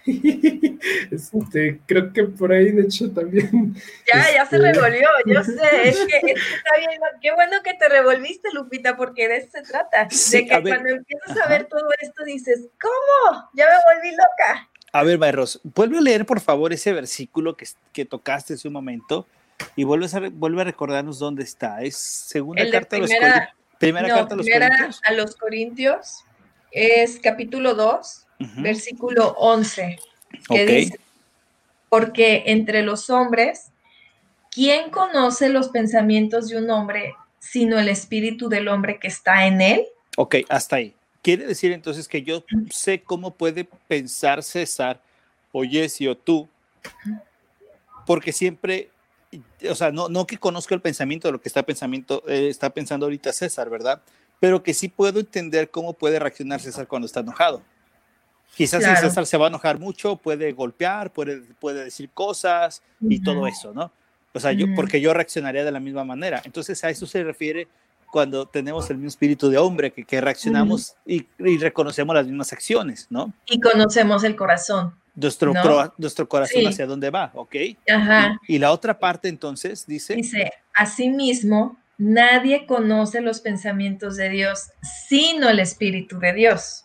Este, 1.12 1.80
creo 1.86 2.12
que 2.12 2.24
por 2.24 2.50
ahí, 2.50 2.70
de 2.70 2.82
hecho, 2.82 3.10
también. 3.10 3.74
Ya, 4.12 4.24
ya 4.34 4.46
se 4.46 4.56
este, 4.56 4.72
revolvió, 4.72 5.08
yo 5.26 5.44
sé, 5.44 5.88
es 5.88 5.98
que, 6.06 6.32
está 6.32 6.78
bien, 6.78 7.00
qué 7.20 7.32
bueno 7.34 7.58
que 7.62 7.74
te 7.74 7.88
revolviste, 7.90 8.48
Lupita, 8.54 8.96
porque 8.96 9.28
de 9.28 9.36
eso 9.36 9.48
se 9.52 9.62
trata. 9.62 10.08
de 10.08 10.46
que 10.46 10.62
cuando 10.62 10.88
empiezas 10.88 11.36
a 11.44 11.48
ver 11.48 11.66
todo 11.66 11.88
esto 12.00 12.24
dices, 12.24 12.68
¿cómo? 12.80 13.50
Ya 13.52 13.66
me 13.66 13.94
volví 13.94 14.10
loca. 14.12 14.68
A 14.92 15.04
ver, 15.04 15.18
Mayros, 15.18 15.60
vuelve 15.62 15.98
a 15.98 16.00
leer, 16.00 16.24
por 16.24 16.40
favor, 16.40 16.72
ese 16.72 16.92
versículo 16.94 17.56
que, 17.56 17.66
que 17.92 18.06
tocaste 18.06 18.54
hace 18.54 18.66
un 18.66 18.74
momento 18.74 19.26
y 19.76 19.84
vuelve 19.84 20.06
a, 20.06 20.30
vuelve 20.32 20.62
a 20.62 20.64
recordarnos 20.64 21.18
dónde 21.18 21.42
está. 21.44 21.82
Es 21.82 21.96
segunda 21.96 22.62
carta 22.70 22.96
primera, 22.96 23.26
a 23.26 23.40
los 23.40 23.58
Primera 23.78 24.08
carta 24.08 24.34
a 24.34 24.36
los 24.36 24.46
Corintios. 24.46 25.00
A 25.04 25.12
los 25.12 25.36
Corintios 25.36 26.24
es 26.72 27.20
capítulo 27.20 27.74
2, 27.74 28.26
versículo 28.56 29.34
11, 29.38 29.98
que 30.48 30.66
dice, 30.66 31.00
porque 31.88 32.44
entre 32.46 32.82
los 32.82 33.10
hombres, 33.10 33.70
¿quién 34.50 34.90
conoce 34.90 35.50
los 35.50 35.68
pensamientos 35.68 36.48
de 36.48 36.58
un 36.58 36.70
hombre 36.70 37.14
sino 37.38 37.78
el 37.78 37.88
espíritu 37.88 38.48
del 38.48 38.68
hombre 38.68 38.98
que 38.98 39.08
está 39.08 39.46
en 39.46 39.60
él? 39.60 39.84
Ok, 40.16 40.36
hasta 40.48 40.76
ahí. 40.76 40.94
Quiere 41.22 41.46
decir 41.46 41.72
entonces 41.72 42.08
que 42.08 42.22
yo 42.22 42.44
sé 42.70 43.02
cómo 43.02 43.34
puede 43.34 43.68
pensar 43.86 44.42
César 44.42 45.00
o 45.52 45.62
Jesse 45.62 46.08
o 46.08 46.16
tú, 46.16 46.48
porque 48.06 48.32
siempre, 48.32 48.90
o 49.68 49.74
sea, 49.74 49.92
no, 49.92 50.08
no 50.08 50.26
que 50.26 50.38
conozco 50.38 50.74
el 50.74 50.80
pensamiento 50.80 51.28
de 51.28 51.32
lo 51.32 51.40
que 51.40 51.48
está, 51.48 51.62
pensamiento, 51.62 52.24
eh, 52.26 52.48
está 52.48 52.70
pensando 52.70 53.06
ahorita 53.06 53.32
César, 53.32 53.70
¿verdad? 53.70 54.02
Pero 54.42 54.60
que 54.60 54.74
sí 54.74 54.88
puedo 54.88 55.20
entender 55.20 55.70
cómo 55.70 55.92
puede 55.92 56.18
reaccionar 56.18 56.58
César 56.58 56.88
cuando 56.88 57.06
está 57.06 57.20
enojado. 57.20 57.62
Quizás 58.56 58.82
si 58.82 58.96
César 58.96 59.24
se 59.24 59.36
va 59.36 59.46
a 59.46 59.48
enojar 59.48 59.78
mucho, 59.78 60.16
puede 60.16 60.50
golpear, 60.50 61.12
puede, 61.12 61.42
puede 61.60 61.84
decir 61.84 62.10
cosas 62.12 62.82
y 63.00 63.22
todo 63.22 63.46
eso, 63.46 63.72
¿no? 63.72 63.92
O 64.34 64.40
sea, 64.40 64.50
yo, 64.50 64.66
porque 64.74 65.00
yo 65.00 65.14
reaccionaría 65.14 65.64
de 65.64 65.70
la 65.70 65.78
misma 65.78 66.02
manera. 66.02 66.42
Entonces 66.44 66.82
a 66.82 66.90
eso 66.90 67.06
se 67.06 67.22
refiere 67.22 67.68
cuando 68.10 68.44
tenemos 68.44 68.90
el 68.90 68.96
mismo 68.96 69.10
espíritu 69.10 69.48
de 69.48 69.58
hombre, 69.58 69.92
que, 69.92 70.02
que 70.02 70.20
reaccionamos 70.20 70.96
y, 71.06 71.24
reconocemos 71.38 72.12
las 72.12 72.26
mismas 72.26 72.52
acciones, 72.52 73.06
¿no? 73.10 73.32
Y 73.46 73.60
conocemos 73.60 74.24
el 74.24 74.34
corazón. 74.34 74.92
Nuestro, 75.14 75.54
nuestro 75.98 76.28
corazón 76.28 76.66
hacia 76.66 76.84
dónde 76.84 77.10
va, 77.10 77.30
¿ok? 77.32 77.54
Ajá. 77.88 78.40
Y, 78.48 78.56
y, 78.56 78.58
la 78.58 78.72
otra 78.72 78.98
parte 78.98 79.28
entonces 79.28 79.86
dice... 79.86 80.16
Dice, 80.16 80.52
asimismo, 80.74 81.78
nadie 81.98 82.66
conoce 82.66 83.20
los 83.20 83.40
pensamientos 83.40 84.16
de 84.16 84.28
Dios, 84.28 84.70
sino 85.08 85.48
el 85.48 85.60
Espíritu 85.60 86.18
de 86.18 86.32
Dios. 86.32 86.84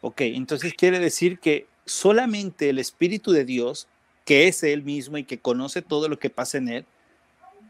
Ok, 0.00 0.22
entonces 0.22 0.74
quiere 0.74 0.98
decir 0.98 1.38
que 1.38 1.66
solamente 1.84 2.70
el 2.70 2.78
Espíritu 2.78 3.32
de 3.32 3.44
Dios, 3.44 3.86
que 4.24 4.48
es 4.48 4.62
Él 4.62 4.82
mismo 4.82 5.18
y 5.18 5.24
que 5.24 5.40
conoce 5.40 5.82
todo 5.82 6.08
lo 6.08 6.18
que 6.18 6.30
pasa 6.30 6.58
en 6.58 6.68
Él, 6.68 6.86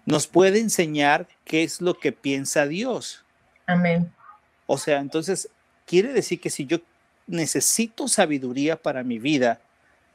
nos 0.06 0.26
puede 0.26 0.60
enseñar 0.60 1.28
qué 1.44 1.62
es 1.62 1.80
lo 1.80 1.94
que 1.94 2.12
piensa 2.12 2.66
Dios. 2.66 3.24
Amén. 3.66 4.12
O 4.66 4.78
sea, 4.78 4.98
entonces 4.98 5.48
quiere 5.86 6.12
decir 6.12 6.40
que 6.40 6.50
si 6.50 6.66
yo 6.66 6.78
necesito 7.26 8.08
sabiduría 8.08 8.76
para 8.76 9.02
mi 9.02 9.18
vida, 9.18 9.60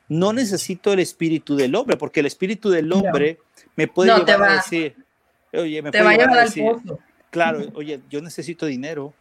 no 0.07 0.33
necesito 0.33 0.93
el 0.93 0.99
espíritu 0.99 1.55
del 1.55 1.75
hombre, 1.75 1.97
porque 1.97 2.19
el 2.19 2.25
espíritu 2.25 2.69
del 2.69 2.91
hombre 2.93 3.39
me 3.75 3.87
puede 3.87 4.15
llevar 4.25 4.49
a 4.49 4.55
decir, 4.57 5.04
oye, 5.57 5.81
me 5.81 5.91
puede 5.91 6.17
llevar 6.17 6.39
a 6.39 6.43
decir, 6.43 6.63
claro, 7.29 7.61
oye, 7.73 8.01
yo 8.09 8.21
necesito 8.21 8.65
dinero, 8.65 9.13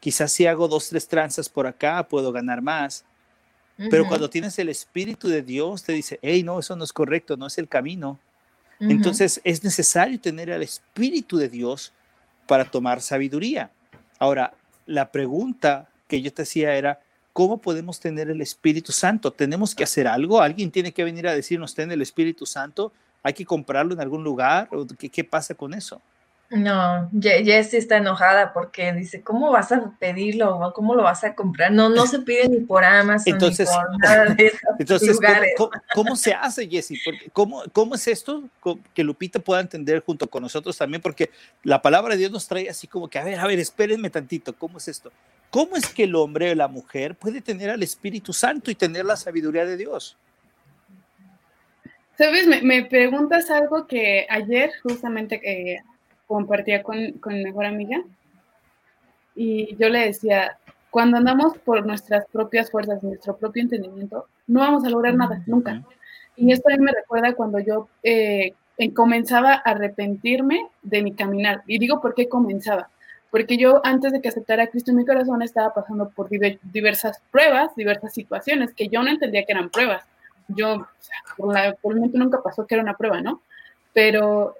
Quizás 0.00 0.30
si 0.32 0.46
hago 0.46 0.68
dos, 0.68 0.88
tres 0.88 1.08
tranzas 1.08 1.48
por 1.48 1.66
acá, 1.66 2.06
puedo 2.08 2.30
ganar 2.32 2.62
más. 2.62 3.04
Pero 3.90 4.08
cuando 4.08 4.28
tienes 4.28 4.58
el 4.58 4.68
Espíritu 4.68 5.28
de 5.28 5.40
Dios, 5.40 5.84
te 5.84 5.92
dice, 5.92 6.18
hey, 6.20 6.42
no, 6.42 6.58
eso 6.58 6.74
no 6.74 6.82
es 6.82 6.92
correcto, 6.92 7.36
no 7.36 7.46
es 7.46 7.58
el 7.58 7.68
camino. 7.68 8.18
Entonces 8.80 9.40
es 9.44 9.62
necesario 9.62 10.20
tener 10.20 10.50
el 10.50 10.62
Espíritu 10.62 11.36
de 11.36 11.48
Dios 11.48 11.92
para 12.48 12.64
tomar 12.64 13.00
sabiduría. 13.00 13.70
Ahora, 14.18 14.52
la 14.86 15.12
pregunta 15.12 15.88
que 16.08 16.20
yo 16.22 16.32
te 16.32 16.42
hacía 16.42 16.74
era, 16.74 17.00
¿cómo 17.32 17.58
podemos 17.58 18.00
tener 18.00 18.30
el 18.30 18.40
Espíritu 18.40 18.90
Santo? 18.90 19.32
¿Tenemos 19.32 19.76
que 19.76 19.84
hacer 19.84 20.08
algo? 20.08 20.40
¿Alguien 20.40 20.72
tiene 20.72 20.92
que 20.92 21.04
venir 21.04 21.28
a 21.28 21.34
decirnos, 21.34 21.74
ten 21.74 21.92
el 21.92 22.02
Espíritu 22.02 22.46
Santo? 22.46 22.92
¿Hay 23.28 23.34
que 23.34 23.44
comprarlo 23.44 23.92
en 23.92 24.00
algún 24.00 24.24
lugar? 24.24 24.68
¿O 24.72 24.86
qué, 24.86 25.10
qué 25.10 25.22
pasa 25.22 25.54
con 25.54 25.74
eso? 25.74 26.00
No, 26.50 27.10
Jessie 27.20 27.78
está 27.78 27.98
enojada 27.98 28.54
porque 28.54 28.90
dice, 28.94 29.20
¿cómo 29.20 29.50
vas 29.50 29.70
a 29.70 29.92
pedirlo? 29.98 30.72
¿Cómo 30.74 30.94
lo 30.94 31.02
vas 31.02 31.22
a 31.22 31.34
comprar? 31.34 31.70
No, 31.70 31.90
no 31.90 32.06
se 32.06 32.20
pide 32.20 32.48
ni 32.48 32.60
por 32.60 32.82
Amazon 32.86 33.34
entonces, 33.34 33.68
ni 33.68 33.76
por 33.76 33.98
nada 33.98 34.34
de 34.34 34.46
esos 34.46 34.60
entonces, 34.78 35.14
lugares. 35.16 35.52
¿cómo, 35.58 35.70
cómo, 35.70 35.82
cómo 35.92 36.16
se 36.16 36.32
hace, 36.32 36.66
Jessie? 36.66 36.98
Porque, 37.04 37.28
¿cómo, 37.34 37.62
¿Cómo 37.74 37.94
es 37.96 38.08
esto? 38.08 38.44
Que 38.94 39.04
Lupita 39.04 39.40
pueda 39.40 39.60
entender 39.60 40.02
junto 40.02 40.26
con 40.26 40.42
nosotros 40.42 40.78
también, 40.78 41.02
porque 41.02 41.28
la 41.64 41.82
palabra 41.82 42.14
de 42.14 42.20
Dios 42.20 42.32
nos 42.32 42.48
trae 42.48 42.70
así 42.70 42.86
como 42.86 43.08
que, 43.08 43.18
a 43.18 43.24
ver, 43.24 43.38
a 43.38 43.46
ver, 43.46 43.58
espérenme 43.58 44.08
tantito, 44.08 44.54
¿cómo 44.54 44.78
es 44.78 44.88
esto? 44.88 45.12
¿Cómo 45.50 45.76
es 45.76 45.86
que 45.88 46.04
el 46.04 46.14
hombre 46.14 46.52
o 46.52 46.54
la 46.54 46.68
mujer 46.68 47.14
puede 47.14 47.42
tener 47.42 47.68
al 47.68 47.82
Espíritu 47.82 48.32
Santo 48.32 48.70
y 48.70 48.74
tener 48.74 49.04
la 49.04 49.16
sabiduría 49.16 49.66
de 49.66 49.76
Dios? 49.76 50.16
Sabes, 52.18 52.48
me, 52.48 52.60
me 52.62 52.84
preguntas 52.84 53.48
algo 53.48 53.86
que 53.86 54.26
ayer 54.28 54.72
justamente 54.82 55.40
eh, 55.44 55.82
compartía 56.26 56.82
con, 56.82 57.12
con 57.12 57.34
mi 57.34 57.44
mejor 57.44 57.64
amiga 57.64 58.02
y 59.36 59.76
yo 59.76 59.88
le 59.88 60.00
decía, 60.00 60.58
cuando 60.90 61.16
andamos 61.16 61.56
por 61.58 61.86
nuestras 61.86 62.26
propias 62.32 62.72
fuerzas, 62.72 63.04
nuestro 63.04 63.36
propio 63.36 63.62
entendimiento, 63.62 64.26
no 64.48 64.58
vamos 64.58 64.84
a 64.84 64.90
lograr 64.90 65.14
nada, 65.14 65.44
nunca. 65.46 65.84
Y 66.34 66.50
esto 66.50 66.68
a 66.68 66.76
mí 66.76 66.82
me 66.82 66.90
recuerda 66.90 67.34
cuando 67.34 67.60
yo 67.60 67.88
eh, 68.02 68.52
comenzaba 68.94 69.52
a 69.52 69.58
arrepentirme 69.58 70.66
de 70.82 71.02
mi 71.02 71.14
caminar. 71.14 71.62
Y 71.68 71.78
digo 71.78 72.00
por 72.00 72.16
qué 72.16 72.28
comenzaba. 72.28 72.90
Porque 73.30 73.56
yo 73.58 73.80
antes 73.84 74.10
de 74.10 74.20
que 74.20 74.28
aceptara 74.28 74.64
a 74.64 74.66
Cristo 74.66 74.90
en 74.90 74.96
mi 74.96 75.06
corazón 75.06 75.40
estaba 75.42 75.72
pasando 75.72 76.10
por 76.10 76.28
diversas 76.28 77.20
pruebas, 77.30 77.76
diversas 77.76 78.12
situaciones 78.12 78.74
que 78.74 78.88
yo 78.88 79.04
no 79.04 79.10
entendía 79.10 79.44
que 79.44 79.52
eran 79.52 79.70
pruebas. 79.70 80.04
Yo, 80.48 80.74
o 80.74 80.86
sea, 80.98 81.16
por, 81.36 81.54
la, 81.54 81.74
por 81.74 81.92
el 81.92 81.98
momento 81.98 82.18
nunca 82.18 82.42
pasó 82.42 82.66
que 82.66 82.74
era 82.74 82.82
una 82.82 82.96
prueba, 82.96 83.20
¿no? 83.20 83.42
Pero 83.92 84.54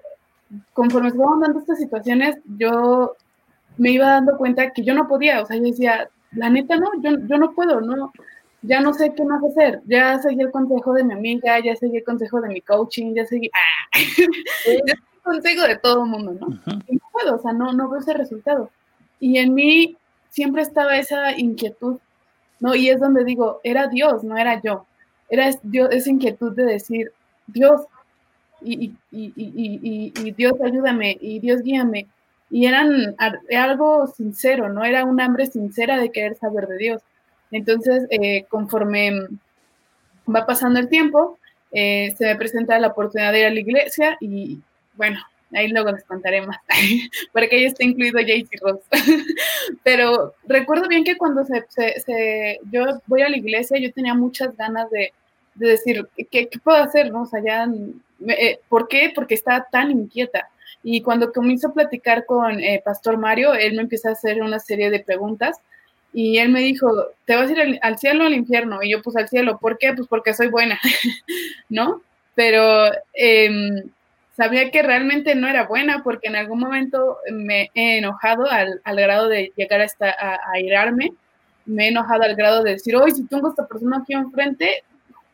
conforme 0.73 1.11
se 1.11 1.17
iban 1.17 1.39
dando 1.39 1.59
estas 1.59 1.79
situaciones, 1.79 2.37
yo 2.57 3.15
me 3.77 3.91
iba 3.91 4.07
dando 4.09 4.37
cuenta 4.37 4.71
que 4.71 4.83
yo 4.83 4.93
no 4.93 5.07
podía, 5.07 5.41
o 5.41 5.45
sea, 5.45 5.57
yo 5.57 5.63
decía, 5.63 6.09
la 6.31 6.49
neta 6.49 6.75
no, 6.75 6.89
yo, 7.01 7.11
yo 7.27 7.37
no 7.37 7.53
puedo, 7.53 7.81
no, 7.81 8.11
ya 8.61 8.81
no 8.81 8.93
sé 8.93 9.13
qué 9.15 9.23
más 9.23 9.41
hacer, 9.43 9.81
ya 9.85 10.19
seguí 10.19 10.41
el 10.41 10.51
consejo 10.51 10.93
de 10.93 11.03
mi 11.03 11.13
amiga, 11.13 11.59
ya 11.63 11.75
seguí 11.75 11.97
el 11.97 12.03
consejo 12.03 12.41
de 12.41 12.49
mi 12.49 12.61
coaching, 12.61 13.13
ya 13.13 13.25
seguí, 13.25 13.49
ah, 13.53 13.99
ya 13.99 14.15
seguí 14.63 14.91
el 14.91 15.21
consejo 15.23 15.63
de 15.67 15.77
todo 15.77 16.03
el 16.03 16.09
mundo, 16.09 16.33
¿no? 16.33 16.47
Y 16.87 16.95
no 16.95 17.01
puedo, 17.11 17.35
o 17.35 17.39
sea, 17.39 17.53
no, 17.53 17.71
no 17.73 17.89
veo 17.89 17.99
ese 17.99 18.13
resultado. 18.13 18.69
Y 19.19 19.37
en 19.37 19.53
mí 19.53 19.97
siempre 20.29 20.61
estaba 20.61 20.97
esa 20.97 21.37
inquietud, 21.37 21.99
¿no? 22.59 22.75
Y 22.75 22.89
es 22.89 22.99
donde 22.99 23.23
digo, 23.23 23.61
era 23.63 23.87
Dios, 23.87 24.23
no 24.23 24.37
era 24.37 24.61
yo, 24.61 24.85
era 25.29 25.51
Dios, 25.63 25.89
esa 25.91 26.09
inquietud 26.09 26.53
de 26.55 26.63
decir, 26.63 27.11
Dios, 27.47 27.81
y, 28.61 28.93
y, 29.11 29.33
y, 29.35 30.13
y, 30.15 30.31
Dios 30.31 30.53
ayúdame, 30.63 31.17
y 31.19 31.39
Dios 31.39 31.61
guíame. 31.61 32.07
Y 32.49 32.65
eran 32.65 33.15
algo 33.55 34.07
sincero, 34.07 34.69
¿no? 34.69 34.83
Era 34.83 35.05
un 35.05 35.21
hambre 35.21 35.45
sincera 35.45 35.99
de 35.99 36.11
querer 36.11 36.35
saber 36.35 36.67
de 36.67 36.77
Dios. 36.77 37.01
Entonces, 37.51 38.05
eh, 38.09 38.45
conforme 38.49 39.27
va 40.27 40.45
pasando 40.45 40.79
el 40.79 40.89
tiempo, 40.89 41.37
eh, 41.71 42.13
se 42.17 42.25
me 42.25 42.35
presenta 42.35 42.79
la 42.79 42.87
oportunidad 42.87 43.31
de 43.31 43.39
ir 43.39 43.45
a 43.45 43.51
la 43.51 43.59
iglesia 43.59 44.17
y, 44.19 44.59
bueno, 44.95 45.19
ahí 45.53 45.69
luego 45.69 45.91
les 45.91 46.03
contaré 46.03 46.45
más, 46.45 46.57
porque 47.33 47.55
ahí 47.55 47.65
está 47.65 47.83
incluido 47.83 48.19
Jaycee 48.19 48.59
Ross. 48.61 48.79
Pero 49.83 50.33
recuerdo 50.47 50.87
bien 50.87 51.03
que 51.03 51.17
cuando 51.17 51.43
se, 51.45 51.65
se, 51.69 51.99
se, 52.01 52.59
yo 52.71 53.01
voy 53.07 53.21
a 53.21 53.29
la 53.29 53.37
iglesia, 53.37 53.79
yo 53.79 53.91
tenía 53.91 54.13
muchas 54.13 54.55
ganas 54.55 54.89
de, 54.91 55.13
de 55.55 55.69
decir, 55.69 56.07
¿qué, 56.31 56.47
¿qué, 56.47 56.59
puedo 56.63 56.77
hacer? 56.77 57.11
No? 57.11 57.23
O 57.23 57.25
sea, 57.25 57.41
ya 57.43 57.67
eh, 58.27 58.59
¿Por 58.69 58.87
qué? 58.87 59.11
Porque 59.13 59.35
estaba 59.35 59.67
tan 59.71 59.91
inquieta. 59.91 60.49
Y 60.83 61.01
cuando 61.01 61.31
comienzo 61.31 61.67
a 61.67 61.73
platicar 61.73 62.25
con 62.25 62.59
eh, 62.59 62.81
Pastor 62.83 63.17
Mario, 63.17 63.53
él 63.53 63.75
me 63.75 63.81
empieza 63.81 64.09
a 64.09 64.13
hacer 64.13 64.41
una 64.41 64.59
serie 64.59 64.89
de 64.89 65.01
preguntas 65.01 65.57
y 66.13 66.37
él 66.37 66.49
me 66.49 66.61
dijo, 66.61 66.89
¿te 67.25 67.35
vas 67.35 67.49
a 67.49 67.51
ir 67.51 67.59
al, 67.59 67.79
al 67.81 67.99
cielo 67.99 68.23
o 68.23 68.27
al 68.27 68.33
infierno? 68.33 68.81
Y 68.81 68.91
yo, 68.91 69.01
pues 69.01 69.15
al 69.15 69.29
cielo. 69.29 69.59
¿Por 69.59 69.77
qué? 69.77 69.93
Pues 69.93 70.07
porque 70.07 70.33
soy 70.33 70.47
buena, 70.47 70.79
¿no? 71.69 72.01
Pero 72.35 72.91
eh, 73.13 73.83
sabía 74.39 74.71
que 74.71 74.81
realmente 74.81 75.35
no 75.35 75.49
era 75.49 75.67
buena 75.67 76.01
porque 76.01 76.29
en 76.29 76.37
algún 76.37 76.59
momento 76.59 77.17
me 77.29 77.69
he 77.73 77.97
enojado 77.97 78.49
al, 78.49 78.79
al 78.85 78.95
grado 78.95 79.27
de 79.27 79.51
llegar 79.57 79.81
hasta 79.81 80.09
a, 80.09 80.39
a 80.53 80.59
irarme. 80.61 81.11
Me 81.65 81.85
he 81.85 81.87
enojado 81.89 82.23
al 82.23 82.35
grado 82.37 82.63
de 82.63 82.71
decir, 82.71 82.95
hoy 82.95 83.11
si 83.11 83.27
tengo 83.27 83.47
a 83.47 83.49
esta 83.49 83.67
persona 83.67 83.97
aquí 83.97 84.13
enfrente, 84.13 84.83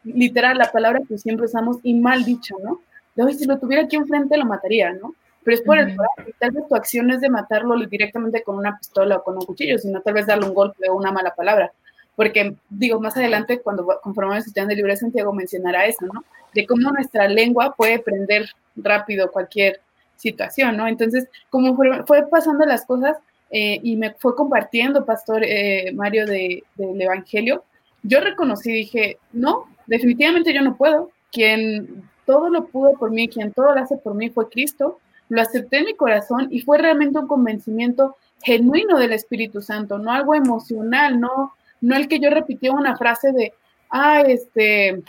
literal, 0.03 0.57
la 0.57 0.71
palabra 0.71 1.01
que 1.07 1.19
siempre 1.19 1.45
usamos 1.45 1.77
y 1.83 1.93
mal 1.93 2.25
dicho, 2.25 2.55
¿no? 2.63 2.81
De 3.15 3.23
hoy, 3.23 3.35
si 3.35 3.45
lo 3.45 3.59
tuviera 3.59 3.83
aquí 3.83 3.95
enfrente, 3.95 4.37
lo 4.37 4.45
mataría, 4.45 4.91
¿no? 4.93 5.13
Pero 5.43 5.55
es 5.55 5.61
por 5.61 5.77
uh 5.77 5.81
-huh. 5.81 5.89
el 5.91 5.95
coraje. 5.95 6.33
Tal 6.39 6.51
vez 6.51 6.67
tu 6.67 6.75
acción 6.75 7.11
es 7.11 7.21
de 7.21 7.29
matarlo 7.29 7.77
directamente 7.85 8.41
con 8.41 8.57
una 8.57 8.75
pistola 8.75 9.17
o 9.17 9.23
con 9.23 9.35
un 9.35 9.45
cuchillo, 9.45 9.77
sino 9.77 10.01
tal 10.01 10.15
vez 10.15 10.25
darle 10.25 10.47
un 10.47 10.55
golpe 10.55 10.89
o 10.89 10.95
una 10.95 11.11
mala 11.11 11.35
palabra. 11.35 11.71
Porque, 12.15 12.55
digo, 12.69 12.99
más 12.99 13.17
adelante, 13.17 13.59
cuando 13.59 13.85
conformamos 14.01 14.37
el 14.37 14.43
sistema 14.43 14.67
de 14.67 14.75
libre 14.75 14.95
Santiago, 14.95 15.33
mencionará 15.33 15.85
eso, 15.85 16.05
¿no? 16.05 16.23
De 16.53 16.65
cómo 16.65 16.91
nuestra 16.91 17.27
lengua 17.27 17.73
puede 17.75 17.99
prender 17.99 18.49
rápido 18.75 19.31
cualquier 19.31 19.81
situación, 20.15 20.77
¿no? 20.77 20.87
Entonces, 20.87 21.27
como 21.49 21.75
fue, 21.75 22.27
pasando 22.29 22.65
las 22.65 22.85
cosas 22.85 23.17
eh, 23.51 23.79
y 23.83 23.95
me 23.97 24.11
fue 24.13 24.35
compartiendo, 24.35 25.05
Pastor 25.05 25.43
eh, 25.43 25.91
Mario, 25.93 26.25
del 26.25 26.63
de, 26.75 27.03
Evangelio, 27.03 27.63
yo 28.03 28.19
reconocí, 28.21 28.71
dije, 28.71 29.17
no, 29.33 29.65
definitivamente 29.87 30.53
yo 30.53 30.61
no 30.61 30.77
puedo. 30.77 31.11
Quien 31.31 32.03
todo 32.25 32.49
lo 32.49 32.67
pudo 32.67 32.93
por 32.93 33.11
mí, 33.11 33.27
quien 33.27 33.51
todo 33.51 33.73
lo 33.73 33.81
hace 33.81 33.97
por 33.97 34.15
mí 34.15 34.29
fue 34.29 34.49
Cristo. 34.49 34.99
Lo 35.27 35.41
acepté 35.41 35.79
en 35.79 35.85
mi 35.85 35.95
corazón 35.95 36.47
y 36.51 36.61
fue 36.61 36.77
realmente 36.77 37.17
un 37.17 37.27
convencimiento 37.27 38.15
genuino 38.43 38.99
del 38.99 39.13
Espíritu 39.13 39.61
Santo, 39.61 39.97
no 39.97 40.11
algo 40.11 40.35
emocional, 40.35 41.19
no, 41.19 41.53
no 41.85 41.95
el 41.95 42.07
que 42.07 42.19
yo 42.19 42.29
repitió 42.29 42.73
una 42.73 42.97
frase 42.97 43.31
de, 43.31 43.53
ah, 43.89 44.21
este, 44.21 45.01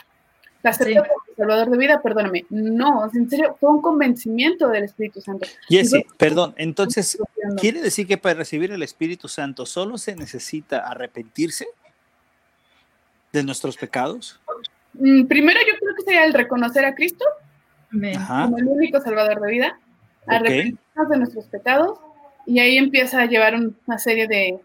te 0.61 0.69
acepto 0.69 1.03
sí. 1.03 1.09
como 1.09 1.35
Salvador 1.35 1.69
de 1.69 1.77
vida, 1.77 2.01
perdóname. 2.01 2.45
No, 2.49 3.09
en 3.13 3.29
serio, 3.29 3.55
fue 3.59 3.69
un 3.69 3.81
convencimiento 3.81 4.67
del 4.69 4.85
Espíritu 4.85 5.21
Santo. 5.21 5.47
Jessy, 5.69 6.05
perdón, 6.17 6.53
entonces, 6.57 7.17
¿quiere 7.59 7.81
decir 7.81 8.07
que 8.07 8.17
para 8.17 8.35
recibir 8.35 8.71
el 8.71 8.83
Espíritu 8.83 9.27
Santo 9.27 9.65
solo 9.65 9.97
se 9.97 10.15
necesita 10.15 10.79
arrepentirse? 10.79 11.67
de 13.31 13.43
nuestros 13.43 13.77
pecados? 13.77 14.39
Mm, 14.93 15.25
primero 15.25 15.59
yo 15.59 15.77
creo 15.79 15.95
que 15.95 16.03
sería 16.03 16.25
el 16.25 16.33
reconocer 16.33 16.85
a 16.85 16.95
Cristo 16.95 17.25
Ajá. 18.15 18.43
como 18.43 18.57
el 18.57 18.67
único 18.67 18.99
salvador 19.01 19.41
de 19.41 19.51
vida, 19.51 19.79
arrepentirnos 20.25 20.81
okay. 20.95 21.09
de 21.09 21.17
nuestros 21.17 21.45
pecados 21.45 21.99
y 22.45 22.59
ahí 22.59 22.77
empieza 22.77 23.21
a 23.21 23.25
llevar 23.25 23.55
una 23.55 23.97
serie 23.97 24.27
de... 24.27 24.59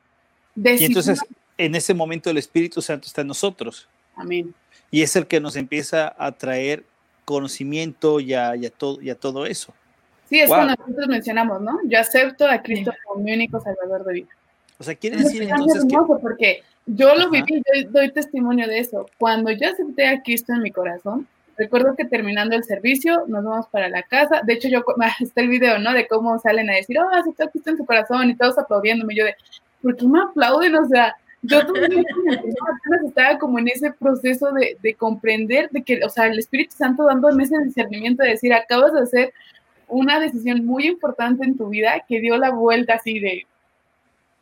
de 0.55 0.75
y 0.77 0.85
entonces 0.85 1.21
en 1.65 1.75
ese 1.75 1.95
momento 1.95 2.31
el 2.31 2.39
Espíritu 2.39 2.83
Santo 2.83 3.07
está 3.07 3.21
en 3.21 3.29
nosotros. 3.29 3.89
Amén. 4.17 4.55
Y 4.91 5.03
es 5.03 5.17
el 5.17 5.27
que 5.27 5.41
nos 5.41 5.57
empieza 5.57 6.15
a 6.19 6.33
traer 6.33 6.85
conocimiento 7.25 8.21
y 8.21 8.35
a, 8.35 8.57
y 8.57 8.67
a 8.67 8.71
todo, 8.71 9.01
y 9.01 9.11
a 9.11 9.15
todo 9.15 9.47
eso. 9.47 9.73
Sí, 10.29 10.41
es 10.41 10.49
wow. 10.49 10.59
cuando 10.59 10.75
nosotros 10.79 11.09
mencionamos, 11.09 11.61
¿no? 11.61 11.79
Yo 11.85 11.99
acepto 11.99 12.47
a 12.47 12.63
Cristo 12.63 12.91
sí. 12.91 12.99
como 13.05 13.23
mi 13.23 13.33
único 13.33 13.61
salvador 13.61 14.05
de 14.05 14.13
vida. 14.15 14.29
O 14.79 14.85
sea, 14.85 14.95
quiere 14.95 15.19
decir 15.19 15.43
entonces 15.43 15.85
que... 15.89 15.97
Porque 16.21 16.63
yo 16.87 17.15
lo 17.15 17.31
viví, 17.31 17.63
yo 17.75 17.91
doy 17.91 18.11
testimonio 18.13 18.67
de 18.67 18.81
eso. 18.81 19.07
Cuando 19.19 19.51
yo 19.53 19.69
acepté 19.69 20.09
a 20.09 20.21
Cristo 20.23 20.53
en 20.53 20.63
mi 20.63 20.73
corazón, 20.73 21.29
recuerdo 21.57 21.95
que 21.95 22.05
terminando 22.05 22.57
el 22.57 22.65
servicio 22.65 23.25
nos 23.29 23.45
vamos 23.45 23.67
para 23.69 23.89
la 23.89 24.03
casa. 24.03 24.43
De 24.45 24.55
hecho, 24.55 24.69
yo 24.69 24.83
está 25.21 25.41
el 25.41 25.49
video, 25.49 25.79
¿no? 25.79 25.93
De 25.93 26.09
cómo 26.09 26.39
salen 26.39 26.69
a 26.71 26.75
decir, 26.75 26.99
oh, 26.99 27.09
acepté 27.11 27.45
a 27.45 27.49
Cristo 27.49 27.71
en 27.71 27.77
su 27.77 27.87
corazón 27.87 28.29
y 28.31 28.37
todos 28.37 28.59
aplaudiéndome. 28.59 29.15
Yo 29.15 29.25
de, 29.25 29.37
¿por 29.83 29.97
qué 29.97 30.07
me 30.07 30.21
aplauden? 30.21 30.75
O 30.75 30.87
sea, 30.87 31.17
yo 31.43 31.67
todavía 31.67 32.05
estaba 33.07 33.39
como 33.39 33.59
en 33.59 33.69
ese 33.69 33.93
proceso 33.93 34.53
de, 34.53 34.77
de, 34.81 34.95
comprender, 34.95 35.71
de 35.71 35.83
que, 35.83 36.05
o 36.05 36.09
sea, 36.09 36.27
el 36.27 36.39
Espíritu 36.39 36.75
Santo 36.77 37.05
dándome 37.05 37.45
ese 37.45 37.59
discernimiento 37.65 38.23
de 38.23 38.31
decir, 38.31 38.55
acabas 38.55 38.93
de 38.93 39.01
hacer 39.01 39.35
una 39.89 40.21
decisión 40.21 40.65
muy 40.65 40.87
importante 40.87 41.45
en 41.45 41.57
tu 41.57 41.69
vida 41.69 42.05
que 42.09 42.21
dio 42.21 42.37
la 42.39 42.51
vuelta 42.51 42.95
así 42.95 43.19
de 43.19 43.47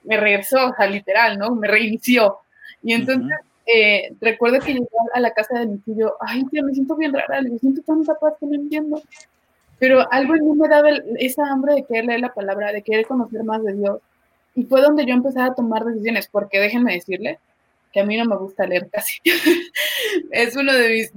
me 0.05 0.17
regresó, 0.17 0.69
o 0.69 0.75
sea, 0.75 0.87
literal, 0.87 1.39
¿no? 1.39 1.55
Me 1.55 1.69
reinició. 1.69 2.39
Y 2.83 2.95
entonces 2.95 3.25
uh 3.25 3.29
-huh. 3.29 3.75
eh, 3.75 4.15
recuerdo 4.21 4.61
que 4.61 4.73
llegué 4.73 4.87
a 5.15 5.21
la 5.21 5.33
casa 5.33 5.59
de 5.59 5.67
mi 5.67 5.79
tío, 5.79 6.15
ay, 6.21 6.45
tío, 6.47 6.65
me 6.65 6.73
siento 6.73 6.97
bien 6.97 7.13
rara, 7.13 7.43
me 7.43 7.59
siento 7.59 7.83
tanta 7.83 8.15
paz 8.15 8.35
que 8.41 8.47
no 8.47 8.55
entiendo. 8.55 9.03
Pero 9.79 10.11
algo 10.13 10.35
en 10.37 10.45
mí 10.45 10.57
me 10.57 10.69
daba 10.69 10.91
esa 11.19 11.51
hambre 11.51 11.75
de 11.75 11.85
querer 11.85 12.05
leer 12.07 12.21
la 12.21 12.35
palabra, 12.35 12.73
de 12.73 12.83
querer 12.83 13.07
conocer 13.07 13.45
más 13.45 13.63
de 13.65 13.75
Dios. 13.75 14.01
Y 14.55 14.65
fue 14.65 14.81
donde 14.81 15.07
yo 15.07 15.15
empecé 15.15 15.41
a 15.41 15.55
tomar 15.55 15.85
decisiones, 15.85 16.29
porque 16.29 16.59
déjenme 16.59 16.95
decirle, 16.95 17.39
que 17.93 18.01
a 18.01 18.05
mí 18.05 18.17
no 18.17 18.25
me 18.25 18.37
gusta 18.37 18.67
leer 18.67 18.89
casi. 18.91 19.19
es 20.31 20.57
uno 20.57 20.73
de 20.73 20.89
mis, 20.89 21.15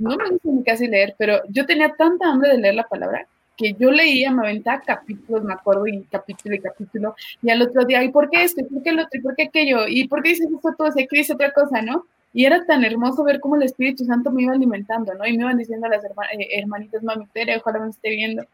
no 0.00 0.16
me 0.16 0.30
gusta 0.30 0.48
ni 0.50 0.62
casi 0.64 0.86
leer, 0.86 1.14
pero 1.18 1.40
yo 1.48 1.66
tenía 1.66 1.94
tanta 1.94 2.30
hambre 2.30 2.50
de 2.50 2.58
leer 2.58 2.74
la 2.74 2.88
palabra 2.88 3.26
que 3.56 3.72
yo 3.74 3.90
leía, 3.90 4.30
me 4.30 4.42
aventaba 4.42 4.82
capítulos, 4.82 5.42
me 5.42 5.54
acuerdo, 5.54 5.86
y 5.86 6.04
capítulo 6.04 6.54
y 6.54 6.60
capítulo, 6.60 7.14
y 7.42 7.50
al 7.50 7.62
otro 7.62 7.84
día, 7.86 8.04
¿y 8.04 8.10
por 8.10 8.28
qué 8.28 8.44
esto? 8.44 8.60
¿Y 8.60 8.64
por 8.64 8.82
qué 8.82 8.90
el 8.90 8.98
otro? 8.98 9.18
¿Y 9.18 9.22
por 9.22 9.34
qué 9.34 9.44
aquello? 9.44 9.88
¿Y 9.88 10.06
por 10.08 10.22
qué 10.22 10.30
dices 10.30 10.48
esto 10.54 10.74
todo? 10.76 10.88
¿Y 10.94 11.02
aquí 11.02 11.16
dice 11.16 11.32
otra 11.32 11.52
cosa, 11.52 11.80
no? 11.80 12.04
Y 12.34 12.44
era 12.44 12.66
tan 12.66 12.84
hermoso 12.84 13.24
ver 13.24 13.40
cómo 13.40 13.56
el 13.56 13.62
Espíritu 13.62 14.04
Santo 14.04 14.30
me 14.30 14.42
iba 14.42 14.52
alimentando, 14.52 15.14
¿no? 15.14 15.26
Y 15.26 15.38
me 15.38 15.44
iban 15.44 15.56
diciendo 15.56 15.88
las 15.88 16.04
eh, 16.04 16.48
hermanitas, 16.52 17.02
mami 17.02 17.26
Tere, 17.28 17.56
ojalá 17.56 17.78
me 17.78 17.88
esté 17.88 18.10
viendo, 18.10 18.44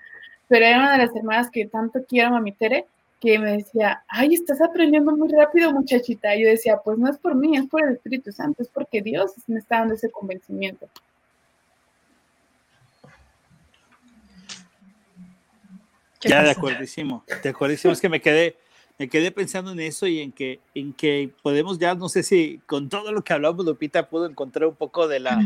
pero 0.47 0.65
era 0.67 0.79
una 0.79 0.93
de 0.93 0.99
las 0.99 1.17
hermanas 1.17 1.51
que 1.51 1.67
tanto 1.67 2.05
quiero, 2.09 2.31
mami 2.31 2.53
Tere, 2.53 2.87
que 3.23 3.39
me 3.39 3.59
decía, 3.59 4.03
ay, 4.09 4.35
estás 4.35 4.61
aprendiendo 4.61 5.17
muy 5.17 5.31
rápido, 5.31 5.73
muchachita. 5.73 6.35
Y 6.35 6.43
yo 6.43 6.49
decía, 6.49 6.79
pues 6.85 6.99
no 6.99 7.09
es 7.09 7.17
por 7.19 7.37
mí, 7.37 7.57
es 7.57 7.69
por 7.69 7.87
el 7.87 7.95
Espíritu 7.95 8.33
Santo, 8.33 8.63
es 8.63 8.69
porque 8.69 9.01
Dios 9.01 9.31
me 9.47 9.61
está 9.61 9.79
dando 9.79 9.95
ese 9.95 10.11
convencimiento. 10.11 10.89
Ya, 16.21 16.43
de 16.43 16.51
acuerdísimo, 16.51 17.25
de 17.43 17.49
acuerdísimo, 17.49 17.93
es 17.93 18.01
que 18.01 18.09
me 18.09 18.21
quedé, 18.21 18.57
me 18.99 19.09
quedé 19.09 19.31
pensando 19.31 19.71
en 19.71 19.81
eso 19.81 20.07
y 20.09 20.21
en 20.21 20.33
que, 20.33 20.61
en 20.75 20.93
que 20.93 21.31
podemos 21.43 21.79
ya, 21.79 21.95
no 21.95 22.09
sé 22.09 22.25
si 22.25 22.61
con 22.67 22.89
todo 22.89 23.13
lo 23.13 23.23
que 23.23 23.33
hablamos, 23.33 23.65
Lupita, 23.65 24.09
pudo 24.09 24.27
encontrar 24.27 24.69
un 24.69 24.77
poco 24.77 25.07
de 25.09 25.21
la, 25.21 25.41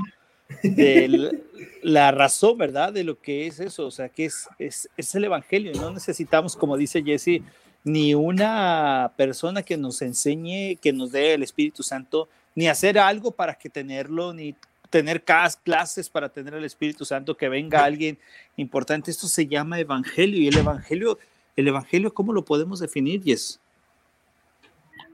de 0.62 1.42
la 1.82 2.10
razón, 2.10 2.58
¿verdad? 2.58 2.92
De 2.92 3.04
lo 3.04 3.20
que 3.20 3.46
es 3.46 3.60
eso, 3.60 3.86
o 3.86 3.90
sea, 3.90 4.10
que 4.10 4.26
es, 4.26 4.48
es, 4.58 4.88
es 4.96 5.14
el 5.14 5.24
Evangelio, 5.24 5.72
no 5.74 5.90
necesitamos, 5.90 6.56
como 6.56 6.76
dice 6.76 7.02
Jesse, 7.02 7.42
ni 7.86 8.16
una 8.16 9.12
persona 9.16 9.62
que 9.62 9.76
nos 9.76 10.02
enseñe, 10.02 10.76
que 10.82 10.92
nos 10.92 11.12
dé 11.12 11.34
el 11.34 11.44
Espíritu 11.44 11.84
Santo, 11.84 12.28
ni 12.56 12.66
hacer 12.66 12.98
algo 12.98 13.30
para 13.30 13.54
que 13.54 13.70
tenerlo, 13.70 14.34
ni 14.34 14.56
tener 14.90 15.22
clases 15.22 16.10
para 16.10 16.28
tener 16.28 16.54
el 16.54 16.64
Espíritu 16.64 17.04
Santo, 17.04 17.36
que 17.36 17.48
venga 17.48 17.84
alguien 17.84 18.18
importante. 18.56 19.12
Esto 19.12 19.28
se 19.28 19.46
llama 19.46 19.78
evangelio 19.78 20.40
y 20.40 20.48
el 20.48 20.58
evangelio, 20.58 21.16
el 21.54 21.68
evangelio, 21.68 22.12
¿cómo 22.12 22.32
lo 22.32 22.44
podemos 22.44 22.80
definir, 22.80 23.22
Yes? 23.22 23.60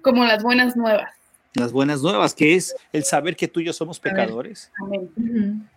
Como 0.01 0.25
las 0.25 0.43
buenas 0.43 0.75
nuevas. 0.75 1.13
Las 1.53 1.73
buenas 1.73 2.01
nuevas, 2.01 2.33
que 2.33 2.55
es 2.55 2.75
el 2.95 3.05
saber 3.05 3.37
que 3.37 3.49
tú 3.49 3.61
y 3.61 3.67
yo 3.67 3.75
somos 3.75 4.01
pecadores. 4.01 4.73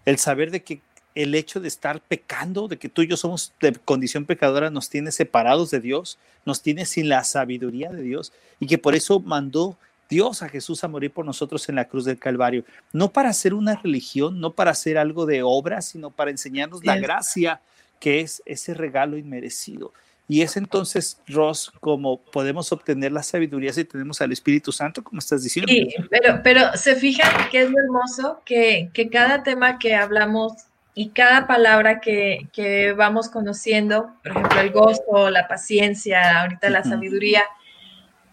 El 0.05 0.17
saber 0.17 0.49
de 0.49 0.63
que 0.63 0.79
el 1.15 1.33
hecho 1.33 1.59
de 1.61 1.69
estar 1.69 2.01
pecando, 2.01 2.67
de 2.67 2.77
que 2.77 2.89
tú 2.89 3.01
y 3.01 3.07
yo 3.07 3.17
somos 3.17 3.53
de 3.61 3.73
condición 3.73 4.25
pecadora, 4.25 4.69
nos 4.69 4.89
tiene 4.89 5.11
separados 5.11 5.71
de 5.71 5.79
Dios, 5.79 6.19
nos 6.45 6.61
tiene 6.61 6.85
sin 6.85 7.09
la 7.09 7.23
sabiduría 7.23 7.89
de 7.89 8.01
Dios 8.01 8.33
y 8.59 8.67
que 8.67 8.77
por 8.77 8.95
eso 8.95 9.21
mandó 9.21 9.77
Dios 10.09 10.43
a 10.43 10.49
Jesús 10.49 10.83
a 10.83 10.87
morir 10.87 11.11
por 11.11 11.25
nosotros 11.25 11.67
en 11.69 11.75
la 11.75 11.85
cruz 11.85 12.05
del 12.05 12.19
Calvario, 12.19 12.63
no 12.93 13.11
para 13.11 13.29
hacer 13.29 13.53
una 13.53 13.75
religión, 13.75 14.39
no 14.39 14.51
para 14.51 14.71
hacer 14.71 14.97
algo 14.97 15.25
de 15.25 15.41
obra, 15.41 15.81
sino 15.81 16.11
para 16.11 16.31
enseñarnos 16.31 16.85
la 16.85 16.97
gracia 16.97 17.61
que 17.99 18.19
es 18.19 18.43
ese 18.45 18.73
regalo 18.73 19.17
inmerecido. 19.17 19.93
Y 20.27 20.41
es 20.41 20.57
entonces, 20.57 21.19
Ross, 21.27 21.71
como 21.79 22.19
podemos 22.19 22.71
obtener 22.71 23.11
la 23.11 23.21
sabiduría 23.21 23.71
si 23.71 23.85
tenemos 23.85 24.21
al 24.21 24.31
Espíritu 24.31 24.71
Santo, 24.71 25.03
como 25.03 25.19
estás 25.19 25.43
diciendo. 25.43 25.71
Sí, 25.71 25.87
pero, 26.09 26.41
pero 26.43 26.75
se 26.75 26.95
fijan 26.95 27.49
que 27.51 27.61
es 27.61 27.69
hermoso 27.71 28.41
que, 28.43 28.89
que 28.93 29.09
cada 29.09 29.43
tema 29.43 29.77
que 29.77 29.93
hablamos 29.93 30.53
y 30.95 31.09
cada 31.09 31.45
palabra 31.45 31.99
que, 31.99 32.47
que, 32.51 32.93
vamos 32.93 33.29
conociendo, 33.29 34.15
por 34.23 34.31
ejemplo, 34.31 34.59
el 34.61 34.71
gozo, 34.71 35.29
la 35.29 35.47
paciencia, 35.47 36.41
ahorita 36.41 36.69
la 36.71 36.83
sabiduría, 36.83 37.43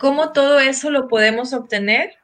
¿Cómo 0.03 0.33
todo 0.33 0.59
eso 0.59 0.91
lo 0.91 1.07
podemos 1.07 1.53
obtener? 1.53 2.15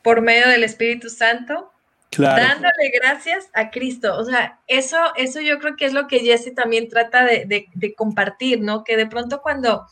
Por 0.00 0.22
medio 0.22 0.48
del 0.48 0.64
Espíritu 0.64 1.10
Santo, 1.10 1.70
dándole 2.16 2.90
gracias 2.94 3.50
a 3.52 3.68
Cristo. 3.68 4.16
O 4.16 4.24
sea, 4.24 4.58
eso, 4.66 4.96
eso 5.16 5.42
yo 5.42 5.58
creo 5.58 5.76
que 5.76 5.84
es 5.84 5.92
lo 5.92 6.06
que 6.06 6.20
Jesse 6.20 6.54
también 6.54 6.88
trata 6.88 7.26
de, 7.26 7.94
compartir, 7.94 8.62
¿no? 8.62 8.84
Que 8.84 8.96
de 8.96 9.04
pronto 9.04 9.42
cuando, 9.42 9.86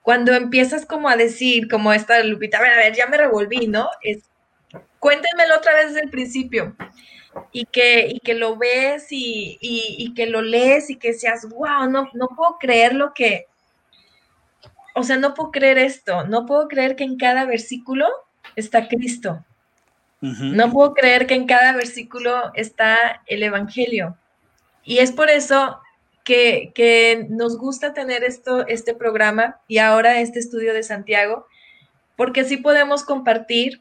cuando 0.00 0.32
empiezas 0.32 0.86
como 0.86 1.08
a 1.08 1.16
decir, 1.16 1.66
como 1.68 1.92
esta 1.92 2.22
Lupita, 2.22 2.58
a 2.58 2.62
ver, 2.62 2.70
a 2.70 2.76
ver, 2.76 2.94
ya 2.94 3.08
me 3.08 3.16
revolví, 3.16 3.66
¿no? 3.66 3.90
Es, 4.00 4.30
cuéntenmelo 5.00 5.56
otra 5.56 5.74
vez 5.74 5.88
desde 5.88 6.02
el 6.02 6.10
principio. 6.10 6.76
Y 7.52 7.66
que, 7.66 8.08
y 8.08 8.20
que 8.20 8.34
lo 8.34 8.56
ves 8.56 9.06
y, 9.10 9.58
y, 9.60 10.14
que 10.14 10.26
lo 10.26 10.42
lees 10.42 10.90
y 10.90 10.96
que 10.96 11.12
seas, 11.12 11.48
wow, 11.48 11.88
no, 11.90 12.08
no 12.14 12.28
puedo 12.28 12.58
creer 12.58 12.94
lo 12.94 13.12
que, 13.14 13.46
o 14.94 15.02
sea, 15.02 15.16
no 15.16 15.34
puedo 15.34 15.50
creer 15.50 15.78
esto, 15.78 16.24
no 16.24 16.46
puedo 16.46 16.68
creer 16.68 16.96
que 16.96 17.04
en 17.04 17.16
cada 17.16 17.44
versículo 17.44 18.06
está 18.56 18.88
Cristo. 18.88 19.44
No 20.20 20.72
puedo 20.72 20.94
creer 20.94 21.28
que 21.28 21.34
en 21.34 21.46
cada 21.46 21.72
versículo 21.72 22.50
está 22.54 23.22
el 23.26 23.44
Evangelio. 23.44 24.16
Y 24.82 24.98
es 24.98 25.12
por 25.12 25.30
eso 25.30 25.80
que, 26.24 27.26
nos 27.30 27.56
gusta 27.56 27.94
tener 27.94 28.24
esto, 28.24 28.66
este 28.66 28.94
programa 28.94 29.60
y 29.68 29.78
ahora 29.78 30.20
este 30.20 30.38
estudio 30.38 30.74
de 30.74 30.82
Santiago, 30.82 31.46
porque 32.16 32.40
así 32.40 32.56
podemos 32.56 33.04
compartir 33.04 33.80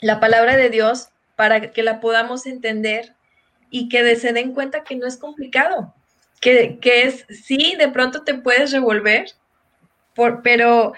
la 0.00 0.20
palabra 0.20 0.56
de 0.56 0.68
Dios 0.68 1.08
para 1.36 1.70
que 1.70 1.82
la 1.82 2.00
podamos 2.00 2.46
entender 2.46 3.14
y 3.70 3.88
que 3.88 4.16
se 4.16 4.32
den 4.32 4.52
cuenta 4.52 4.84
que 4.84 4.96
no 4.96 5.06
es 5.06 5.16
complicado, 5.16 5.94
que, 6.40 6.78
que 6.80 7.02
es, 7.02 7.26
sí, 7.28 7.74
de 7.78 7.88
pronto 7.88 8.24
te 8.24 8.34
puedes 8.34 8.72
revolver, 8.72 9.26
pero, 10.42 10.92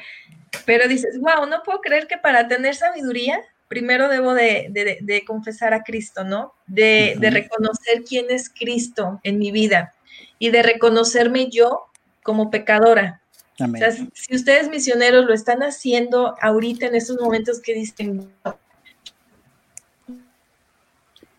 pero 0.65 0.89
dices, 0.89 1.19
wow, 1.21 1.47
no 1.47 1.63
puedo 1.63 1.81
creer 1.81 2.07
que 2.07 2.19
para 2.19 2.49
tener 2.49 2.75
sabiduría, 2.75 3.41
primero 3.69 4.09
debo 4.09 4.35
de, 4.35 5.23
confesar 5.27 5.75
a 5.75 5.83
Cristo, 5.83 6.25
¿no? 6.25 6.55
De, 6.67 7.17
reconocer 7.21 8.05
quién 8.09 8.27
es 8.31 8.49
Cristo 8.49 9.21
en 9.23 9.39
mi 9.39 9.51
vida 9.51 9.95
y 10.39 10.51
de 10.51 10.63
reconocerme 10.63 11.51
yo 11.51 11.87
como 12.23 12.51
pecadora. 12.51 13.21
O 13.61 13.77
sea, 13.77 13.91
si 13.91 14.37
ustedes 14.37 14.69
misioneros 14.69 15.25
lo 15.25 15.35
están 15.35 15.65
haciendo 15.65 16.37
ahorita 16.41 16.87
en 16.87 16.95
estos 16.95 17.21
momentos 17.21 17.61
que 17.61 17.75
dicen... 17.75 18.31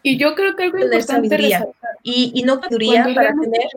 Y 0.04 0.18
yo 0.18 0.36
creo 0.36 0.56
que 0.56 0.64
algo 0.64 0.78
importante 0.78 1.14
sabiduría. 1.14 1.68
Y, 2.04 2.32
y 2.34 2.44
no 2.44 2.56
sabiduría 2.56 3.04
para 3.14 3.30
tener... 3.30 3.68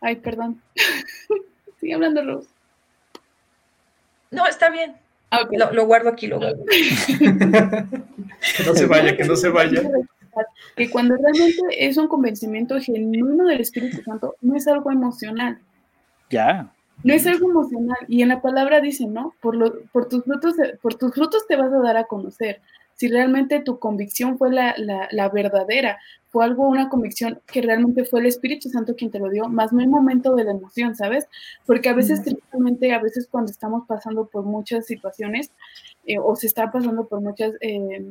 Ay, 0.00 0.16
perdón. 0.16 0.60
Sigue 1.80 1.94
hablando, 1.94 2.24
Rose. 2.24 2.48
No, 4.30 4.46
está 4.46 4.70
bien. 4.70 4.96
Ah, 5.30 5.48
lo, 5.72 5.86
guardo 5.86 6.10
aquí, 6.10 6.26
lo 6.26 6.38
guardo. 6.38 6.64
que 6.66 8.64
no 8.66 8.74
se 8.74 8.86
vaya, 8.86 9.16
que 9.16 9.24
no 9.24 9.36
se 9.36 9.48
vaya. 9.48 9.82
Que 10.76 10.90
cuando 10.90 11.16
realmente 11.16 11.62
es 11.86 11.96
un 11.96 12.08
convencimiento 12.08 12.78
genuino 12.80 13.44
del 13.44 13.60
Espíritu 13.60 14.02
Santo, 14.02 14.36
no 14.40 14.56
es 14.56 14.66
algo 14.68 14.90
emocional. 14.90 15.58
Ya. 16.28 16.70
No 17.04 17.14
es 17.14 17.26
algo 17.26 17.50
emocional. 17.50 17.96
Y 18.08 18.22
en 18.22 18.28
la 18.28 18.42
palabra 18.42 18.80
dice, 18.80 19.06
¿no? 19.06 19.34
Por, 19.40 19.56
lo, 19.56 19.80
por, 19.92 20.08
tus 20.08 20.24
frutos, 20.24 20.54
por 20.82 20.94
tus 20.94 21.14
frutos 21.14 21.46
te 21.46 21.56
vas 21.56 21.72
a 21.72 21.78
dar 21.78 21.96
a 21.96 22.04
conocer 22.04 22.60
si 23.02 23.08
realmente 23.08 23.58
tu 23.58 23.80
convicción 23.80 24.38
fue 24.38 24.52
la, 24.52 24.76
la, 24.78 25.28
verdadera, 25.28 25.98
fue 26.28 26.44
algo, 26.44 26.68
una 26.68 26.88
convicción 26.88 27.40
que 27.48 27.60
realmente 27.60 28.04
fue 28.04 28.20
el 28.20 28.26
Espíritu 28.26 28.68
Santo 28.68 28.94
quien 28.94 29.10
te 29.10 29.18
lo 29.18 29.28
dio, 29.28 29.48
más 29.48 29.72
no 29.72 29.80
el 29.80 29.88
momento 29.88 30.36
de 30.36 30.44
la 30.44 30.52
emoción, 30.52 30.94
¿sabes? 30.94 31.26
Porque 31.66 31.88
a 31.88 31.94
veces, 31.94 32.22
tristemente, 32.22 32.94
a 32.94 33.00
veces 33.00 33.26
cuando 33.28 33.50
estamos 33.50 33.88
pasando 33.88 34.26
por 34.26 34.44
muchas 34.44 34.86
situaciones 34.86 35.50
eh, 36.06 36.20
o 36.20 36.36
se 36.36 36.46
está 36.46 36.70
pasando 36.70 37.08
por 37.08 37.20
muchas 37.20 37.54
eh, 37.60 38.04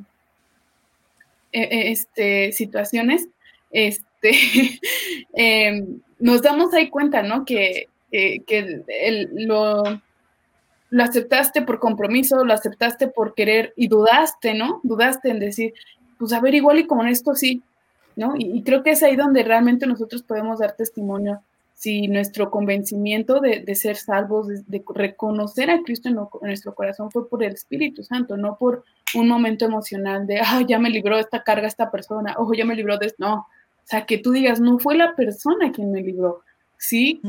eh, 1.53 1.91
este, 1.91 2.51
situaciones, 2.51 3.29
este, 3.71 4.31
em, 5.33 6.01
nos 6.19 6.41
damos 6.41 6.73
ahí 6.73 6.89
cuenta, 6.89 7.23
¿no? 7.23 7.45
Que, 7.45 7.87
que 8.11 8.83
el, 8.89 9.29
lo 9.47 9.83
lo 10.91 11.03
aceptaste 11.03 11.61
por 11.61 11.79
compromiso, 11.79 12.43
lo 12.43 12.53
aceptaste 12.53 13.07
por 13.07 13.33
querer 13.33 13.73
y 13.77 13.87
dudaste, 13.87 14.53
¿no? 14.53 14.81
Dudaste 14.83 15.29
en 15.29 15.39
decir, 15.39 15.73
pues 16.19 16.33
a 16.33 16.41
ver, 16.41 16.53
igual 16.53 16.79
y 16.79 16.85
con 16.85 17.07
esto 17.07 17.33
sí, 17.33 17.63
¿no? 18.17 18.33
Y, 18.37 18.61
creo 18.61 18.83
que 18.83 18.91
es 18.91 19.01
ahí 19.01 19.15
donde 19.15 19.41
realmente 19.43 19.87
nosotros 19.87 20.21
podemos 20.21 20.59
dar 20.59 20.75
testimonio 20.75 21.41
si 21.73 22.07
nuestro 22.09 22.51
convencimiento 22.51 23.39
de, 23.39 23.73
ser 23.73 23.95
salvos, 23.95 24.47
de, 24.67 24.83
reconocer 24.93 25.71
a 25.71 25.81
Cristo 25.81 26.09
en, 26.09 26.19
nuestro 26.41 26.75
corazón 26.75 27.09
fue 27.09 27.27
por 27.27 27.41
el 27.41 27.53
Espíritu 27.53 28.03
Santo, 28.03 28.35
no 28.35 28.57
por 28.57 28.83
un 29.15 29.29
momento 29.29 29.65
emocional 29.65 30.27
de, 30.27 30.41
ah, 30.41 30.61
ya 30.67 30.77
me 30.77 30.89
libró 30.89 31.17
esta 31.17 31.41
carga 31.41 31.67
esta 31.67 31.89
persona, 31.89 32.35
ojo, 32.37 32.53
ya 32.53 32.65
me 32.65 32.75
libró 32.75 32.97
de 32.97 33.07
esto. 33.07 33.25
No, 33.25 33.33
o 33.33 33.85
sea, 33.85 34.05
que 34.05 34.17
tú 34.17 34.31
digas, 34.31 34.59
no 34.59 34.77
fue 34.77 34.95
la 34.95 35.15
persona 35.15 35.71
quien 35.71 35.91
me 35.91 36.01
libró, 36.01 36.41
sí, 36.81 37.21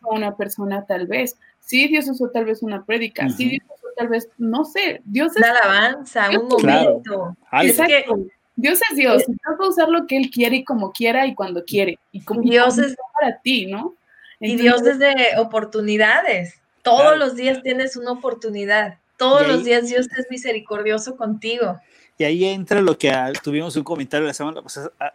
fue 0.00 0.16
una 0.16 0.36
persona 0.36 0.84
tal 0.86 1.06
vez, 1.06 1.36
Sí, 1.68 1.86
Dios 1.86 2.08
usó 2.08 2.30
tal 2.30 2.46
vez 2.46 2.62
una 2.62 2.86
prédica, 2.86 3.28
sí, 3.28 3.50
Dios 3.50 3.62
usó 3.66 3.88
tal 3.94 4.08
vez, 4.08 4.30
no 4.38 4.64
sé, 4.64 5.02
Dios 5.04 5.36
es... 5.36 5.42
Una 5.42 5.50
alabanza, 5.50 6.30
un 6.30 6.48
momento. 6.48 7.36
Exacto. 7.60 8.20
Dios 8.56 8.80
es 8.90 8.96
Dios, 8.96 9.24
Dios 9.26 9.38
va 9.60 9.66
a 9.66 9.68
usar 9.68 9.90
lo 9.90 10.06
que 10.06 10.16
Él 10.16 10.30
quiere 10.30 10.56
y 10.56 10.64
como 10.64 10.92
quiera 10.92 11.26
y 11.26 11.34
cuando 11.34 11.62
quiere. 11.66 11.98
Y 12.10 12.22
como 12.22 12.40
Dios 12.40 12.78
es 12.78 12.96
para 13.12 13.38
ti, 13.42 13.66
¿no? 13.66 13.96
y 14.40 14.56
Dios 14.56 14.80
es 14.86 14.98
de 14.98 15.14
oportunidades. 15.38 16.54
Todos 16.82 17.18
los 17.18 17.36
días 17.36 17.62
tienes 17.62 17.96
una 17.98 18.12
oportunidad. 18.12 18.96
Todos 19.18 19.46
los 19.46 19.62
días 19.62 19.88
Dios 19.88 20.06
es 20.16 20.26
misericordioso 20.30 21.18
contigo. 21.18 21.78
Y 22.16 22.24
ahí 22.24 22.46
entra 22.46 22.80
lo 22.80 22.96
que 22.96 23.10
ah, 23.10 23.30
tuvimos 23.44 23.76
un 23.76 23.84
comentario 23.84 24.26
la 24.26 24.32
semana 24.32 24.62
pasada, 24.62 24.90
ah, 24.98 25.12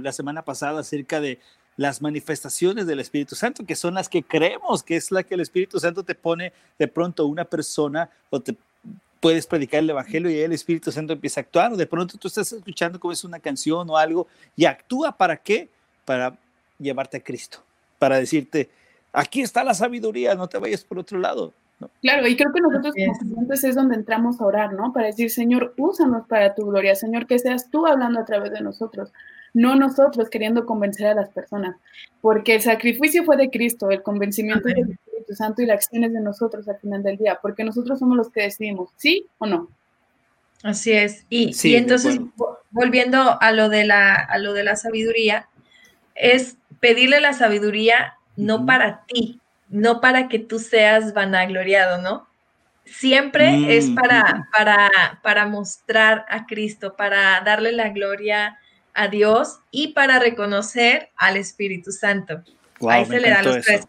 la 0.00 0.12
semana 0.12 0.42
pasada 0.42 0.80
acerca 0.80 1.20
de 1.20 1.40
las 1.80 2.02
manifestaciones 2.02 2.86
del 2.86 3.00
Espíritu 3.00 3.34
Santo, 3.34 3.64
que 3.64 3.74
son 3.74 3.94
las 3.94 4.10
que 4.10 4.22
creemos, 4.22 4.82
que 4.82 4.96
es 4.96 5.10
la 5.10 5.22
que 5.22 5.32
el 5.32 5.40
Espíritu 5.40 5.80
Santo 5.80 6.02
te 6.02 6.14
pone 6.14 6.52
de 6.78 6.88
pronto 6.88 7.24
una 7.24 7.46
persona 7.46 8.10
o 8.28 8.38
te 8.38 8.54
puedes 9.18 9.46
predicar 9.46 9.80
el 9.80 9.88
Evangelio 9.88 10.30
y 10.30 10.40
el 10.40 10.52
Espíritu 10.52 10.92
Santo 10.92 11.14
empieza 11.14 11.40
a 11.40 11.44
actuar, 11.44 11.72
o 11.72 11.78
de 11.78 11.86
pronto 11.86 12.18
tú 12.18 12.28
estás 12.28 12.52
escuchando 12.52 13.00
como 13.00 13.14
es 13.14 13.24
una 13.24 13.40
canción 13.40 13.88
o 13.88 13.96
algo 13.96 14.26
y 14.56 14.66
actúa 14.66 15.16
para 15.16 15.38
qué? 15.38 15.70
Para 16.04 16.36
llevarte 16.78 17.16
a 17.16 17.20
Cristo, 17.20 17.62
para 17.98 18.18
decirte, 18.18 18.68
aquí 19.10 19.40
está 19.40 19.64
la 19.64 19.72
sabiduría, 19.72 20.34
no 20.34 20.50
te 20.50 20.58
vayas 20.58 20.84
por 20.84 20.98
otro 20.98 21.18
lado. 21.18 21.54
Claro, 22.02 22.28
y 22.28 22.36
creo 22.36 22.52
que 22.52 22.60
nosotros 22.60 22.94
como 22.94 23.18
clientes 23.18 23.64
es 23.64 23.74
donde 23.74 23.94
entramos 23.94 24.38
a 24.38 24.44
orar, 24.44 24.74
¿no? 24.74 24.92
Para 24.92 25.06
decir, 25.06 25.30
Señor, 25.30 25.72
úsanos 25.78 26.26
para 26.28 26.54
tu 26.54 26.66
gloria, 26.66 26.94
Señor, 26.94 27.26
que 27.26 27.38
seas 27.38 27.70
tú 27.70 27.86
hablando 27.86 28.20
a 28.20 28.26
través 28.26 28.52
de 28.52 28.60
nosotros, 28.60 29.10
no 29.54 29.76
nosotros 29.76 30.30
queriendo 30.30 30.66
convencer 30.66 31.06
a 31.08 31.14
las 31.14 31.30
personas, 31.30 31.76
porque 32.20 32.54
el 32.54 32.62
sacrificio 32.62 33.24
fue 33.24 33.36
de 33.36 33.50
Cristo, 33.50 33.90
el 33.90 34.02
convencimiento 34.02 34.68
del 34.68 34.90
Espíritu 34.90 35.34
Santo 35.34 35.62
y 35.62 35.66
la 35.66 35.74
acción 35.74 36.04
es 36.04 36.12
de 36.12 36.20
nosotros 36.20 36.68
al 36.68 36.78
final 36.78 37.02
del 37.02 37.16
día, 37.16 37.38
porque 37.40 37.64
nosotros 37.64 37.98
somos 37.98 38.16
los 38.16 38.30
que 38.30 38.42
decidimos, 38.42 38.90
¿sí 38.96 39.26
o 39.38 39.46
no? 39.46 39.68
Así 40.62 40.92
es. 40.92 41.24
Y, 41.30 41.52
y 41.62 41.76
entonces, 41.76 42.20
volviendo 42.70 43.40
a 43.40 43.52
lo, 43.52 43.68
de 43.68 43.84
la, 43.84 44.14
a 44.14 44.38
lo 44.38 44.52
de 44.52 44.62
la 44.62 44.76
sabiduría, 44.76 45.48
es 46.14 46.58
pedirle 46.80 47.20
la 47.20 47.32
sabiduría 47.32 48.14
no 48.36 48.66
para 48.66 49.04
ti, 49.06 49.40
no 49.68 50.00
para 50.00 50.28
que 50.28 50.38
tú 50.38 50.58
seas 50.58 51.14
vanagloriado, 51.14 52.02
¿no? 52.02 52.26
Siempre 52.84 53.76
es 53.76 53.88
mm, 53.88 53.94
para, 53.94 54.48
para, 54.52 54.90
para 55.22 55.46
mostrar 55.46 56.26
a 56.28 56.46
Cristo, 56.46 56.96
para 56.96 57.40
darle 57.42 57.72
la 57.72 57.90
gloria 57.90 58.58
a 58.94 59.08
Dios 59.08 59.60
y 59.70 59.88
para 59.88 60.18
reconocer 60.18 61.10
al 61.16 61.36
Espíritu 61.36 61.92
Santo. 61.92 62.42
Ahí 62.88 63.04
se 63.04 63.20
le 63.20 63.30
da 63.30 63.42
los 63.42 63.60
tres. 63.64 63.86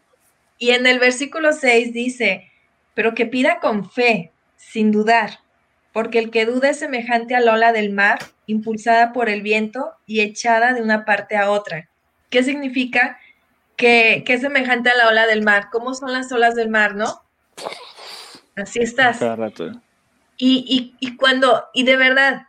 Y 0.57 0.71
en 0.71 0.85
el 0.85 0.99
versículo 0.99 1.53
6 1.53 1.93
dice, 1.93 2.51
pero 2.93 3.15
que 3.15 3.25
pida 3.25 3.59
con 3.59 3.89
fe, 3.89 4.31
sin 4.57 4.91
dudar, 4.91 5.39
porque 5.91 6.19
el 6.19 6.29
que 6.29 6.45
duda 6.45 6.69
es 6.69 6.79
semejante 6.79 7.35
a 7.35 7.39
la 7.39 7.53
ola 7.53 7.71
del 7.71 7.91
mar, 7.91 8.19
impulsada 8.45 9.11
por 9.11 9.29
el 9.29 9.41
viento 9.41 9.93
y 10.05 10.21
echada 10.21 10.73
de 10.73 10.81
una 10.81 11.05
parte 11.05 11.35
a 11.35 11.49
otra. 11.49 11.89
¿Qué 12.29 12.43
significa? 12.43 13.17
que, 13.81 14.23
es 14.27 14.41
semejante 14.41 14.89
a 14.89 14.95
la 14.95 15.07
ola 15.09 15.25
del 15.25 15.43
mar. 15.43 15.69
¿Cómo 15.71 15.93
son 15.93 16.13
las 16.13 16.31
olas 16.31 16.55
del 16.55 16.69
mar, 16.69 16.95
no? 16.95 17.23
Así 18.55 18.79
estás. 18.79 19.17
Cada 19.17 19.35
rato. 19.35 19.71
Y, 20.37 20.95
y, 20.99 21.15
cuando, 21.17 21.65
y 21.73 21.83
de 21.83 21.97
verdad, 21.97 22.47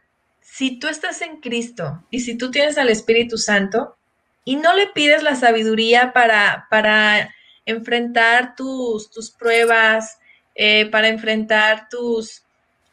si 0.55 0.79
tú 0.79 0.87
estás 0.87 1.23
en 1.23 1.41
Cristo 1.41 2.05
y 2.11 2.21
si 2.21 2.37
tú 2.37 2.51
tienes 2.51 2.77
al 2.77 2.91
Espíritu 2.91 3.39
Santo 3.39 3.97
y 4.45 4.57
no 4.57 4.77
le 4.77 4.87
pides 4.89 5.23
la 5.23 5.35
sabiduría 5.35 6.13
para, 6.13 6.67
para 6.69 7.35
enfrentar 7.65 8.55
tus, 8.55 9.11
tus 9.11 9.31
pruebas, 9.31 10.19
eh, 10.55 10.91
para 10.91 11.09
enfrentar 11.09 11.89
tus, 11.89 12.43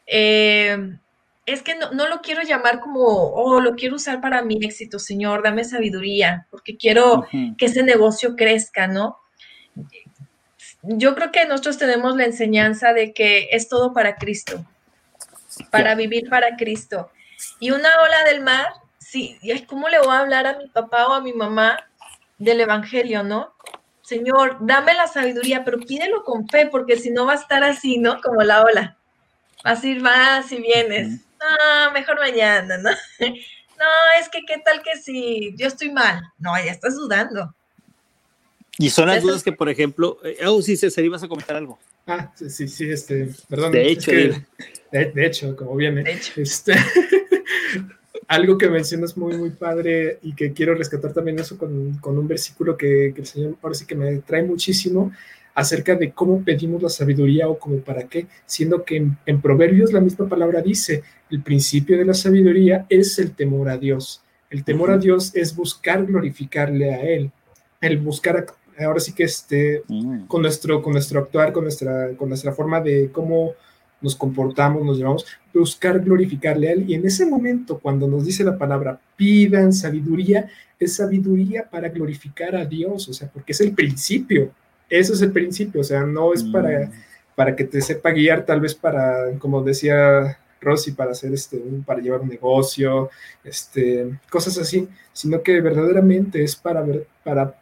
eh, 0.06 0.96
es 1.44 1.62
que 1.62 1.74
no, 1.74 2.08
lo 2.08 2.22
quiero 2.22 2.40
llamar 2.42 2.80
como, 2.80 3.02
oh, 3.02 3.60
lo 3.60 3.74
quiero 3.74 3.96
usar 3.96 4.22
para 4.22 4.40
mi 4.40 4.58
éxito, 4.64 4.98
Señor, 4.98 5.42
dame 5.42 5.64
sabiduría, 5.64 6.46
porque 6.50 6.78
quiero 6.78 7.26
que 7.58 7.66
ese 7.66 7.82
negocio 7.82 8.36
crezca, 8.36 8.86
¿no? 8.86 9.18
Yo 10.82 11.14
creo 11.14 11.30
que 11.30 11.44
nosotros 11.44 11.76
tenemos 11.76 12.16
la 12.16 12.24
enseñanza 12.24 12.94
de 12.94 13.12
que 13.12 13.48
es 13.52 13.68
todo 13.68 13.92
para 13.92 14.16
Cristo, 14.16 14.64
para 15.70 15.94
vivir 15.94 16.30
para 16.30 16.56
Cristo. 16.56 17.10
Y 17.58 17.70
una 17.70 17.88
ola 18.02 18.24
del 18.24 18.40
mar, 18.42 18.66
sí, 18.98 19.38
¿cómo 19.66 19.88
le 19.88 19.98
voy 19.98 20.14
a 20.14 20.20
hablar 20.20 20.46
a 20.46 20.58
mi 20.58 20.68
papá 20.68 21.06
o 21.06 21.12
a 21.12 21.20
mi 21.20 21.32
mamá 21.32 21.78
del 22.38 22.60
Evangelio, 22.60 23.22
no? 23.22 23.54
Señor, 24.02 24.58
dame 24.60 24.94
la 24.94 25.06
sabiduría, 25.06 25.64
pero 25.64 25.78
pídelo 25.78 26.24
con 26.24 26.48
fe, 26.48 26.66
porque 26.66 26.96
si 26.96 27.10
no 27.10 27.26
va 27.26 27.32
a 27.32 27.36
estar 27.36 27.62
así, 27.62 27.98
¿no? 27.98 28.20
Como 28.20 28.42
la 28.42 28.62
ola. 28.62 28.96
Así 29.62 29.98
vas 29.98 30.50
y 30.52 30.60
vienes 30.60 31.20
no, 31.40 31.92
mejor 31.92 32.18
mañana, 32.18 32.78
¿no? 32.78 32.90
No, 33.80 33.86
es 34.20 34.28
que 34.28 34.40
qué 34.46 34.60
tal 34.62 34.82
que 34.82 35.00
si 35.00 35.54
yo 35.56 35.66
estoy 35.66 35.90
mal. 35.90 36.20
No, 36.38 36.52
ya 36.62 36.70
estás 36.70 36.96
dudando. 36.96 37.54
Y 38.76 38.90
son 38.90 39.08
las 39.08 39.22
dudas 39.22 39.42
que, 39.42 39.52
por 39.52 39.70
ejemplo, 39.70 40.18
eh, 40.22 40.36
oh, 40.46 40.60
sí, 40.60 40.76
César, 40.76 41.02
ibas 41.02 41.22
a 41.22 41.28
comentar 41.28 41.56
algo. 41.56 41.78
Ah, 42.06 42.30
sí, 42.34 42.68
sí, 42.68 42.90
este, 42.90 43.30
perdón. 43.48 43.72
De 43.72 43.90
hecho, 43.90 44.10
de, 44.10 45.26
hecho, 45.26 45.56
como 45.56 45.76
viene. 45.76 46.04
Este, 46.36 46.74
algo 48.28 48.58
que 48.58 48.68
mencionas 48.68 49.16
muy, 49.16 49.36
muy 49.36 49.50
padre 49.50 50.18
y 50.22 50.34
que 50.34 50.52
quiero 50.52 50.74
rescatar 50.74 51.12
también 51.12 51.38
eso 51.38 51.56
con, 51.56 51.98
con 51.98 52.18
un 52.18 52.28
versículo 52.28 52.76
que, 52.76 53.12
que, 53.14 53.20
el 53.20 53.26
Señor 53.26 53.56
ahora 53.62 53.74
sí 53.74 53.86
que 53.86 53.94
me 53.94 54.18
trae 54.18 54.42
muchísimo, 54.42 55.12
acerca 55.54 55.94
de 55.94 56.12
cómo 56.12 56.42
pedimos 56.42 56.82
la 56.82 56.88
sabiduría 56.88 57.48
o 57.48 57.58
como 57.58 57.78
para 57.78 58.04
qué, 58.04 58.26
siendo 58.46 58.84
que 58.84 59.06
en, 59.26 59.40
Proverbios 59.40 59.92
la 59.92 60.00
misma 60.00 60.28
palabra 60.28 60.62
dice, 60.62 61.02
el 61.30 61.42
principio 61.42 61.98
de 61.98 62.04
la 62.04 62.14
sabiduría 62.14 62.86
es 62.88 63.18
el 63.18 63.32
temor 63.32 63.68
a 63.68 63.76
Dios. 63.76 64.22
El 64.48 64.64
temor 64.64 64.90
a 64.90 64.98
Dios 64.98 65.34
es 65.34 65.54
buscar 65.54 66.04
glorificarle 66.06 66.94
a 66.94 67.02
Él, 67.02 67.30
el 67.80 67.98
buscar, 67.98 68.46
ahora 68.78 69.00
sí 69.00 69.12
que 69.12 69.24
este, 69.24 69.82
mm. 69.86 70.26
con, 70.26 70.42
nuestro, 70.42 70.82
con 70.82 70.92
nuestro 70.92 71.20
actuar, 71.20 71.52
con 71.52 71.64
nuestra, 71.64 72.16
con 72.16 72.28
nuestra 72.28 72.52
forma 72.52 72.80
de 72.80 73.10
cómo 73.12 73.52
nos 74.00 74.16
comportamos, 74.16 74.84
nos 74.84 74.98
llevamos, 74.98 75.26
buscar 75.52 76.00
glorificarle 76.00 76.68
a 76.68 76.72
Él. 76.72 76.84
Y 76.88 76.94
en 76.94 77.06
ese 77.06 77.26
momento, 77.26 77.78
cuando 77.78 78.08
nos 78.08 78.24
dice 78.24 78.44
la 78.44 78.56
palabra, 78.56 79.00
pidan 79.16 79.72
sabiduría, 79.72 80.48
es 80.78 80.96
sabiduría 80.96 81.68
para 81.68 81.88
glorificar 81.88 82.56
a 82.56 82.64
Dios, 82.64 83.08
o 83.08 83.12
sea, 83.12 83.28
porque 83.28 83.52
es 83.52 83.60
el 83.60 83.72
principio 83.72 84.52
eso 84.90 85.12
es 85.12 85.22
el 85.22 85.32
principio, 85.32 85.80
o 85.80 85.84
sea, 85.84 86.02
no 86.02 86.34
es 86.34 86.42
para, 86.42 86.86
mm. 86.86 86.92
para 87.36 87.54
que 87.54 87.64
te 87.64 87.80
sepa 87.80 88.10
guiar, 88.10 88.44
tal 88.44 88.60
vez 88.60 88.74
para, 88.74 89.38
como 89.38 89.62
decía 89.62 90.36
Rosy, 90.60 90.92
para 90.92 91.12
hacer 91.12 91.32
este, 91.32 91.58
para 91.86 92.00
llevar 92.00 92.20
un 92.20 92.28
negocio, 92.28 93.08
este, 93.44 94.18
cosas 94.28 94.58
así, 94.58 94.88
sino 95.12 95.42
que 95.42 95.60
verdaderamente 95.60 96.42
es 96.42 96.56
para 96.56 96.82
ver, 96.82 97.06
para 97.22 97.54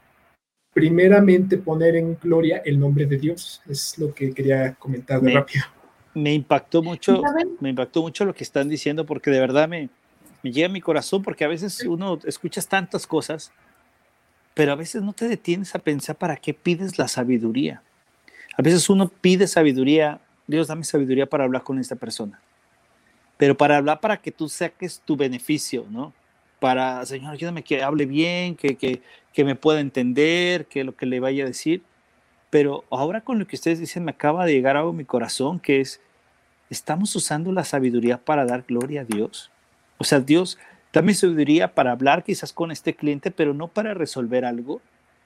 primeramente 0.73 1.59
poner 1.59 1.97
en 1.97 2.19
gloria 2.21 2.63
el 2.65 2.81
nombre 2.81 3.05
de 3.05 3.19
Dios. 3.19 3.63
Es 3.69 3.99
lo 3.99 4.15
que 4.15 4.33
quería 4.33 4.75
comentar 4.75 5.21
de 5.21 5.33
rápido. 5.33 5.65
Me 6.23 6.35
impactó 6.35 6.83
mucho, 6.83 7.23
me 7.61 7.71
impactó 7.71 8.03
mucho 8.03 8.25
lo 8.25 8.35
que 8.35 8.45
están 8.45 8.69
diciendo, 8.69 9.07
porque 9.07 9.31
de 9.31 9.41
verdad 9.41 9.69
me, 9.69 9.89
me 10.43 10.53
llega 10.53 10.69
a 10.69 10.73
mi 10.73 10.81
corazón, 10.81 11.23
porque 11.23 11.45
a 11.45 11.49
veces 11.49 11.85
uno 11.85 12.19
escuchas 12.25 12.69
tantas 12.69 13.07
cosas 13.07 13.53
pero 14.59 14.73
a 14.73 14.75
veces 14.75 15.03
no 15.03 15.13
te 15.13 15.29
detienes 15.29 15.73
a 15.77 15.79
pensar 15.79 16.17
para 16.17 16.35
qué 16.35 16.53
pides 16.53 16.99
la 16.99 17.07
sabiduría. 17.07 17.81
A 18.57 18.61
veces 18.61 18.91
uno 18.91 19.09
pide 19.09 19.47
sabiduría, 19.47 20.21
Dios 20.49 20.67
dame 20.67 20.83
sabiduría 20.83 21.27
para 21.27 21.45
hablar 21.45 21.63
con 21.63 21.79
esta 21.79 21.95
persona, 21.95 22.41
pero 23.37 23.57
para 23.57 23.77
hablar 23.77 24.01
para 24.01 24.17
que 24.17 24.33
tú 24.33 24.49
saques 24.49 25.01
tu 25.05 25.17
beneficio, 25.17 25.87
¿no? 25.89 26.13
Para, 26.59 27.07
Señor, 27.07 27.35
ayúdame 27.35 27.63
que 27.63 27.85
hable 27.85 28.05
bien, 28.05 28.57
que, 28.57 28.77
que, 28.77 29.01
que 29.33 29.45
me 29.45 29.55
pueda 29.55 29.79
entender, 29.79 30.67
que 30.67 30.83
lo 30.83 30.97
que 30.97 31.07
le 31.07 31.21
vaya 31.21 31.45
a 31.45 31.47
decir. 31.47 31.85
Pero 32.51 32.85
ahora 32.91 33.21
con 33.21 33.39
lo 33.39 33.47
que 33.47 33.55
ustedes 33.55 33.79
dicen 33.79 34.05
me 34.05 34.11
acaba 34.11 34.45
de 34.45 34.55
llegar 34.55 34.77
algo 34.77 34.91
a 34.91 34.93
mi 34.93 35.05
corazón, 35.05 35.61
que 35.61 35.81
es, 35.81 36.01
¿estamos 36.71 37.15
usando 37.17 37.53
la 37.53 37.65
sabiduría 37.65 38.19
para 38.19 38.45
dar 38.45 38.65
gloria 38.67 39.03
a 39.03 39.05
Dios? 39.05 39.51
O 39.99 40.05
sea, 40.05 40.21
Dios, 40.21 40.59
Dame 40.93 41.13
sabiduría 41.13 41.75
para 41.75 41.93
hablar 41.93 42.25
quizás 42.25 42.53
con 42.53 42.71
este 42.71 42.95
cliente, 42.95 43.31
pero 43.31 43.53
no 43.53 43.69
para 43.69 43.93
resolver 43.93 44.45
algo, 44.45 44.81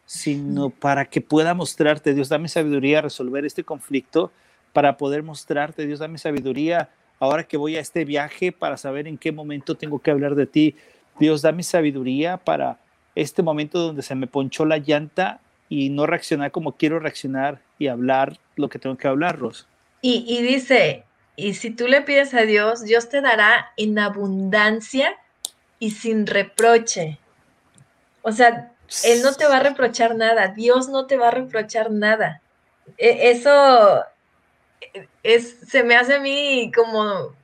sino 0.07 0.71
para 0.71 1.05
que 1.05 1.21
pueda 1.21 1.55
mostrarte, 1.55 2.15
Dios, 2.15 2.29
dame 2.29 2.49
sabiduría 2.49 2.99
a 2.99 3.03
resolver 3.03 3.47
este 3.47 3.63
conflicto, 3.63 4.33
para 4.73 4.97
poder 4.97 5.23
mostrarte, 5.23 5.87
Dios, 5.87 6.01
dame 6.01 6.19
sabiduría 6.19 6.89
ahora 7.21 7.45
que 7.45 7.57
voy 7.57 7.77
a 7.77 7.81
este 7.81 8.05
viaje 8.05 8.51
para 8.51 8.77
saber 8.77 9.07
en 9.07 9.19
qué 9.19 9.31
momento 9.31 9.77
tengo 9.77 10.01
que 10.01 10.11
hablar 10.11 10.35
de 10.35 10.47
ti. 10.47 10.75
Dios, 11.21 11.43
dame 11.43 11.63
sabiduría 11.63 12.39
para 12.39 12.79
este 13.15 13.43
momento 13.43 13.79
donde 13.79 14.03
se 14.03 14.15
me 14.17 14.27
ponchó 14.27 14.65
la 14.65 14.79
llanta 14.79 15.41
y 15.69 15.91
no 15.91 16.07
reaccionar 16.07 16.51
como 16.51 16.73
quiero 16.73 16.99
reaccionar 16.99 17.61
y 17.79 17.87
hablar 17.87 18.39
lo 18.57 18.69
que 18.69 18.79
tengo 18.79 18.97
que 18.97 19.07
hablar, 19.07 19.39
Ros. 19.39 19.69
Y, 20.01 20.25
y 20.27 20.43
dice, 20.43 21.05
y 21.43 21.55
si 21.55 21.71
tú 21.71 21.89
le 21.89 22.03
pides 22.03 22.35
a 22.35 22.43
Dios, 22.43 22.85
Dios 22.85 23.09
te 23.09 23.21
dará 23.21 23.73
en 23.77 23.99
abundancia 23.99 25.17
y 25.81 25.91
sin 25.91 26.27
reproche. 26.27 27.19
O 28.23 28.31
sea, 28.31 28.71
Él 29.05 29.23
no 29.23 29.35
te 29.35 29.47
va 29.47 29.57
a 29.57 29.63
reprochar 29.63 30.15
nada, 30.15 30.49
Dios 30.49 30.89
no 30.89 31.07
te 31.07 31.17
va 31.17 31.29
a 31.29 31.33
reprochar 31.33 31.91
nada. 31.91 32.41
E, 32.97 33.31
eso 33.31 34.05
es, 35.25 35.57
se 35.69 35.83
me 35.83 35.97
hace 35.97 36.15
a 36.15 36.21
mí 36.21 36.71
como 36.73 37.35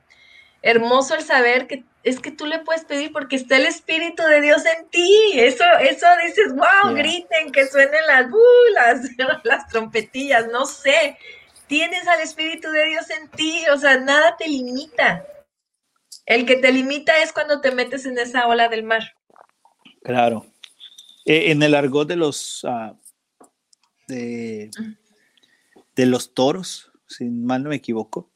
hermoso 0.61 1.15
el 1.15 1.23
saber 1.23 1.67
que 1.67 1.83
es 2.03 2.21
que 2.21 2.31
tú 2.31 2.45
le 2.45 2.59
puedes 2.59 2.85
pedir 2.85 3.11
porque 3.11 3.35
está 3.35 3.57
el 3.57 3.65
Espíritu 3.65 4.23
de 4.23 4.39
Dios 4.39 4.63
en 4.65 4.87
ti. 4.87 5.31
Eso, 5.35 5.65
eso 5.81 6.07
dices, 6.25 6.53
wow, 6.55 6.95
griten, 6.95 7.51
que 7.51 7.67
suenen 7.67 8.07
las, 8.07 8.27
uh, 8.31 8.73
las, 8.73 9.01
las 9.43 9.67
trompetillas, 9.67 10.47
no 10.47 10.65
sé. 10.65 11.17
Tienes 11.69 12.05
al 12.07 12.19
Espíritu 12.19 12.69
de 12.69 12.85
Dios 12.85 13.05
en 13.11 13.29
ti, 13.29 13.63
o 13.73 13.77
sea, 13.77 13.97
nada 13.99 14.35
te 14.35 14.47
limita. 14.49 15.25
El 16.25 16.45
que 16.45 16.57
te 16.57 16.73
limita 16.73 17.23
es 17.23 17.31
cuando 17.31 17.61
te 17.61 17.71
metes 17.71 18.05
en 18.05 18.17
esa 18.17 18.47
ola 18.47 18.67
del 18.67 18.83
mar. 18.83 19.03
Claro. 20.03 20.45
Eh, 21.25 21.51
en 21.51 21.63
el 21.63 21.75
argot 21.75 22.07
de 22.07 22.15
los 22.15 22.65
ah, 22.65 22.97
de, 24.07 24.71
de 25.95 26.05
los 26.05 26.33
toros, 26.33 26.91
si 27.07 27.25
mal 27.25 27.63
no 27.63 27.69
me 27.69 27.75
equivoco, 27.75 28.31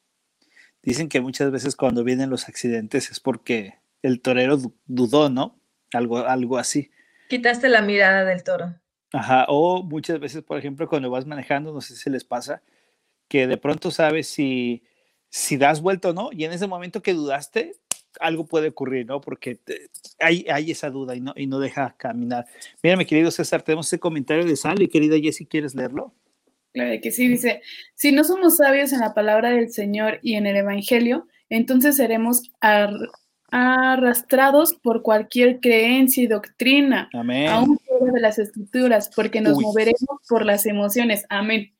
dicen 0.84 1.10
que 1.10 1.20
muchas 1.20 1.52
veces 1.52 1.76
cuando 1.76 2.04
vienen 2.04 2.30
los 2.30 2.48
accidentes 2.48 3.10
es 3.10 3.20
porque 3.20 3.80
el 4.04 4.22
torero 4.22 4.60
dudó, 4.86 5.30
¿no? 5.30 5.60
Algo, 5.94 6.20
algo 6.20 6.58
así. 6.58 6.92
Quitaste 7.30 7.70
la 7.70 7.82
mirada 7.82 8.26
del 8.26 8.44
toro. 8.44 8.76
Ajá, 9.12 9.46
o 9.48 9.84
muchas 9.84 10.20
veces, 10.20 10.44
por 10.44 10.58
ejemplo, 10.58 10.88
cuando 10.88 11.10
vas 11.10 11.26
manejando, 11.26 11.74
no 11.74 11.82
sé 11.82 11.96
si 11.96 12.10
les 12.10 12.24
pasa, 12.24 12.62
que 13.28 13.47
de 13.47 13.57
pronto 13.57 13.91
sabes 13.91 14.28
si, 14.28 14.84
si 15.30 15.57
das 15.57 15.82
vuelta 15.82 16.09
o 16.09 16.13
no, 16.13 16.30
y 16.32 16.45
en 16.45 16.51
ese 16.51 16.67
momento 16.67 17.01
que 17.01 17.13
dudaste, 17.13 17.74
algo 18.19 18.45
puede 18.45 18.69
ocurrir, 18.69 19.05
¿no? 19.05 19.21
Porque 19.21 19.59
hay, 20.19 20.45
hay 20.49 20.71
esa 20.71 20.89
duda 20.89 21.15
y 21.15 21.21
no, 21.21 21.34
y 21.36 21.47
no 21.47 21.59
deja 21.59 21.95
caminar. 21.97 22.45
Mira, 22.82 22.95
mi 22.95 23.05
querido 23.05 23.32
César, 23.32 23.61
tenemos 23.63 23.88
ese 23.88 23.99
comentario 23.99 24.45
de 24.45 24.55
Sally, 24.55 24.88
querida 24.88 25.17
Jessie, 25.19 25.47
¿quieres 25.47 25.76
leerlo? 25.76 26.13
Claro 26.74 26.99
que 27.01 27.11
sí, 27.11 27.28
dice, 27.28 27.61
si 27.93 28.11
no 28.11 28.24
somos 28.24 28.57
sabios 28.57 28.93
en 28.93 28.99
la 28.99 29.13
palabra 29.13 29.51
del 29.51 29.71
Señor 29.71 30.19
y 30.24 30.36
en 30.36 30.47
el 30.47 30.55
Evangelio, 30.55 31.28
entonces 31.49 31.97
seremos 31.97 32.51
arrastrados 33.51 34.74
por 34.74 35.03
cualquier 35.03 35.59
creencia 35.59 36.24
y 36.24 36.28
doctrina, 36.28 37.09
Amén. 37.13 37.47
aún 37.47 37.78
fuera 37.78 38.11
de 38.11 38.19
las 38.19 38.39
escrituras, 38.39 39.11
porque 39.15 39.39
nos 39.39 39.57
Uy. 39.57 39.63
moveremos 39.65 40.19
por 40.28 40.45
las 40.45 40.65
emociones. 40.65 41.26
Amén. 41.30 41.74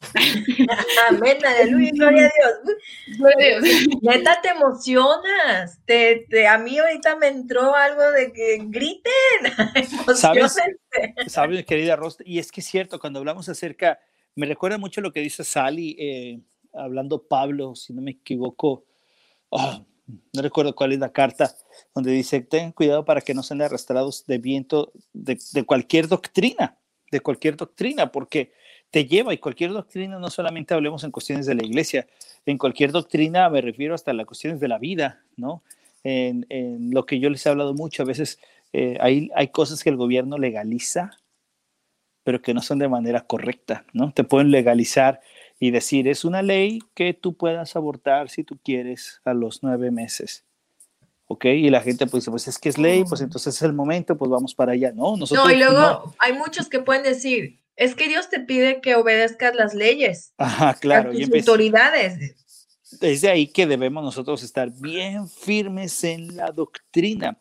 Amén, 1.08 1.38
aleluya, 1.44 1.90
gloria 1.92 2.26
a 2.26 2.30
Dios. 2.30 2.76
Gloria 3.18 3.56
a 3.56 3.60
Dios. 3.60 3.86
Neta, 4.02 4.40
te 4.40 4.48
emocionas. 4.48 5.80
Te, 5.84 6.26
te- 6.30 6.46
a 6.46 6.58
mí 6.58 6.78
ahorita 6.78 7.16
me 7.16 7.28
entró 7.28 7.74
algo 7.74 8.10
de 8.12 8.32
que 8.32 8.58
griten. 8.66 9.12
¿Sabes? 10.14 10.56
Sabes, 11.26 11.64
querida 11.66 11.96
Rost, 11.96 12.20
y 12.24 12.38
es 12.38 12.52
que 12.52 12.60
es 12.60 12.66
cierto, 12.66 12.98
cuando 12.98 13.18
hablamos 13.18 13.48
acerca, 13.48 13.98
me 14.34 14.46
recuerda 14.46 14.78
mucho 14.78 15.00
lo 15.00 15.12
que 15.12 15.20
dice 15.20 15.44
Sally, 15.44 15.96
eh, 15.98 16.40
hablando 16.72 17.26
Pablo, 17.26 17.74
si 17.74 17.92
no 17.92 18.00
me 18.00 18.12
equivoco, 18.12 18.84
ah, 19.52 19.84
no 20.32 20.42
recuerdo 20.42 20.74
cuál 20.74 20.92
es 20.92 21.00
la 21.00 21.12
carta, 21.12 21.54
donde 21.94 22.12
dice, 22.12 22.40
ten 22.40 22.72
cuidado 22.72 23.04
para 23.04 23.20
que 23.20 23.34
no 23.34 23.42
sean 23.42 23.60
arrastrados 23.62 24.24
de 24.26 24.38
viento 24.38 24.92
de, 25.12 25.38
de 25.52 25.64
cualquier 25.64 26.08
doctrina, 26.08 26.78
de 27.10 27.20
cualquier 27.20 27.56
doctrina, 27.56 28.10
porque 28.12 28.52
te 28.90 29.06
lleva, 29.06 29.34
y 29.34 29.38
cualquier 29.38 29.72
doctrina, 29.72 30.18
no 30.18 30.30
solamente 30.30 30.74
hablemos 30.74 31.04
en 31.04 31.10
cuestiones 31.10 31.46
de 31.46 31.54
la 31.54 31.64
iglesia, 31.64 32.06
en 32.46 32.58
cualquier 32.58 32.92
doctrina 32.92 33.48
me 33.50 33.60
refiero 33.60 33.94
hasta 33.94 34.12
las 34.12 34.26
cuestiones 34.26 34.60
de 34.60 34.68
la 34.68 34.78
vida, 34.78 35.22
¿no? 35.36 35.62
En, 36.04 36.46
en 36.48 36.90
lo 36.92 37.04
que 37.04 37.18
yo 37.18 37.28
les 37.28 37.44
he 37.44 37.50
hablado 37.50 37.74
mucho, 37.74 38.02
a 38.02 38.06
veces 38.06 38.38
eh, 38.72 38.96
hay, 39.00 39.30
hay 39.34 39.48
cosas 39.48 39.82
que 39.82 39.90
el 39.90 39.96
gobierno 39.96 40.38
legaliza, 40.38 41.10
pero 42.22 42.42
que 42.42 42.54
no 42.54 42.60
son 42.62 42.78
de 42.78 42.88
manera 42.88 43.22
correcta, 43.22 43.84
¿no? 43.92 44.12
Te 44.12 44.24
pueden 44.24 44.50
legalizar 44.50 45.20
y 45.58 45.70
decir, 45.70 46.08
es 46.08 46.24
una 46.24 46.42
ley 46.42 46.80
que 46.94 47.14
tú 47.14 47.34
puedas 47.34 47.74
abortar 47.74 48.28
si 48.28 48.44
tú 48.44 48.58
quieres 48.62 49.20
a 49.24 49.34
los 49.34 49.62
nueve 49.62 49.90
meses. 49.90 50.44
¿Ok? 51.26 51.44
Y 51.46 51.68
la 51.68 51.80
gente 51.82 52.06
pues 52.06 52.22
dice, 52.22 52.30
pues 52.30 52.48
es 52.48 52.58
que 52.58 52.70
es 52.70 52.78
ley, 52.78 53.04
pues 53.04 53.20
entonces 53.20 53.54
es 53.54 53.62
el 53.62 53.74
momento, 53.74 54.16
pues 54.16 54.30
vamos 54.30 54.54
para 54.54 54.72
allá. 54.72 54.92
No, 54.92 55.16
nosotros 55.16 55.46
No, 55.46 55.52
y 55.52 55.58
luego 55.58 55.78
no. 55.78 56.14
hay 56.18 56.32
muchos 56.32 56.68
que 56.68 56.78
pueden 56.78 57.02
decir, 57.02 57.58
es 57.78 57.94
que 57.94 58.08
Dios 58.08 58.28
te 58.28 58.40
pide 58.40 58.80
que 58.82 58.94
obedezcas 58.96 59.54
las 59.54 59.72
leyes, 59.72 60.32
Ajá, 60.36 60.70
a 60.70 60.74
claro. 60.74 61.10
Y 61.12 61.16
tus 61.16 61.22
empieza- 61.24 61.50
autoridades. 61.52 62.34
es 63.00 63.20
de 63.20 63.28
ahí 63.30 63.46
que 63.46 63.66
debemos 63.66 64.02
nosotros 64.04 64.42
estar 64.42 64.70
bien 64.70 65.28
firmes 65.28 66.02
en 66.04 66.36
la 66.36 66.50
doctrina. 66.50 67.38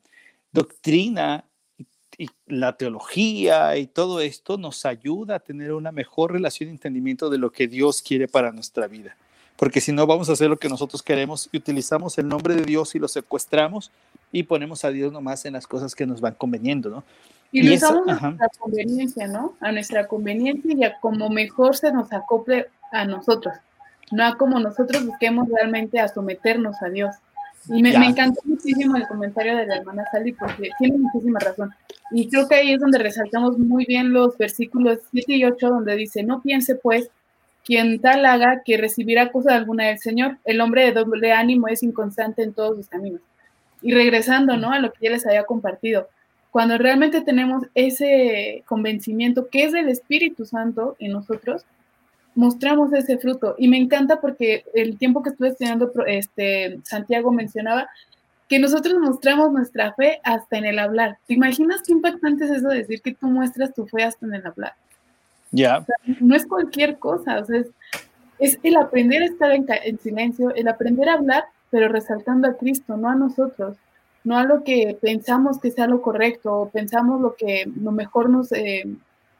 Doctrina 0.52 1.44
y, 1.78 1.86
y 2.24 2.30
la 2.48 2.78
teología 2.78 3.78
y 3.78 3.88
todo 3.88 4.22
esto 4.22 4.58
nos 4.58 4.86
ayuda 4.86 5.36
a 5.36 5.40
tener 5.40 5.74
una 5.74 5.92
mejor 5.92 6.32
relación 6.32 6.70
y 6.70 6.74
entendimiento 6.74 7.30
de 7.30 7.38
lo 7.38 7.52
que 7.52 7.68
Dios 7.68 8.02
quiere 8.02 8.28
para 8.28 8.52
nuestra 8.52 8.88
vida. 8.88 9.16
Porque 9.58 9.82
si 9.82 9.92
no, 9.92 10.06
vamos 10.06 10.30
a 10.30 10.34
hacer 10.34 10.50
lo 10.50 10.58
que 10.58 10.70
nosotros 10.70 11.02
queremos 11.02 11.50
y 11.52 11.58
utilizamos 11.58 12.18
el 12.20 12.28
nombre 12.28 12.56
de 12.56 12.62
Dios 12.64 12.94
y 12.96 13.00
lo 13.00 13.08
secuestramos 13.08 13.92
y 14.32 14.44
ponemos 14.44 14.86
a 14.86 14.92
Dios 14.92 15.12
nomás 15.12 15.46
en 15.46 15.54
las 15.54 15.66
cosas 15.66 15.96
que 15.96 16.06
nos 16.06 16.22
van 16.22 16.36
conveniendo, 16.36 16.90
¿no? 16.90 17.04
Y 17.52 17.62
Y 17.62 17.64
lo 17.64 17.74
eso, 17.74 17.88
usamos 17.88 18.10
a 18.10 18.12
ajá. 18.14 18.30
nuestra 18.32 18.50
conveniencia, 18.60 19.28
¿no? 19.28 19.56
A 19.60 19.72
nuestra 19.72 20.08
conveniencia 20.08 20.74
y 20.76 20.84
a 20.84 21.00
como 21.00 21.30
mejor 21.30 21.76
se 21.76 21.92
nos 21.92 22.12
acople 22.12 22.68
a 22.92 23.06
nosotros, 23.06 23.56
no 24.12 24.26
a 24.26 24.38
como 24.38 24.60
nosotros 24.60 25.06
busquemos 25.06 25.48
realmente 25.50 26.00
a 26.00 26.08
someternos 26.08 26.82
a 26.82 26.90
Dios. 26.90 27.16
Y 27.70 27.82
me, 27.82 27.98
me 27.98 28.08
encantó 28.08 28.40
muchísimo 28.46 28.96
el 28.96 29.08
comentario 29.08 29.58
de 29.58 29.66
la 29.66 29.78
hermana 29.78 30.06
Sally 30.12 30.32
porque 30.32 30.70
tiene 30.80 30.98
muchísima 30.98 31.40
razón. 31.40 31.74
Y 32.12 32.30
creo 32.30 32.48
que 32.48 32.56
ahí 32.56 32.74
es 32.74 32.80
donde 32.80 32.98
resaltamos 32.98 33.58
muy 33.58 33.86
bien 33.86 34.14
los 34.14 34.38
versículos 34.38 35.00
7 35.12 35.34
y 35.34 35.44
8, 35.44 35.70
donde 35.70 35.96
dice, 35.98 36.24
no 36.24 36.42
piense 36.42 36.76
pues 36.76 37.10
quien 37.66 38.00
tal 38.00 38.26
haga 38.26 38.62
que 38.64 38.78
recibirá 38.78 39.32
cosa 39.32 39.56
alguna 39.56 39.88
del 39.88 40.00
Señor. 40.00 40.38
El 40.46 40.62
hombre 40.62 40.86
de 40.86 40.94
doble 40.94 41.34
ánimo 41.34 41.68
es 41.68 41.84
inconstante 41.84 42.42
en 42.44 42.54
todos 42.54 42.78
sus 42.78 42.88
caminos. 42.88 43.20
Y 43.82 43.94
regresando, 43.94 44.56
¿no? 44.56 44.72
A 44.72 44.80
lo 44.80 44.94
que 44.94 45.00
ya 45.06 45.12
les 45.12 45.26
había 45.28 45.44
compartido 45.44 46.08
cuando 46.58 46.80
realmente 46.80 47.22
tenemos 47.22 47.68
ese 47.76 48.64
convencimiento 48.66 49.48
que 49.48 49.66
es 49.66 49.74
del 49.74 49.90
Espíritu 49.90 50.44
Santo 50.44 50.96
en 50.98 51.12
nosotros, 51.12 51.64
mostramos 52.34 52.92
ese 52.94 53.20
fruto. 53.20 53.54
Y 53.60 53.68
me 53.68 53.78
encanta 53.78 54.20
porque 54.20 54.66
el 54.74 54.98
tiempo 54.98 55.22
que 55.22 55.30
estuve 55.30 55.50
estudiando, 55.50 55.94
este, 56.08 56.80
Santiago 56.82 57.32
mencionaba 57.32 57.88
que 58.50 58.58
nosotros 58.58 58.96
mostramos 59.00 59.52
nuestra 59.52 59.94
fe 59.94 60.20
hasta 60.24 60.58
en 60.58 60.66
el 60.66 60.80
hablar. 60.80 61.20
¿Te 61.28 61.36
imaginas 61.36 61.84
qué 61.86 61.92
impactante 61.92 62.46
es 62.46 62.50
eso 62.50 62.70
de 62.70 62.78
decir 62.78 63.04
que 63.04 63.14
tú 63.14 63.28
muestras 63.28 63.76
tu 63.76 63.86
fe 63.86 64.02
hasta 64.02 64.26
en 64.26 64.34
el 64.34 64.48
hablar? 64.48 64.74
Ya, 65.52 65.86
No 66.20 66.36
es 66.36 66.48
cualquier 66.48 66.98
cosa, 66.98 67.38
o 67.38 67.46
sea, 67.46 67.58
es, 67.60 67.68
es 68.40 68.60
el 68.64 68.78
aprender 68.78 69.22
a 69.22 69.26
estar 69.26 69.52
en, 69.52 69.68
en 69.70 70.00
silencio, 70.00 70.56
el 70.56 70.68
aprender 70.68 71.08
a 71.08 71.14
hablar, 71.14 71.44
pero 71.70 71.88
resaltando 71.88 72.48
a 72.48 72.58
Cristo, 72.58 72.98
no 72.98 73.10
a 73.10 73.14
nosotros 73.14 73.78
no 74.28 74.38
a 74.38 74.44
lo 74.44 74.66
que 74.66 74.98
pensamos 75.02 75.58
que 75.58 75.72
sea 75.72 75.88
lo 75.88 76.02
correcto 76.02 76.54
o 76.54 76.70
pensamos 76.70 77.22
lo 77.22 77.38
que 77.38 77.64
lo 77.82 77.94
mejor 77.94 78.30
nos, 78.30 78.52
eh, 78.52 78.84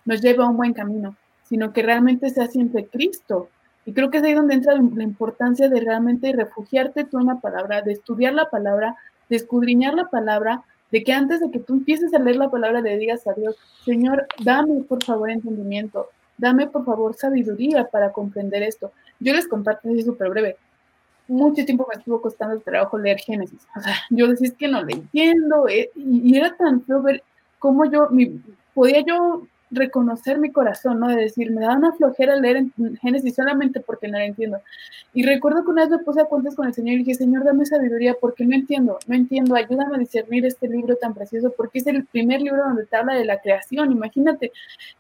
nos 0.06 0.22
lleva 0.22 0.46
a 0.46 0.50
un 0.50 0.56
buen 0.56 0.72
camino, 0.72 1.18
sino 1.44 1.74
que 1.74 1.82
realmente 1.82 2.30
sea 2.30 2.48
siempre 2.48 2.88
Cristo. 2.88 3.50
Y 3.84 3.92
creo 3.92 4.10
que 4.10 4.20
es 4.20 4.24
ahí 4.24 4.34
donde 4.34 4.54
entra 4.54 4.76
la 4.76 5.04
importancia 5.04 5.68
de 5.68 5.82
realmente 5.82 6.32
refugiarte 6.32 7.04
tú 7.04 7.20
en 7.20 7.26
la 7.26 7.36
palabra, 7.36 7.82
de 7.82 7.92
estudiar 7.92 8.34
la 8.34 8.50
palabra, 8.50 8.96
de 9.28 9.36
escudriñar 9.36 9.94
la 9.94 10.06
palabra, 10.06 10.64
de 10.90 11.04
que 11.04 11.12
antes 11.12 11.42
de 11.42 11.52
que 11.52 11.60
tú 11.60 11.74
empieces 11.74 12.14
a 12.14 12.20
leer 12.20 12.38
la 12.38 12.50
palabra 12.50 12.80
le 12.80 12.98
digas 12.98 13.28
a 13.28 13.34
Dios, 13.34 13.58
Señor, 13.84 14.26
dame 14.42 14.84
por 14.84 15.04
favor 15.04 15.30
entendimiento, 15.30 16.08
dame 16.38 16.66
por 16.68 16.86
favor 16.86 17.14
sabiduría 17.14 17.90
para 17.90 18.14
comprender 18.14 18.64
esto. 18.64 18.94
Yo 19.20 19.34
les 19.34 19.50
comparto 19.50 19.90
así 19.90 20.04
súper 20.04 20.30
breve 20.30 20.56
mucho 21.28 21.66
tiempo 21.66 21.88
me 21.90 22.00
estuvo 22.00 22.22
costando 22.22 22.56
el 22.56 22.64
trabajo 22.64 22.98
leer 22.98 23.20
Génesis. 23.20 23.68
O 23.76 23.82
sea, 23.82 23.96
yo 24.10 24.28
decía, 24.28 24.48
es 24.48 24.54
que 24.54 24.68
no 24.68 24.84
le 24.84 24.94
entiendo. 24.94 25.68
eh, 25.68 25.92
y, 25.96 26.32
y 26.34 26.38
era 26.38 26.56
tan 26.56 26.84
feo 26.84 27.02
ver 27.02 27.24
cómo 27.60 27.86
yo, 27.86 28.10
mi, 28.10 28.42
podía 28.74 29.04
yo 29.06 29.48
reconocer 29.72 30.38
mi 30.38 30.52
corazón, 30.52 31.00
¿no? 31.00 31.08
De 31.10 31.16
decir, 31.16 31.52
me 31.52 31.62
da 31.62 31.76
una 31.76 31.92
flojera 31.94 32.36
leer 32.36 32.58
en 32.58 32.98
Génesis 33.02 33.36
solamente 33.36 33.80
porque 33.82 34.08
no 34.08 34.18
la 34.18 34.26
entiendo. 34.26 34.62
Y 35.14 35.24
recuerdo 35.24 35.64
que 35.64 35.72
una 35.72 35.82
vez 35.82 35.92
me 35.92 36.00
puse 36.00 36.22
a 36.22 36.26
cuentas 36.26 36.56
con 36.56 36.68
el 36.68 36.74
Señor 36.74 36.96
y 36.96 36.98
dije, 37.00 37.16
Señor, 37.16 37.44
dame 37.44 37.66
sabiduría 37.66 38.16
porque 38.20 38.46
no 38.46 38.56
entiendo, 38.56 38.98
no 39.08 39.16
entiendo, 39.16 39.56
ayúdame 39.56 39.96
a 39.96 40.00
discernir 40.00 40.46
este 40.46 40.68
libro 40.68 40.96
tan 40.96 41.14
precioso 41.14 41.54
porque 41.56 41.80
es 41.80 41.88
el 41.88 42.06
primer 42.06 42.42
libro 42.42 42.64
donde 42.64 42.86
te 42.86 42.96
habla 42.96 43.16
de 43.16 43.26
la 43.26 43.40
creación. 43.42 43.92
Imagínate, 43.92 44.52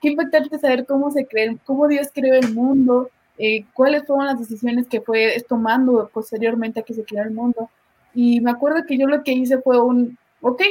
qué 0.01 0.09
impactante 0.09 0.59
saber 0.59 0.85
cómo 0.85 1.11
se 1.11 1.25
cree, 1.25 1.57
cómo 1.65 1.87
Dios 1.87 2.09
creó 2.13 2.35
el 2.35 2.53
mundo, 2.53 3.09
eh, 3.37 3.65
cuáles 3.73 4.05
fueron 4.05 4.25
las 4.25 4.39
decisiones 4.39 4.87
que 4.87 5.01
fue 5.01 5.43
tomando 5.47 6.09
posteriormente 6.13 6.79
a 6.79 6.83
que 6.83 6.93
se 6.93 7.03
creó 7.03 7.23
el 7.23 7.31
mundo. 7.31 7.69
Y 8.13 8.41
me 8.41 8.51
acuerdo 8.51 8.85
que 8.85 8.97
yo 8.97 9.07
lo 9.07 9.23
que 9.23 9.33
hice 9.33 9.59
fue 9.59 9.79
un, 9.79 10.17
ok, 10.41 10.61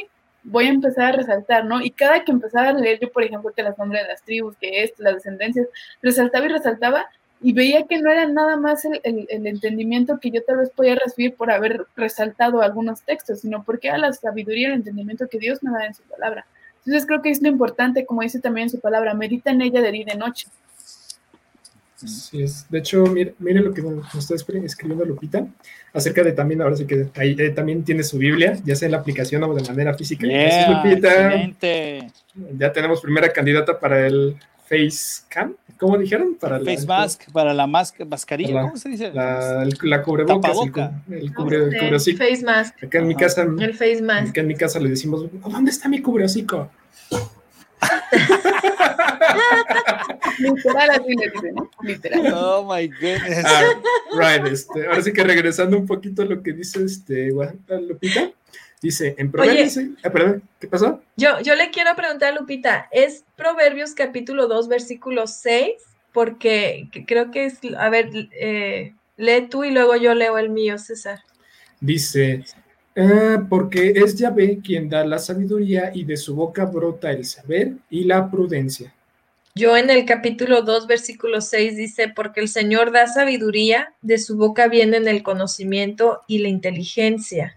voy 0.42 0.66
a 0.66 0.70
empezar 0.70 1.06
a 1.06 1.16
resaltar, 1.16 1.64
¿no? 1.64 1.80
Y 1.80 1.90
cada 1.90 2.24
que 2.24 2.32
empezaba 2.32 2.68
a 2.68 2.72
leer, 2.72 2.98
yo 3.00 3.10
por 3.10 3.22
ejemplo, 3.22 3.52
que 3.54 3.62
las 3.62 3.78
nombres 3.78 4.02
de 4.02 4.08
las 4.08 4.22
tribus, 4.22 4.56
que 4.56 4.84
es, 4.84 4.92
las 4.98 5.14
descendencias, 5.14 5.68
resaltaba 6.02 6.46
y 6.46 6.48
resaltaba 6.48 7.06
y 7.40 7.52
veía 7.52 7.86
que 7.86 8.00
no 8.00 8.10
era 8.10 8.26
nada 8.26 8.56
más 8.56 8.84
el, 8.84 9.00
el, 9.04 9.26
el, 9.28 9.46
entendimiento 9.46 10.18
que 10.18 10.30
yo 10.30 10.42
tal 10.42 10.58
vez 10.58 10.70
podía 10.70 10.94
recibir 10.94 11.34
por 11.34 11.50
haber 11.50 11.86
resaltado 11.94 12.62
algunos 12.62 13.02
textos, 13.02 13.40
sino 13.40 13.62
porque 13.62 13.88
era 13.88 13.98
la 13.98 14.12
sabiduría 14.12 14.68
y 14.68 14.70
el 14.72 14.78
entendimiento 14.78 15.28
que 15.28 15.38
Dios 15.38 15.62
me 15.62 15.70
da 15.70 15.86
en 15.86 15.94
su 15.94 16.02
palabra. 16.04 16.46
Entonces 16.78 17.06
creo 17.06 17.20
que 17.20 17.30
es 17.30 17.42
lo 17.42 17.48
importante, 17.48 18.06
como 18.06 18.22
dice 18.22 18.40
también 18.40 18.66
en 18.66 18.70
su 18.70 18.80
palabra, 18.80 19.12
medita 19.12 19.50
en 19.50 19.60
ella 19.60 19.82
de 19.82 19.90
día 19.90 20.02
y 20.02 20.04
de 20.04 20.16
noche. 20.16 20.48
Así 22.02 22.42
es. 22.42 22.68
De 22.68 22.78
hecho, 22.78 23.04
mire, 23.06 23.34
mire 23.38 23.60
lo 23.60 23.72
que 23.72 23.80
nos 23.80 24.14
está 24.14 24.34
escribiendo 24.34 25.04
Lupita 25.04 25.46
acerca 25.94 26.22
de 26.22 26.32
también, 26.32 26.60
ahora 26.60 26.76
sí 26.76 26.86
que 26.86 27.08
ahí 27.16 27.34
eh, 27.38 27.50
también 27.50 27.84
tiene 27.84 28.02
su 28.02 28.18
Biblia, 28.18 28.58
ya 28.64 28.76
sea 28.76 28.86
en 28.86 28.92
la 28.92 28.98
aplicación 28.98 29.42
o 29.44 29.54
de 29.54 29.62
manera 29.62 29.94
física. 29.94 30.26
Yeah, 30.26 30.42
Gracias, 30.42 30.68
Lupita. 30.68 31.26
excelente. 31.26 32.12
Ya 32.58 32.72
tenemos 32.72 33.00
primera 33.00 33.32
candidata 33.32 33.80
para 33.80 34.06
el 34.06 34.36
face 34.68 35.22
cam, 35.28 35.54
¿cómo 35.78 35.96
dijeron? 35.96 36.36
Para 36.38 36.58
face 36.58 36.86
la, 36.86 36.86
mask, 36.86 37.32
para 37.32 37.54
la 37.54 37.66
mascarilla, 37.66 38.62
¿cómo 38.62 38.76
se 38.76 38.90
dice? 38.90 39.10
La, 39.12 39.66
la 39.82 40.02
cubrebocas, 40.02 40.58
el, 41.10 41.32
cubre, 41.32 41.70
Face 41.98 42.42
mask. 42.44 42.84
Acá 42.84 42.98
en 42.98 43.06
mi 43.06 43.14
casa, 43.14 43.42
el 43.42 43.74
face 43.74 44.02
mask. 44.02 44.30
Acá 44.30 44.40
en 44.42 44.48
mi 44.48 44.54
casa 44.54 44.78
le 44.80 44.90
decimos, 44.90 45.24
¿dónde 45.32 45.70
está 45.70 45.88
mi 45.88 46.02
cubrehocico? 46.02 46.68
Literal 50.38 50.90
así 50.90 51.14
le 51.14 51.30
dicen, 51.30 51.54
¿no? 51.54 51.70
Literal. 51.82 52.34
Oh 52.34 52.64
my 52.64 52.88
goodness. 52.88 53.44
Ah, 53.44 53.62
right, 54.12 54.46
este, 54.52 54.86
ahora 54.86 55.02
sí 55.02 55.12
que 55.12 55.24
regresando 55.24 55.76
un 55.78 55.86
poquito 55.86 56.22
a 56.22 56.24
lo 56.24 56.42
que 56.42 56.52
dice 56.52 56.84
este 56.84 57.30
Lupita, 57.30 58.30
dice 58.80 59.14
en 59.18 59.30
Proverbios. 59.30 59.78
Ah, 60.02 60.10
perdón, 60.10 60.42
¿qué 60.60 60.66
pasó? 60.66 61.02
Yo, 61.16 61.40
yo 61.40 61.54
le 61.54 61.70
quiero 61.70 61.94
preguntar 61.96 62.32
a 62.32 62.36
Lupita, 62.36 62.88
¿es 62.90 63.24
Proverbios 63.36 63.94
capítulo 63.94 64.48
2, 64.48 64.68
versículo 64.68 65.26
6? 65.26 65.72
Porque 66.12 66.88
creo 67.06 67.30
que 67.30 67.46
es, 67.46 67.58
a 67.76 67.90
ver, 67.90 68.10
eh, 68.32 68.94
lee 69.16 69.48
tú 69.50 69.64
y 69.64 69.70
luego 69.70 69.96
yo 69.96 70.14
leo 70.14 70.38
el 70.38 70.48
mío, 70.50 70.78
César. 70.78 71.20
Dice, 71.80 72.44
eh, 72.94 73.38
porque 73.50 73.92
es 73.94 74.16
Yahvé 74.16 74.60
quien 74.64 74.88
da 74.88 75.04
la 75.04 75.18
sabiduría 75.18 75.90
y 75.94 76.04
de 76.04 76.16
su 76.16 76.34
boca 76.34 76.64
brota 76.64 77.10
el 77.10 77.26
saber 77.26 77.72
y 77.90 78.04
la 78.04 78.30
prudencia. 78.30 78.94
Yo 79.56 79.74
en 79.76 79.88
el 79.88 80.04
capítulo 80.04 80.60
2, 80.60 80.86
versículo 80.86 81.40
6 81.40 81.76
dice, 81.76 82.08
porque 82.08 82.40
el 82.40 82.48
Señor 82.48 82.92
da 82.92 83.06
sabiduría, 83.06 83.94
de 84.02 84.18
su 84.18 84.36
boca 84.36 84.68
vienen 84.68 85.08
el 85.08 85.22
conocimiento 85.22 86.20
y 86.28 86.38
la 86.38 86.48
inteligencia. 86.48 87.56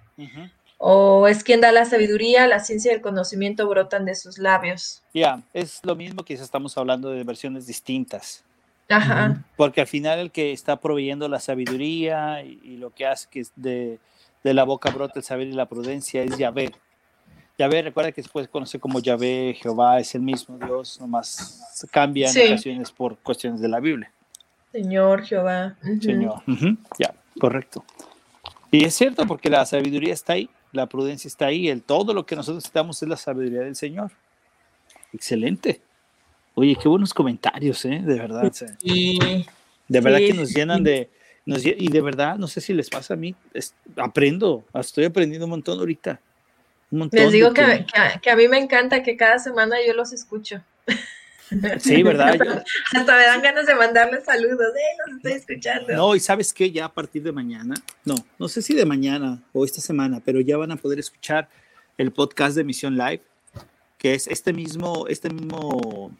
O 0.77 1.27
es 1.27 1.43
quien 1.43 1.59
da 1.59 1.73
la 1.73 1.83
sabiduría, 1.83 2.47
la 2.47 2.61
ciencia 2.61 2.93
y 2.93 2.95
el 2.95 3.01
conocimiento 3.01 3.67
brotan 3.67 4.05
de 4.05 4.15
sus 4.15 4.37
labios. 4.37 5.03
Ya, 5.13 5.41
es 5.53 5.81
lo 5.83 5.95
mismo 5.95 6.23
que 6.23 6.35
estamos 6.35 6.77
hablando 6.77 7.09
de 7.09 7.23
versiones 7.25 7.67
distintas. 7.67 8.45
Ajá. 8.87 9.43
Porque 9.57 9.81
al 9.81 9.87
final 9.87 10.19
el 10.19 10.31
que 10.31 10.53
está 10.53 10.77
proveyendo 10.79 11.27
la 11.27 11.41
sabiduría 11.41 12.41
y, 12.43 12.61
y 12.63 12.77
lo 12.77 12.91
que 12.91 13.05
hace 13.05 13.27
que 13.29 13.41
es 13.41 13.51
de 13.57 13.99
de 14.43 14.53
la 14.53 14.63
boca 14.63 14.89
brota 14.91 15.19
el 15.19 15.23
saber 15.23 15.47
y 15.47 15.53
la 15.53 15.67
prudencia, 15.67 16.23
es 16.23 16.37
Yahvé. 16.37 16.71
Yahvé, 17.59 17.81
recuerda 17.81 18.13
que 18.13 18.21
después 18.21 18.47
conoce 18.47 18.79
como 18.79 19.01
Yahvé, 19.01 19.53
Jehová, 19.61 19.99
es 19.99 20.15
el 20.15 20.21
mismo 20.21 20.57
Dios, 20.57 20.97
nomás 21.01 21.61
cambia 21.91 22.31
en 22.31 22.53
ocasiones 22.53 22.89
por 22.89 23.17
cuestiones 23.17 23.59
de 23.59 23.67
la 23.67 23.81
Biblia. 23.81 24.09
Señor 24.71 25.25
Jehová. 25.25 25.75
Señor, 25.99 26.41
ya, 26.97 27.13
correcto. 27.37 27.83
Y 28.71 28.85
es 28.85 28.93
cierto 28.93 29.27
porque 29.27 29.49
la 29.49 29.65
sabiduría 29.65 30.13
está 30.13 30.33
ahí, 30.33 30.49
la 30.71 30.87
prudencia 30.87 31.27
está 31.27 31.47
ahí, 31.47 31.67
el 31.67 31.81
todo 31.81 32.13
lo 32.13 32.25
que 32.25 32.37
nosotros 32.37 32.59
necesitamos 32.59 33.03
es 33.03 33.09
la 33.09 33.17
sabiduría 33.17 33.59
del 33.59 33.75
Señor. 33.75 34.11
Excelente. 35.11 35.81
Oye, 36.53 36.77
qué 36.81 36.87
buenos 36.87 37.13
comentarios, 37.13 37.83
¿eh? 37.83 38.01
De 38.01 38.15
verdad. 38.19 38.53
Y, 38.81 39.19
de 39.85 39.99
verdad 39.99 40.19
que 40.19 40.33
nos 40.33 40.53
llenan 40.53 40.81
de, 40.81 41.09
y 41.45 41.91
de 41.91 42.01
verdad, 42.01 42.37
no 42.37 42.47
sé 42.47 42.61
si 42.61 42.73
les 42.73 42.89
pasa 42.89 43.15
a 43.15 43.17
mí, 43.17 43.35
aprendo, 43.97 44.63
estoy 44.73 45.03
aprendiendo 45.03 45.45
un 45.45 45.51
montón 45.51 45.77
ahorita. 45.77 46.21
Les 46.91 47.31
digo 47.31 47.53
que, 47.53 47.85
que, 48.21 48.29
a, 48.29 48.35
mí 48.35 48.47
me 48.47 48.57
encanta 48.57 49.03
que 49.03 49.15
cada 49.15 49.39
semana 49.39 49.77
yo 49.85 49.93
los 49.93 50.13
escucho. 50.13 50.63
Sí, 51.79 52.03
¿verdad? 52.03 52.63
Hasta 52.93 53.17
me 53.17 53.23
dan 53.23 53.41
ganas 53.41 53.65
de 53.65 53.73
mandarles 53.73 54.23
saludos, 54.23 54.67
eh, 54.67 54.97
los 55.07 55.15
estoy 55.17 55.31
escuchando. 55.31 55.93
No, 55.95 56.15
y 56.15 56.19
sabes 56.19 56.53
qué, 56.53 56.69
ya 56.69 56.85
a 56.85 56.93
partir 56.93 57.23
de 57.23 57.31
mañana, 57.31 57.73
no, 58.05 58.13
no 58.37 58.47
sé 58.47 58.61
si 58.61 58.75
de 58.75 58.85
mañana 58.85 59.41
o 59.51 59.65
esta 59.65 59.81
semana, 59.81 60.21
pero 60.23 60.41
ya 60.41 60.57
van 60.57 60.71
a 60.71 60.75
poder 60.75 60.99
escuchar 60.99 61.49
el 61.97 62.11
podcast 62.11 62.55
de 62.55 62.63
Misión 62.63 62.95
Live, 62.97 63.23
que 63.97 64.13
es 64.13 64.27
este 64.27 64.53
mismo, 64.53 65.07
este 65.07 65.31
mismo 65.31 66.15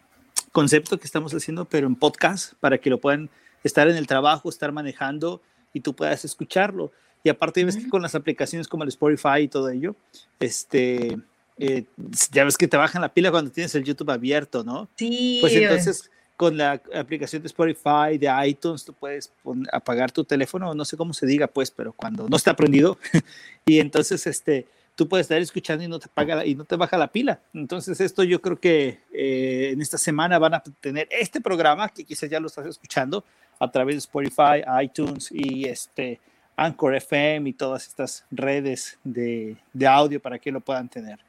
concepto 0.52 1.00
que 1.00 1.06
estamos 1.06 1.32
haciendo, 1.34 1.66
pero 1.66 1.86
en 1.86 1.96
podcast, 1.96 2.54
para 2.60 2.80
que 2.80 2.90
lo 2.90 3.00
puedan 3.00 3.30
estar 3.64 3.88
en 3.88 3.98
el 3.98 4.08
trabajo, 4.08 4.50
estar 4.50 4.72
manejando 4.72 5.42
y 5.74 5.82
tú 5.82 5.96
puedas 5.96 6.26
escucharlo. 6.26 6.92
Y 7.24 7.30
aparte 7.30 7.64
ves 7.66 7.78
que 7.78 7.90
con 7.90 8.02
las 8.02 8.16
aplicaciones 8.16 8.68
como 8.68 8.84
el 8.84 8.90
Spotify 8.90 9.42
y 9.42 9.48
todo 9.48 9.70
ello, 9.70 9.96
este, 10.40 11.18
eh, 11.58 11.84
ya 12.32 12.46
ves 12.46 12.58
que 12.58 12.68
te 12.68 12.78
bajan 12.78 13.02
la 13.02 13.14
pila 13.14 13.32
cuando 13.32 13.52
tienes 13.52 13.76
el 13.76 13.84
YouTube 13.84 14.12
abierto, 14.12 14.64
¿no? 14.64 14.88
Sí. 14.96 15.40
Pues 15.42 15.54
entonces 15.54 16.10
con 16.38 16.56
la 16.56 16.82
aplicación 16.96 17.42
de 17.42 17.48
Spotify, 17.48 18.18
de 18.18 18.32
iTunes, 18.48 18.86
tú 18.86 18.94
puedes 18.94 19.30
apagar 19.74 20.10
tu 20.10 20.24
teléfono, 20.24 20.74
no 20.74 20.86
sé 20.86 20.96
cómo 20.96 21.14
se 21.14 21.26
diga, 21.26 21.48
pues, 21.48 21.70
pero 21.70 21.92
cuando 21.92 22.30
no 22.30 22.38
está 22.38 22.56
prendido, 22.56 22.98
y 23.66 23.80
entonces 23.80 24.26
este, 24.26 24.66
tú 24.96 25.10
puedes 25.10 25.26
estar 25.26 25.38
escuchando 25.42 25.84
y 25.84 25.90
no 25.90 26.00
te 26.00 26.08
paga 26.08 26.46
y 26.46 26.56
no 26.56 26.64
te 26.64 26.78
baja 26.78 26.98
la 26.98 27.12
pila. 27.12 27.42
Entonces 27.54 28.00
esto 28.00 28.24
yo 28.24 28.42
creo 28.42 28.58
que 28.58 29.02
eh, 29.12 29.72
en 29.74 29.82
esta 29.82 29.98
semana 29.98 30.40
van 30.40 30.54
a 30.54 30.64
tener 30.80 31.10
este 31.12 31.42
programa 31.42 31.90
que 31.90 32.06
quizás 32.06 32.30
ya 32.30 32.40
lo 32.40 32.48
estás 32.48 32.68
escuchando 32.68 33.26
a 33.60 33.70
través 33.70 33.96
de 33.96 34.00
Spotify, 34.00 34.64
iTunes 34.82 35.30
y 35.34 35.66
este 35.66 36.22
Anchor 36.66 36.96
FM 36.96 37.50
y 37.50 37.54
todas 37.54 37.88
estas 37.88 38.26
redes 38.32 39.00
de, 39.04 39.58
de 39.74 39.88
audio 39.88 40.20
para 40.20 40.38
que 40.40 40.52
lo 40.52 40.60
puedan 40.60 40.90
tener. 40.90 41.20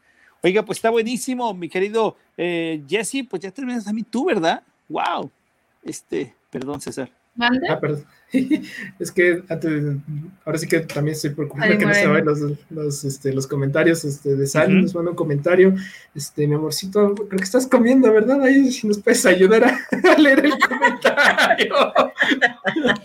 Oiga, 0.43 0.65
pues 0.65 0.79
está 0.79 0.91
buenísimo, 0.91 1.53
mi 1.53 1.69
querido 1.69 2.17
eh, 2.37 2.83
Jesse, 2.89 3.27
pues 3.29 3.43
ya 3.43 3.51
terminas 3.51 3.87
a 3.87 3.93
mí 3.93 4.03
tú, 4.03 4.25
¿verdad? 4.25 4.63
Wow. 4.89 5.31
Este, 5.83 6.35
perdón, 6.51 6.81
César. 6.81 7.11
Ah, 7.39 7.79
perdón. 7.81 8.05
es 8.99 9.11
que 9.13 9.43
antes, 9.49 9.97
ahora 10.45 10.59
sí 10.59 10.67
que 10.67 10.81
también 10.81 11.15
estoy 11.15 11.31
preocupado 11.31 11.79
que 11.79 11.87
no 11.87 11.95
se 11.95 12.07
vayan 12.07 12.25
los, 12.25 12.41
los, 12.71 13.05
este, 13.05 13.33
los 13.33 13.47
comentarios 13.47 14.05
este, 14.05 14.37
de 14.37 14.47
Sally, 14.47 14.83
nos 14.83 14.95
manda 14.95 15.11
un 15.11 15.17
comentario. 15.17 15.75
Este, 16.15 16.47
mi 16.47 16.55
amorcito, 16.55 17.15
creo 17.15 17.39
que 17.39 17.45
estás 17.45 17.67
comiendo, 17.67 18.13
¿verdad? 18.13 18.43
Ahí 18.43 18.71
si 18.71 18.87
nos 18.87 18.99
puedes 18.99 19.25
ayudar 19.27 19.65
a, 19.65 19.79
leer 20.19 20.45
el 20.45 20.53
comentario. 20.59 21.75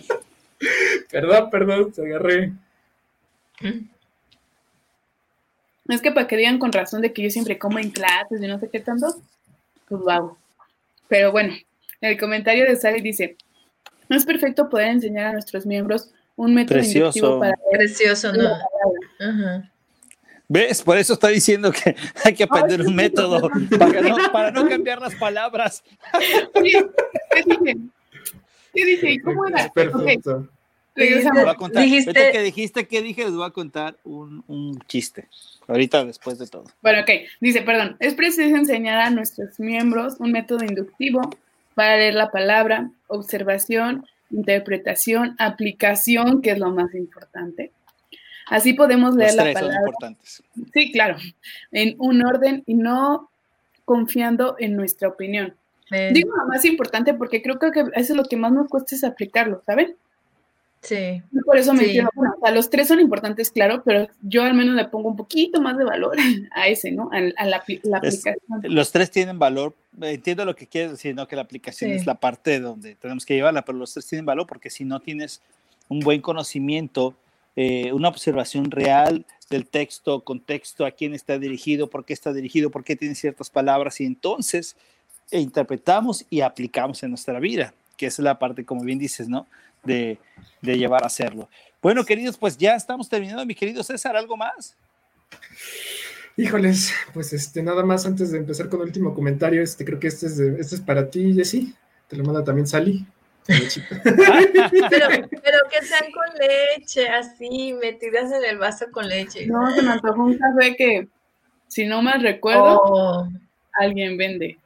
perdón, 1.16 1.50
perdón, 1.50 1.92
te 1.92 2.02
agarré. 2.02 2.52
Es 5.88 6.02
que 6.02 6.12
para 6.12 6.26
que 6.26 6.36
digan 6.36 6.58
con 6.58 6.72
razón 6.72 7.00
de 7.00 7.14
que 7.14 7.22
yo 7.22 7.30
siempre 7.30 7.58
como 7.58 7.78
en 7.78 7.90
clases 7.90 8.42
y 8.42 8.46
no 8.46 8.58
sé 8.58 8.68
qué 8.68 8.80
tanto, 8.80 9.06
pues 9.88 10.00
lo 10.02 10.10
hago. 10.10 10.38
Pero 11.08 11.32
bueno, 11.32 11.54
el 12.02 12.18
comentario 12.18 12.66
de 12.66 12.76
Sally 12.76 13.00
dice, 13.00 13.36
no 14.10 14.16
es 14.18 14.26
perfecto 14.26 14.68
poder 14.68 14.88
enseñar 14.88 15.28
a 15.28 15.32
nuestros 15.32 15.64
miembros 15.64 16.10
un 16.34 16.52
método 16.52 16.80
Precioso. 16.80 17.40
para... 17.40 17.54
Precioso, 17.70 18.32
¿no? 18.34 19.62
¿Ves? 20.48 20.82
Por 20.82 20.98
eso 20.98 21.14
está 21.14 21.28
diciendo 21.28 21.72
que 21.72 21.96
hay 22.24 22.34
que 22.34 22.44
aprender 22.44 22.82
un 22.82 22.94
método 22.94 23.48
para 23.78 24.02
no, 24.02 24.16
para 24.32 24.50
no, 24.50 24.68
cambiar 24.68 25.00
las 25.00 25.14
palabras. 25.14 25.82
¿Qué 26.52 26.62
dije? 26.62 26.86
¿Qué 28.74 28.84
dije? 28.84 29.20
¿Cómo 29.22 29.46
era? 29.46 29.72
Perfecto. 29.72 30.46
Dijiste, 30.96 32.30
que 32.32 32.42
dijiste 32.42 32.88
que 32.88 33.02
dije, 33.02 33.24
les 33.24 33.34
voy 33.34 33.46
a 33.46 33.50
contar 33.50 33.96
un, 34.04 34.42
un, 34.46 34.78
chiste. 34.86 35.28
Ahorita 35.68 36.04
después 36.04 36.38
de 36.38 36.46
todo. 36.46 36.64
Bueno, 36.82 37.02
ok. 37.02 37.10
Dice, 37.40 37.62
perdón. 37.62 37.96
Es 38.00 38.14
preciso 38.14 38.56
enseñar 38.56 39.00
a 39.00 39.10
nuestros 39.10 39.60
miembros 39.60 40.16
un 40.18 40.32
método 40.32 40.64
inductivo 40.64 41.30
para 41.74 41.96
leer 41.96 42.14
la 42.14 42.30
palabra, 42.30 42.90
observación, 43.08 44.06
interpretación, 44.30 45.36
aplicación, 45.38 46.40
que 46.40 46.52
es 46.52 46.58
lo 46.58 46.70
más 46.70 46.94
importante. 46.94 47.72
Así 48.48 48.72
podemos 48.74 49.14
leer 49.16 49.34
la 49.34 49.52
palabra. 49.52 49.80
importantes. 49.80 50.42
Sí, 50.72 50.92
claro, 50.92 51.16
en 51.72 51.96
un 51.98 52.24
orden 52.24 52.62
y 52.66 52.74
no 52.74 53.28
confiando 53.84 54.56
en 54.58 54.76
nuestra 54.76 55.08
opinión. 55.08 55.54
Digo 56.12 56.34
lo 56.36 56.46
más 56.48 56.64
importante 56.64 57.14
porque 57.14 57.42
creo 57.42 57.58
que 57.58 57.68
eso 57.94 58.12
es 58.12 58.16
lo 58.16 58.24
que 58.24 58.36
más 58.36 58.52
nos 58.52 58.68
cuesta 58.68 58.96
es 58.96 59.04
aplicarlo, 59.04 59.62
¿saben? 59.66 59.94
Sí. 60.82 61.20
por 61.44 61.56
eso 61.56 61.74
me 61.74 61.84
sí. 61.84 62.00
bueno, 62.14 62.34
o 62.36 62.40
sea, 62.44 62.54
los 62.54 62.70
tres 62.70 62.86
son 62.86 63.00
importantes, 63.00 63.50
claro, 63.50 63.82
pero 63.84 64.08
yo 64.22 64.44
al 64.44 64.54
menos 64.54 64.76
le 64.76 64.84
pongo 64.84 65.08
un 65.08 65.16
poquito 65.16 65.60
más 65.60 65.76
de 65.76 65.84
valor 65.84 66.16
a 66.52 66.68
ese, 66.68 66.92
¿no? 66.92 67.10
A, 67.12 67.16
a 67.16 67.44
la, 67.44 67.62
la, 67.82 67.96
aplicación. 67.98 68.36
Es, 68.62 68.70
los 68.70 68.92
tres 68.92 69.10
tienen 69.10 69.38
valor. 69.38 69.74
Entiendo 70.00 70.44
lo 70.44 70.54
que 70.54 70.66
quieres 70.66 70.92
decir, 70.92 71.14
¿no? 71.14 71.26
Que 71.26 71.36
la 71.36 71.42
aplicación 71.42 71.90
sí. 71.90 71.96
es 71.96 72.06
la 72.06 72.14
parte 72.14 72.60
donde 72.60 72.94
tenemos 72.94 73.24
que 73.26 73.34
llevarla, 73.34 73.64
pero 73.64 73.78
los 73.78 73.92
tres 73.92 74.06
tienen 74.06 74.26
valor 74.26 74.46
porque 74.46 74.70
si 74.70 74.84
no 74.84 75.00
tienes 75.00 75.40
un 75.88 76.00
buen 76.00 76.20
conocimiento, 76.20 77.14
eh, 77.56 77.92
una 77.92 78.08
observación 78.08 78.70
real 78.70 79.24
del 79.50 79.66
texto, 79.66 80.20
contexto, 80.20 80.84
a 80.84 80.90
quién 80.90 81.14
está 81.14 81.38
dirigido, 81.38 81.88
por 81.88 82.04
qué 82.04 82.12
está 82.12 82.32
dirigido, 82.32 82.70
por 82.70 82.84
qué 82.84 82.96
tiene 82.96 83.14
ciertas 83.14 83.50
palabras, 83.50 84.00
y 84.00 84.04
entonces 84.04 84.76
e 85.30 85.40
interpretamos 85.40 86.24
y 86.30 86.40
aplicamos 86.40 87.02
en 87.02 87.10
nuestra 87.10 87.40
vida, 87.40 87.74
que 87.96 88.06
es 88.06 88.18
la 88.18 88.38
parte, 88.38 88.64
como 88.64 88.82
bien 88.82 88.98
dices, 88.98 89.28
¿no? 89.28 89.46
De, 89.86 90.18
de, 90.62 90.78
llevar 90.78 91.02
a 91.04 91.06
hacerlo. 91.06 91.48
Bueno, 91.80 92.04
queridos, 92.04 92.36
pues 92.36 92.56
ya 92.56 92.74
estamos 92.74 93.08
terminando, 93.08 93.46
mi 93.46 93.54
querido 93.54 93.82
César, 93.82 94.16
¿algo 94.16 94.36
más? 94.36 94.76
Híjoles, 96.36 96.92
pues 97.14 97.32
este, 97.32 97.62
nada 97.62 97.82
más 97.82 98.04
antes 98.04 98.30
de 98.30 98.38
empezar 98.38 98.68
con 98.68 98.80
el 98.80 98.88
último 98.88 99.14
comentario, 99.14 99.62
este, 99.62 99.84
creo 99.86 99.98
que 99.98 100.08
este 100.08 100.26
es, 100.26 100.36
de, 100.36 100.60
este 100.60 100.74
es 100.74 100.80
para 100.82 101.08
ti, 101.08 101.32
Jessy, 101.34 101.74
te 102.08 102.16
lo 102.16 102.24
manda 102.24 102.44
también 102.44 102.66
Sally. 102.66 103.06
pero, 103.46 103.62
pero 104.02 105.58
que 105.70 105.86
sean 105.86 106.10
con 106.12 106.24
leche, 106.38 107.08
así, 107.08 107.74
metidas 107.80 108.32
en 108.32 108.44
el 108.44 108.58
vaso 108.58 108.86
con 108.90 109.08
leche. 109.08 109.46
No, 109.46 109.74
se 109.74 109.82
me 109.82 109.92
antojó 109.92 110.24
un 110.24 110.36
café 110.36 110.76
que, 110.76 111.08
si 111.68 111.86
no 111.86 112.02
mal 112.02 112.20
recuerdo, 112.20 112.82
oh. 112.82 113.28
alguien 113.72 114.18
vende. 114.18 114.58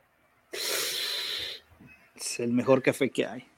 el 2.39 2.53
mejor 2.53 2.83
café 2.83 3.11
que 3.11 3.27
hay. 3.27 3.49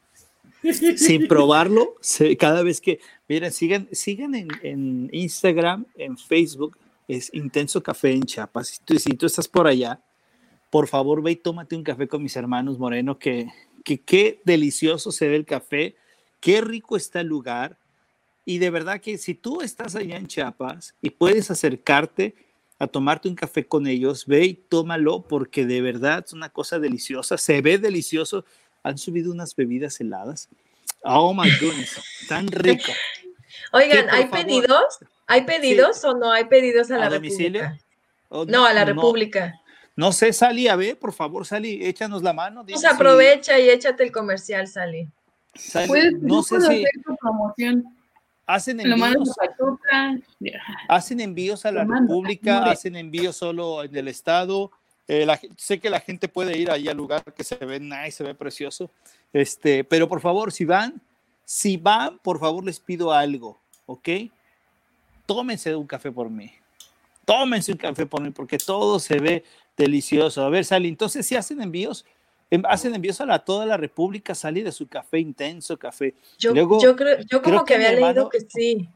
Sin 0.96 1.26
probarlo, 1.28 1.96
cada 2.38 2.62
vez 2.62 2.80
que, 2.80 3.00
miren, 3.28 3.52
sigan, 3.52 3.88
sigan 3.92 4.34
en, 4.34 5.08
Instagram, 5.12 5.86
en 5.96 6.16
Facebook, 6.16 6.78
es 7.08 7.32
Intenso 7.34 7.82
Café 7.82 8.12
en 8.12 8.22
Chiapas. 8.22 8.68
Si 8.68 8.84
tú, 8.84 8.98
si 8.98 9.10
tú 9.10 9.26
estás 9.26 9.48
por 9.48 9.66
allá, 9.66 10.00
por 10.70 10.88
favor 10.88 11.22
ve 11.22 11.32
y 11.32 11.36
tómate 11.36 11.76
un 11.76 11.82
café 11.82 12.08
con 12.08 12.22
mis 12.22 12.36
hermanos 12.36 12.78
Moreno, 12.78 13.18
que, 13.18 13.48
que 13.84 14.00
qué 14.00 14.40
delicioso 14.44 15.12
se 15.12 15.28
ve 15.28 15.36
el 15.36 15.44
café, 15.44 15.96
qué 16.40 16.60
rico 16.60 16.96
está 16.96 17.20
el 17.20 17.26
lugar. 17.26 17.78
Y 18.44 18.58
de 18.58 18.70
verdad 18.70 19.00
que 19.00 19.18
si 19.18 19.34
tú 19.34 19.60
estás 19.60 19.94
allá 19.94 20.16
en 20.16 20.26
Chiapas 20.26 20.94
y 21.00 21.10
puedes 21.10 21.50
acercarte, 21.50 22.34
a 22.82 22.88
tomarte 22.88 23.28
un 23.28 23.36
café 23.36 23.64
con 23.64 23.86
ellos, 23.86 24.26
ve 24.26 24.44
y 24.44 24.54
tómalo 24.54 25.22
porque 25.22 25.66
de 25.66 25.80
verdad 25.80 26.24
es 26.26 26.32
una 26.32 26.48
cosa 26.48 26.80
deliciosa, 26.80 27.38
se 27.38 27.60
ve 27.60 27.78
delicioso. 27.78 28.44
Han 28.82 28.98
subido 28.98 29.32
unas 29.32 29.54
bebidas 29.54 30.00
heladas. 30.00 30.48
Oh 31.02 31.34
my 31.34 31.50
goodness, 31.60 32.00
tan 32.28 32.46
rico. 32.48 32.92
Oigan, 33.72 34.08
¿hay 34.10 34.26
pedidos? 34.26 34.98
¿Hay 35.26 35.44
pedidos 35.44 36.04
o 36.04 36.14
no 36.14 36.30
hay 36.30 36.44
pedidos 36.44 36.90
a, 36.90 36.98
la 36.98 37.08
República? 37.08 37.78
Oh, 38.28 38.44
no, 38.44 38.66
a 38.66 38.72
la 38.72 38.84
República. 38.84 39.60
No 39.94 40.12
sé, 40.12 40.32
Sally, 40.32 40.68
a 40.68 40.76
ver, 40.76 40.98
por 40.98 41.12
favor, 41.12 41.46
Sally, 41.46 41.84
échanos 41.84 42.22
la 42.22 42.32
mano. 42.32 42.64
Pues 42.64 42.84
aprovecha 42.84 43.58
y 43.58 43.68
échate 43.68 44.02
el 44.04 44.12
comercial, 44.12 44.66
Sally. 44.66 45.08
no 46.20 46.42
sé 46.42 46.60
si... 46.60 46.84
promoción. 47.20 47.84
Hacen 48.44 48.80
envíos, 48.80 49.30
hacen 50.88 51.20
envíos 51.20 51.64
a 51.64 51.72
la 51.72 51.84
República, 51.84 52.64
hacen 52.64 52.96
envíos 52.96 53.36
solo 53.36 53.84
en 53.84 53.96
el 53.96 54.08
Estado. 54.08 54.70
Eh, 55.14 55.26
sé 55.56 55.78
que 55.78 55.90
la 55.90 56.00
gente 56.00 56.28
puede 56.28 56.56
ir 56.56 56.70
ahí 56.70 56.88
al 56.88 56.96
lugar 56.96 57.22
que 57.34 57.44
se 57.44 57.56
ve 57.56 57.78
nice, 57.78 58.12
se 58.12 58.24
ve 58.24 58.34
precioso. 58.34 58.90
Este, 59.32 59.84
pero 59.84 60.08
por 60.08 60.20
favor, 60.20 60.52
si 60.52 60.64
van, 60.64 61.02
si 61.44 61.76
van, 61.76 62.18
por 62.18 62.38
favor 62.38 62.64
les 62.64 62.80
pido 62.80 63.12
algo, 63.12 63.60
¿ok? 63.86 64.08
Tómense 65.26 65.74
un 65.76 65.86
café 65.86 66.10
por 66.10 66.30
mí. 66.30 66.50
Tómense 67.24 67.72
un 67.72 67.78
café 67.78 68.06
por 68.06 68.22
mí 68.22 68.30
porque 68.30 68.58
todo 68.58 68.98
se 68.98 69.18
ve 69.18 69.44
delicioso. 69.76 70.44
A 70.44 70.48
ver, 70.48 70.64
Sally, 70.64 70.88
entonces 70.88 71.26
si 71.26 71.36
hacen 71.36 71.60
envíos, 71.60 72.04
Em, 72.52 72.62
hacen 72.66 72.94
envíos 72.94 73.18
a 73.18 73.38
toda 73.38 73.64
la 73.64 73.78
República, 73.78 74.34
salí 74.34 74.60
de 74.60 74.72
su 74.72 74.86
café 74.86 75.18
intenso, 75.18 75.78
café. 75.78 76.14
Yo, 76.38 76.52
yo, 76.54 76.94
creo, 76.94 77.16
yo 77.26 77.40
como 77.40 77.64
que, 77.64 77.76
había 77.76 77.92
leído 77.92 78.28
que 78.28 78.40
sí. 78.40 78.90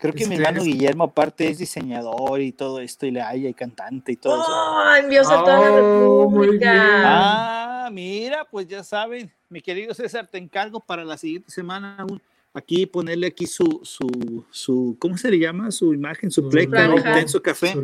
Creo 0.00 0.14
que 0.14 0.26
mi 0.26 0.36
hermano 0.36 0.62
Guillermo 0.62 1.04
aparte 1.04 1.48
es 1.48 1.58
diseñador 1.58 2.40
y 2.40 2.52
todo 2.52 2.80
esto, 2.80 3.06
y 3.06 3.10
le 3.10 3.20
haya 3.20 3.48
y 3.48 3.54
cantante 3.54 4.12
y 4.12 4.16
todo 4.16 4.40
eso. 4.40 4.50
¡Oh, 4.50 4.94
envíos 4.96 5.30
a 5.30 5.40
toda 5.40 5.60
la 5.60 5.70
oh, 5.70 6.30
República! 6.30 7.84
Ah, 7.84 7.90
mira, 7.92 8.46
pues 8.50 8.66
ya 8.66 8.82
saben, 8.82 9.30
mi 9.50 9.60
querido 9.60 9.92
César, 9.92 10.26
te 10.26 10.38
encargo 10.38 10.80
para 10.80 11.04
la 11.04 11.18
siguiente 11.18 11.50
semana 11.50 12.06
aquí 12.54 12.86
ponerle 12.86 13.28
aquí 13.28 13.46
su, 13.46 13.80
su, 13.82 14.44
su, 14.50 14.96
¿cómo 14.98 15.16
se 15.16 15.30
le 15.30 15.38
llama? 15.38 15.70
Su 15.70 15.94
imagen, 15.94 16.30
su 16.30 16.48
pleca, 16.48 16.86
intenso 16.86 17.42
café. 17.42 17.74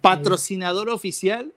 Patrocinador 0.00 0.88
oficial 0.88 1.52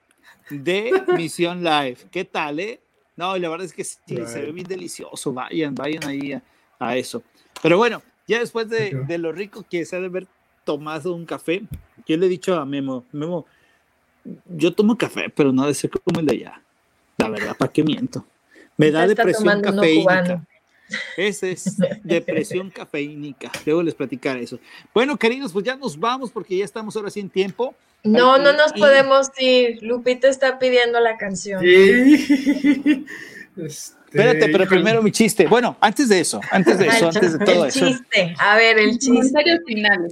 de 0.49 0.91
Misión 1.15 1.63
Live. 1.63 1.97
¿Qué 2.11 2.25
tal, 2.25 2.59
eh? 2.59 2.79
No, 3.15 3.37
la 3.37 3.49
verdad 3.49 3.65
es 3.65 3.73
que 3.73 3.83
sí, 3.83 3.99
se 4.07 4.41
ve 4.41 4.51
bien 4.51 4.67
delicioso. 4.67 5.33
Vayan, 5.33 5.73
vayan 5.73 6.03
ahí 6.05 6.39
a, 6.79 6.95
eso. 6.97 7.23
Pero 7.61 7.77
bueno, 7.77 8.01
ya 8.27 8.39
después 8.39 8.69
de, 8.69 9.03
de, 9.07 9.17
lo 9.17 9.31
rico 9.31 9.65
que 9.69 9.85
se 9.85 9.95
ha 9.95 9.99
de 9.99 10.07
haber 10.07 10.27
tomado 10.63 11.13
un 11.13 11.25
café, 11.25 11.63
yo 12.05 12.17
le 12.17 12.25
he 12.25 12.29
dicho 12.29 12.55
a 12.55 12.65
Memo, 12.65 13.05
Memo, 13.11 13.45
yo 14.45 14.73
tomo 14.73 14.97
café, 14.97 15.29
pero 15.29 15.51
no 15.51 15.65
de 15.65 15.73
ser 15.73 15.89
como 15.89 16.19
el 16.19 16.25
de 16.25 16.33
allá. 16.33 16.61
La 17.17 17.29
verdad, 17.29 17.55
¿para 17.57 17.71
qué 17.71 17.83
miento? 17.83 18.25
Me 18.75 18.91
da 18.91 19.07
depresión 19.07 19.61
cafeínica. 19.61 20.45
Esa 21.17 21.47
es 21.47 21.77
depresión 22.03 22.69
cafeínica. 22.69 23.51
Luego 23.65 23.83
les 23.83 23.95
platicaré 23.95 24.43
eso. 24.43 24.59
Bueno, 24.93 25.17
queridos, 25.17 25.51
pues 25.51 25.65
ya 25.65 25.75
nos 25.75 25.99
vamos 25.99 26.31
porque 26.31 26.57
ya 26.57 26.65
estamos 26.65 26.95
ahora 26.95 27.09
sí 27.09 27.19
en 27.19 27.29
tiempo. 27.29 27.75
No, 28.03 28.37
no 28.37 28.53
nos 28.53 28.73
podemos 28.73 29.29
ir. 29.39 29.81
Lupita 29.81 30.29
está 30.29 30.59
pidiendo 30.59 30.99
la 30.99 31.17
canción. 31.17 31.61
Sí. 31.61 33.05
Espérate, 34.07 34.49
pero 34.49 34.65
primero 34.65 35.01
mi 35.01 35.11
chiste. 35.11 35.47
Bueno, 35.47 35.77
antes 35.81 36.07
de 36.09 36.19
eso, 36.19 36.39
antes 36.51 36.79
de 36.79 36.87
eso, 36.87 37.07
antes 37.07 37.37
de 37.37 37.45
todo 37.45 37.65
eso. 37.65 37.85
El 37.85 37.97
chiste, 37.97 38.35
a 38.39 38.55
ver, 38.55 38.79
el 38.79 38.97
chiste. 38.97 39.59
final. 39.65 40.07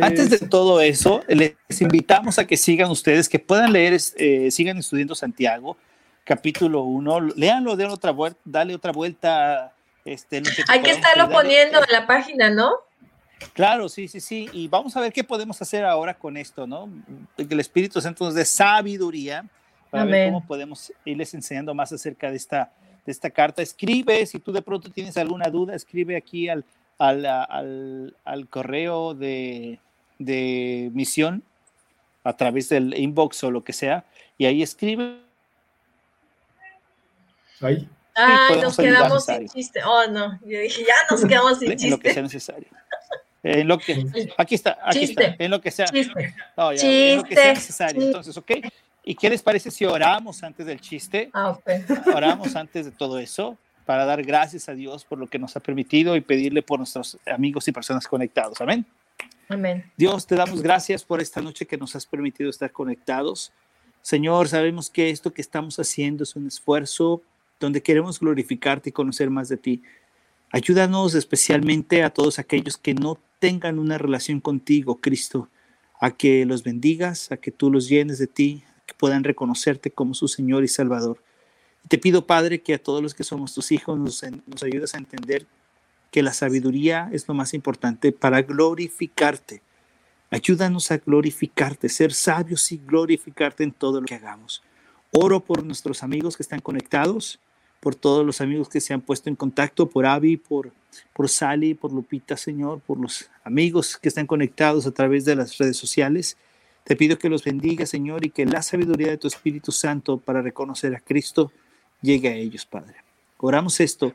Antes 0.00 0.30
de 0.30 0.38
todo 0.38 0.80
eso, 0.80 1.22
les 1.28 1.56
invitamos 1.80 2.38
a 2.38 2.46
que 2.46 2.56
sigan 2.56 2.90
ustedes, 2.90 3.28
que 3.28 3.38
puedan 3.38 3.72
leer, 3.72 3.98
eh, 4.16 4.50
sigan 4.50 4.78
estudiando 4.78 5.14
Santiago, 5.14 5.76
capítulo 6.22 6.82
1, 6.82 7.20
léanlo, 7.36 7.76
den 7.76 7.90
otra 7.90 8.12
vuelta, 8.12 8.40
dale 8.44 8.74
otra 8.74 8.92
vuelta. 8.92 9.72
Este, 10.04 10.42
Hay 10.68 10.82
que 10.82 10.90
estarlo 10.90 11.30
poniendo 11.30 11.78
en 11.78 11.90
la 11.90 12.06
página, 12.06 12.50
¿no? 12.50 12.72
Claro, 13.52 13.88
sí, 13.88 14.08
sí, 14.08 14.20
sí. 14.20 14.48
Y 14.52 14.68
vamos 14.68 14.96
a 14.96 15.00
ver 15.00 15.12
qué 15.12 15.24
podemos 15.24 15.60
hacer 15.60 15.84
ahora 15.84 16.14
con 16.14 16.36
esto, 16.36 16.66
¿no? 16.66 16.88
Que 17.36 17.46
el 17.50 17.60
Espíritu 17.60 18.00
Santo 18.00 18.24
nos 18.24 18.34
dé 18.34 18.44
sabiduría 18.44 19.44
para 19.90 20.04
ver 20.04 20.28
cómo 20.28 20.46
podemos 20.46 20.92
irles 21.04 21.34
enseñando 21.34 21.74
más 21.74 21.92
acerca 21.92 22.30
de 22.30 22.36
esta, 22.36 22.72
de 23.04 23.12
esta 23.12 23.30
carta. 23.30 23.62
Escribe, 23.62 24.24
si 24.26 24.38
tú 24.38 24.52
de 24.52 24.62
pronto 24.62 24.90
tienes 24.90 25.16
alguna 25.16 25.48
duda, 25.48 25.74
escribe 25.74 26.16
aquí 26.16 26.48
al, 26.48 26.64
al, 26.98 28.16
al, 28.24 28.48
correo 28.48 29.14
de, 29.14 29.78
de 30.18 30.90
misión 30.92 31.42
a 32.22 32.36
través 32.36 32.68
del 32.68 32.96
inbox 32.96 33.44
o 33.44 33.50
lo 33.50 33.62
que 33.62 33.72
sea, 33.72 34.04
y 34.38 34.46
ahí 34.46 34.62
escribe. 34.62 35.18
Ahí. 37.60 37.88
Ay, 38.14 38.60
nos 38.60 38.76
quedamos 38.76 39.26
sin 39.26 39.48
chiste. 39.48 39.80
Oh, 39.84 40.06
no, 40.06 40.38
yo 40.44 40.60
dije, 40.60 40.84
ya 40.86 40.94
nos 41.10 41.24
quedamos 41.24 41.58
sin 41.58 41.70
chiste. 41.70 41.90
lo 41.90 41.98
que 41.98 42.12
sea 42.12 42.22
necesario. 42.22 42.68
En 43.42 43.68
lo 43.68 43.78
que, 43.78 44.32
aquí 44.38 44.54
está, 44.54 44.78
aquí 44.82 45.04
está, 45.04 45.36
en 45.38 45.50
lo 45.50 45.60
que 45.60 45.70
sea. 45.70 45.86
Chiste. 45.86 46.34
No, 46.56 46.72
ya, 46.72 46.82
en 46.82 47.18
lo 47.18 47.24
que 47.24 47.34
sea 47.34 47.52
necesario. 47.52 48.02
Entonces, 48.02 48.36
¿ok? 48.36 48.52
¿Y 49.04 49.14
qué 49.14 49.28
les 49.28 49.42
parece 49.42 49.70
si 49.70 49.84
oramos 49.84 50.42
antes 50.42 50.66
del 50.66 50.80
chiste? 50.80 51.30
Ah, 51.32 51.50
okay. 51.50 51.84
Oramos 52.14 52.56
antes 52.56 52.86
de 52.86 52.90
todo 52.90 53.18
eso 53.18 53.58
para 53.84 54.04
dar 54.06 54.22
gracias 54.22 54.68
a 54.68 54.74
Dios 54.74 55.04
por 55.04 55.18
lo 55.18 55.26
que 55.26 55.38
nos 55.38 55.56
ha 55.56 55.60
permitido 55.60 56.16
y 56.16 56.22
pedirle 56.22 56.62
por 56.62 56.78
nuestros 56.78 57.18
amigos 57.26 57.68
y 57.68 57.72
personas 57.72 58.08
conectados. 58.08 58.60
Amén. 58.60 58.86
Amén. 59.48 59.84
Dios, 59.96 60.26
te 60.26 60.36
damos 60.36 60.62
gracias 60.62 61.04
por 61.04 61.20
esta 61.20 61.42
noche 61.42 61.66
que 61.66 61.76
nos 61.76 61.94
has 61.94 62.06
permitido 62.06 62.48
estar 62.48 62.72
conectados. 62.72 63.52
Señor, 64.00 64.48
sabemos 64.48 64.88
que 64.88 65.10
esto 65.10 65.32
que 65.32 65.42
estamos 65.42 65.78
haciendo 65.78 66.24
es 66.24 66.34
un 66.34 66.46
esfuerzo 66.46 67.22
donde 67.60 67.82
queremos 67.82 68.20
glorificarte 68.20 68.88
y 68.88 68.92
conocer 68.92 69.28
más 69.28 69.48
de 69.50 69.58
ti. 69.58 69.82
Ayúdanos 70.50 71.14
especialmente 71.14 72.02
a 72.02 72.10
todos 72.10 72.38
aquellos 72.38 72.78
que 72.78 72.94
no 72.94 73.18
tengan 73.38 73.78
una 73.78 73.98
relación 73.98 74.40
contigo, 74.40 75.00
Cristo, 75.00 75.50
a 76.00 76.10
que 76.10 76.46
los 76.46 76.62
bendigas, 76.62 77.30
a 77.32 77.36
que 77.36 77.50
tú 77.50 77.70
los 77.70 77.88
llenes 77.88 78.18
de 78.18 78.26
ti, 78.26 78.64
que 78.86 78.94
puedan 78.94 79.24
reconocerte 79.24 79.90
como 79.90 80.14
su 80.14 80.28
Señor 80.28 80.64
y 80.64 80.68
Salvador. 80.68 81.18
te 81.88 81.98
pido, 81.98 82.26
Padre, 82.26 82.62
que 82.62 82.74
a 82.74 82.82
todos 82.82 83.02
los 83.02 83.14
que 83.14 83.24
somos 83.24 83.52
tus 83.54 83.72
hijos 83.72 83.98
nos, 83.98 84.24
nos 84.46 84.62
ayudes 84.62 84.94
a 84.94 84.98
entender 84.98 85.46
que 86.10 86.22
la 86.22 86.32
sabiduría 86.32 87.08
es 87.12 87.28
lo 87.28 87.34
más 87.34 87.54
importante 87.54 88.12
para 88.12 88.42
glorificarte. 88.42 89.60
Ayúdanos 90.30 90.90
a 90.90 90.98
glorificarte, 90.98 91.88
ser 91.88 92.12
sabios 92.12 92.72
y 92.72 92.78
glorificarte 92.78 93.64
en 93.64 93.72
todo 93.72 94.00
lo 94.00 94.06
que 94.06 94.14
hagamos. 94.14 94.62
Oro 95.12 95.40
por 95.40 95.64
nuestros 95.64 96.02
amigos 96.02 96.36
que 96.36 96.42
están 96.42 96.60
conectados 96.60 97.38
por 97.84 97.94
todos 97.94 98.24
los 98.24 98.40
amigos 98.40 98.70
que 98.70 98.80
se 98.80 98.94
han 98.94 99.02
puesto 99.02 99.28
en 99.28 99.36
contacto, 99.36 99.90
por 99.90 100.06
Avi, 100.06 100.38
por, 100.38 100.72
por 101.12 101.28
Sally, 101.28 101.74
por 101.74 101.92
Lupita, 101.92 102.34
Señor, 102.34 102.80
por 102.80 102.98
los 102.98 103.28
amigos 103.44 103.98
que 103.98 104.08
están 104.08 104.26
conectados 104.26 104.86
a 104.86 104.90
través 104.90 105.26
de 105.26 105.36
las 105.36 105.58
redes 105.58 105.76
sociales. 105.76 106.38
Te 106.84 106.96
pido 106.96 107.18
que 107.18 107.30
los 107.30 107.42
bendiga, 107.42 107.86
Señor, 107.86 108.24
y 108.26 108.30
que 108.30 108.44
la 108.44 108.60
sabiduría 108.62 109.08
de 109.08 109.16
tu 109.16 109.26
Espíritu 109.26 109.72
Santo 109.72 110.18
para 110.18 110.42
reconocer 110.42 110.94
a 110.94 111.00
Cristo 111.00 111.50
llegue 112.02 112.28
a 112.28 112.34
ellos, 112.34 112.66
Padre. 112.66 112.96
Oramos 113.38 113.80
esto 113.80 114.12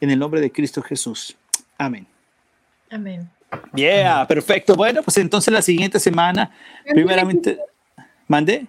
en 0.00 0.10
el 0.10 0.18
nombre 0.18 0.40
de 0.40 0.52
Cristo 0.52 0.82
Jesús. 0.82 1.36
Amén. 1.78 2.06
Amén. 2.90 3.30
Yeah, 3.74 4.26
perfecto. 4.26 4.74
Bueno, 4.74 5.02
pues 5.02 5.16
entonces 5.16 5.52
la 5.52 5.62
siguiente 5.62 5.98
semana, 5.98 6.54
primeramente, 6.84 7.58
mande. 8.26 8.66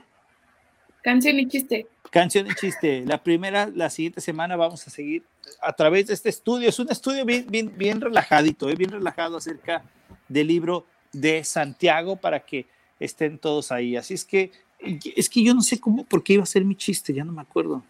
Canción 1.02 1.40
y 1.40 1.48
chiste. 1.48 1.88
Canción 2.10 2.48
y 2.48 2.56
chiste. 2.56 3.04
La 3.06 3.22
primera, 3.22 3.70
la 3.74 3.90
siguiente 3.90 4.22
semana 4.22 4.56
vamos 4.56 4.88
a 4.88 4.90
seguir 4.90 5.24
a 5.62 5.74
través 5.74 6.08
de 6.08 6.14
este 6.14 6.30
estudio. 6.30 6.70
Es 6.70 6.80
un 6.80 6.90
estudio 6.90 7.26
bien, 7.26 7.46
bien, 7.50 7.74
bien 7.78 8.00
relajadito, 8.00 8.70
¿eh? 8.70 8.76
bien 8.76 8.92
relajado 8.92 9.38
acerca 9.38 9.84
del 10.30 10.48
libro 10.48 10.86
de 11.12 11.44
Santiago 11.44 12.16
para 12.16 12.40
que 12.40 12.66
estén 13.00 13.38
todos 13.38 13.72
ahí. 13.72 13.96
Así 13.96 14.14
es 14.14 14.26
que, 14.26 14.52
es 15.16 15.30
que 15.30 15.44
yo 15.44 15.54
no 15.54 15.62
sé 15.62 15.80
cómo, 15.80 16.04
por 16.04 16.24
qué 16.24 16.34
iba 16.34 16.44
a 16.44 16.48
ser 16.48 16.66
mi 16.66 16.76
chiste, 16.76 17.14
ya 17.14 17.24
no 17.24 17.32
me 17.32 17.42
acuerdo. 17.42 17.84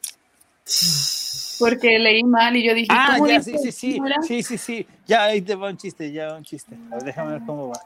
Porque 1.60 1.99
leí 1.99 2.24
mal 2.24 2.55
y 2.55 2.64
yo 2.64 2.74
dije, 2.74 2.88
ah, 2.91 3.18
ya, 3.28 3.41
sí, 3.41 3.57
sí, 3.57 3.72
sí, 3.72 3.99
sí, 4.26 4.43
sí, 4.43 4.57
sí, 4.57 4.88
ya 5.05 5.26
ahí 5.26 5.41
te 5.41 5.55
va 5.55 5.70
un 5.70 5.78
chiste, 5.78 6.12
ya 6.12 6.28
va 6.28 6.38
un 6.38 6.43
chiste. 6.43 6.78
déjame 7.03 7.34
ver 7.34 7.41
cómo 7.45 7.70
va. 7.70 7.80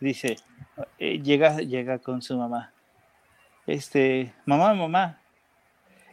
Dice, 0.00 0.36
eh, 0.98 1.20
llega, 1.22 1.58
llega 1.58 1.98
con 1.98 2.22
su 2.22 2.36
mamá. 2.36 2.72
Este, 3.66 4.32
mamá, 4.44 4.74
mamá, 4.74 5.20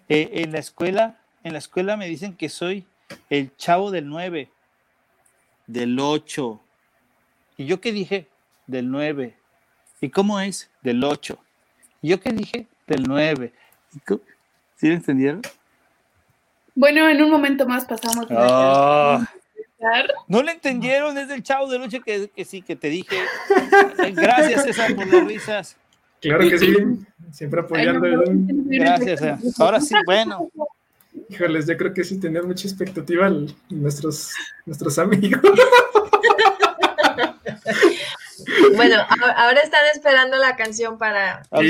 eh, 0.08 0.30
en 0.36 0.52
la 0.52 0.60
escuela 0.60 1.22
en 1.44 1.54
la 1.54 1.60
escuela 1.60 1.98
me 1.98 2.08
dicen 2.08 2.36
que 2.36 2.50
soy 2.50 2.86
el 3.30 3.56
chavo 3.56 3.92
del 3.92 4.08
9, 4.08 4.50
del 5.68 6.00
8. 6.00 6.62
¿Y 7.58 7.66
yo 7.66 7.82
qué 7.82 7.92
dije? 7.92 8.28
Del 8.68 8.92
9. 8.92 9.36
¿Y 10.02 10.10
cómo 10.10 10.40
es? 10.40 10.70
Del 10.82 11.04
8. 11.04 11.38
¿Y 12.02 12.10
yo 12.10 12.20
qué 12.20 12.32
dije? 12.32 12.68
Del 12.88 13.04
9. 13.04 13.54
¿Sí 14.76 14.88
lo 14.88 14.94
entendieron? 14.96 15.42
Bueno, 16.74 17.08
en 17.08 17.22
un 17.22 17.30
momento 17.30 17.68
más 17.68 17.86
pasamos. 17.86 18.26
Oh. 18.32 19.24
No 20.28 20.44
le 20.44 20.52
entendieron, 20.54 21.18
es 21.18 21.28
del 21.28 21.44
chavo 21.44 21.70
del 21.70 21.84
8 21.84 22.02
que, 22.02 22.30
que 22.36 22.46
sí, 22.46 22.62
que 22.62 22.76
te 22.76 22.90
dije. 22.90 23.18
Gracias, 24.14 24.64
César, 24.64 24.96
por 24.96 25.08
las 25.08 25.26
risas. 25.26 25.78
Claro 26.20 26.48
que 26.48 26.58
sí, 26.58 26.76
siempre 27.32 27.62
apoyando. 27.62 28.08
Gracias. 28.66 29.22
Ahora 29.60 29.82
sí, 29.82 29.96
bueno. 30.06 30.50
Híjoles, 31.30 31.68
yo 31.68 31.78
creo 31.78 31.94
que 31.94 32.04
sí 32.04 32.20
tener 32.20 32.44
mucha 32.44 32.68
expectativa 32.68 33.32
nuestros, 33.70 34.34
nuestros 34.66 34.98
amigos. 35.00 35.42
Bueno, 38.76 38.96
ahora 39.36 39.62
están 39.62 39.86
esperando 39.94 40.38
la 40.38 40.56
canción 40.56 40.98
para. 40.98 41.44
Ok, 41.50 41.64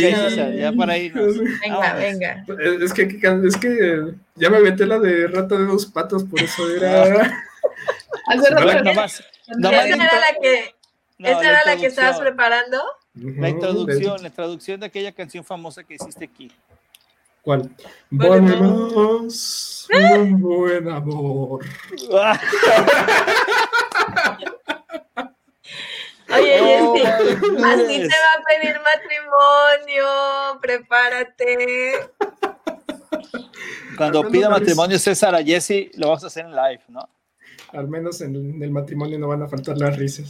ya 0.55 0.71
para 0.73 0.97
irnos. 0.97 1.37
Venga, 1.61 1.93
venga. 1.93 2.45
Es 2.81 2.93
que, 2.93 3.03
es 3.03 3.57
que 3.57 4.13
ya 4.35 4.49
me 4.49 4.59
metí 4.59 4.85
la 4.85 4.99
de 4.99 5.27
rata 5.27 5.57
de 5.57 5.65
dos 5.65 5.85
patos, 5.85 6.23
por 6.23 6.41
eso 6.41 6.69
era. 6.69 7.43
¿Esa 8.33 8.47
era 8.47 8.65
la 8.65 8.83
que, 10.41 10.75
¿esa 11.19 11.49
era 11.49 11.61
la 11.65 11.77
que 11.77 11.85
estabas 11.87 12.19
preparando? 12.19 12.81
La 13.13 13.49
introducción, 13.49 14.23
la 14.23 14.29
traducción 14.29 14.79
de 14.79 14.85
aquella 14.85 15.11
canción 15.11 15.43
famosa 15.43 15.83
que 15.83 15.95
hiciste 15.95 16.25
aquí. 16.25 16.51
¿Cuál? 17.41 17.69
Volvemos 18.11 19.87
un 19.91 20.39
buen 20.39 20.87
amor. 20.87 21.65
Oye, 26.41 26.81
oh, 26.81 26.95
así 26.95 27.99
te 27.99 28.07
va 28.07 28.33
a 28.33 28.43
pedir 28.47 28.77
matrimonio, 28.79 30.59
prepárate. 30.61 32.09
Cuando 33.97 34.29
pida 34.29 34.49
matrimonio 34.49 34.97
César 34.97 35.35
a 35.35 35.43
Jesse, 35.43 35.91
lo 35.95 36.07
vamos 36.07 36.23
a 36.23 36.27
hacer 36.27 36.45
en 36.45 36.51
live, 36.51 36.81
¿no? 36.87 37.07
Al 37.73 37.87
menos 37.87 38.19
en, 38.21 38.61
el 38.61 38.71
matrimonio 38.71 39.17
no 39.17 39.27
van 39.29 39.43
a 39.43 39.47
faltar 39.47 39.77
las 39.77 39.95
risas. 39.95 40.29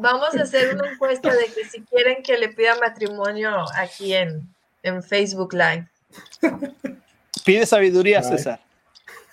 vamos 0.00 0.34
a 0.36 0.42
hacer 0.42 0.74
una 0.74 0.90
encuesta 0.90 1.34
de 1.34 1.46
que 1.46 1.64
si 1.64 1.80
quieren 1.82 2.22
que 2.22 2.36
le 2.36 2.50
pida 2.50 2.76
matrimonio 2.78 3.64
aquí 3.74 4.14
en, 4.14 4.42
en 4.82 5.02
Facebook 5.02 5.54
Live. 5.54 5.88
Pide 7.44 7.64
sabiduría, 7.64 8.22
César. 8.22 8.60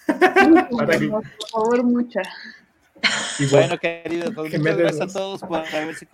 Por 0.05 1.23
favor, 1.51 1.83
mucha. 1.83 2.21
Bueno, 3.51 3.77
queridos, 3.77 4.31
pues, 4.35 4.57
muchas 4.57 4.77
gracias 4.77 5.09
a 5.09 5.13
todos 5.13 5.41
por 5.41 5.59
haberse, 5.59 6.07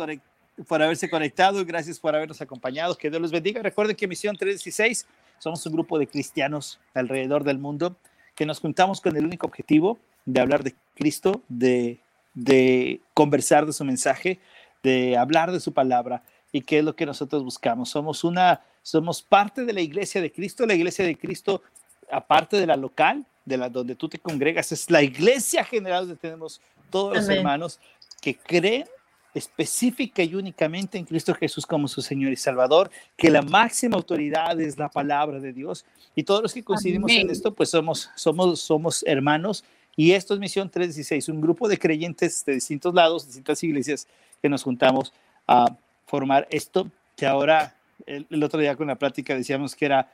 por 0.68 0.82
haberse 0.82 1.10
conectado. 1.10 1.64
Gracias 1.66 2.00
por 2.00 2.16
habernos 2.16 2.42
acompañado. 2.42 2.98
Que 2.98 3.10
Dios 3.10 3.22
los 3.22 3.32
bendiga. 3.32 3.62
Recuerden 3.62 3.96
que 3.96 4.08
Misión 4.08 4.36
316 4.36 5.08
somos 5.40 5.66
un 5.66 5.74
grupo 5.74 5.98
de 6.00 6.08
cristianos 6.08 6.80
alrededor 6.94 7.44
del 7.44 7.58
mundo 7.58 7.96
que 8.36 8.46
nos 8.46 8.60
juntamos 8.60 9.02
con 9.02 9.16
el 9.18 9.26
único 9.26 9.48
objetivo 9.48 10.00
de 10.26 10.40
hablar 10.40 10.64
de 10.64 10.76
Cristo, 10.96 11.42
de, 11.50 12.00
de 12.34 13.02
conversar 13.14 13.66
de 13.66 13.74
su 13.74 13.84
mensaje, 13.84 14.40
de 14.84 15.18
hablar 15.18 15.52
de 15.52 15.60
su 15.60 15.74
palabra 15.74 16.24
y 16.52 16.62
qué 16.62 16.80
es 16.80 16.84
lo 16.84 16.96
que 16.96 17.06
nosotros 17.06 17.44
buscamos. 17.44 17.90
Somos 17.90 18.24
una, 18.24 18.62
somos 18.82 19.22
parte 19.22 19.66
de 19.66 19.74
la 19.74 19.82
iglesia 19.82 20.22
de 20.22 20.32
Cristo. 20.32 20.66
La 20.66 20.74
iglesia 20.74 21.06
de 21.06 21.18
Cristo, 21.18 21.64
aparte 22.12 22.58
de 22.58 22.68
la 22.68 22.76
local, 22.76 23.26
de 23.46 23.58
la 23.58 23.70
donde 23.70 23.96
tú 23.96 24.10
te 24.10 24.20
congregas, 24.20 24.72
es 24.72 24.90
la 24.90 25.02
iglesia 25.02 25.64
general 25.64 26.08
donde 26.08 26.22
tenemos 26.22 26.62
todos 26.90 27.16
los 27.16 27.30
hermanos 27.30 27.80
que 28.22 28.36
creen 28.36 28.86
específica 29.34 30.24
y 30.24 30.36
únicamente 30.36 30.98
en 30.98 31.06
Cristo 31.06 31.34
Jesús 31.34 31.66
como 31.66 31.88
su 31.88 32.02
Señor 32.02 32.32
y 32.32 32.36
Salvador, 32.36 32.92
que 33.16 33.32
la 33.32 33.42
máxima 33.42 33.96
autoridad 33.96 34.60
es 34.60 34.78
la 34.78 34.90
palabra 34.90 35.40
de 35.40 35.54
Dios. 35.54 35.86
Y 36.16 36.24
todos 36.24 36.42
los 36.42 36.54
que 36.54 36.64
coincidimos 36.64 37.12
en 37.12 37.30
esto, 37.30 37.54
pues 37.54 37.70
somos, 37.70 38.10
somos, 38.16 38.60
somos 38.60 39.04
hermanos. 39.08 39.64
Y 39.96 40.12
esto 40.12 40.34
es 40.34 40.40
Misión 40.40 40.70
316, 40.70 41.30
un 41.30 41.42
grupo 41.42 41.68
de 41.68 41.78
creyentes 41.78 42.44
de 42.46 42.54
distintos 42.54 42.94
lados, 42.94 43.26
distintas 43.26 43.64
iglesias 43.64 44.08
que 44.42 44.50
nos 44.50 44.64
juntamos 44.64 45.14
a 45.48 45.78
formar 46.06 46.48
esto, 46.50 46.90
que 47.16 47.26
ahora 47.26 47.76
el, 48.06 48.44
otro 48.44 48.60
día 48.60 48.76
con 48.76 48.88
la 48.88 48.96
plática 48.96 49.36
decíamos 49.36 49.76
que 49.76 49.86
era 49.86 50.12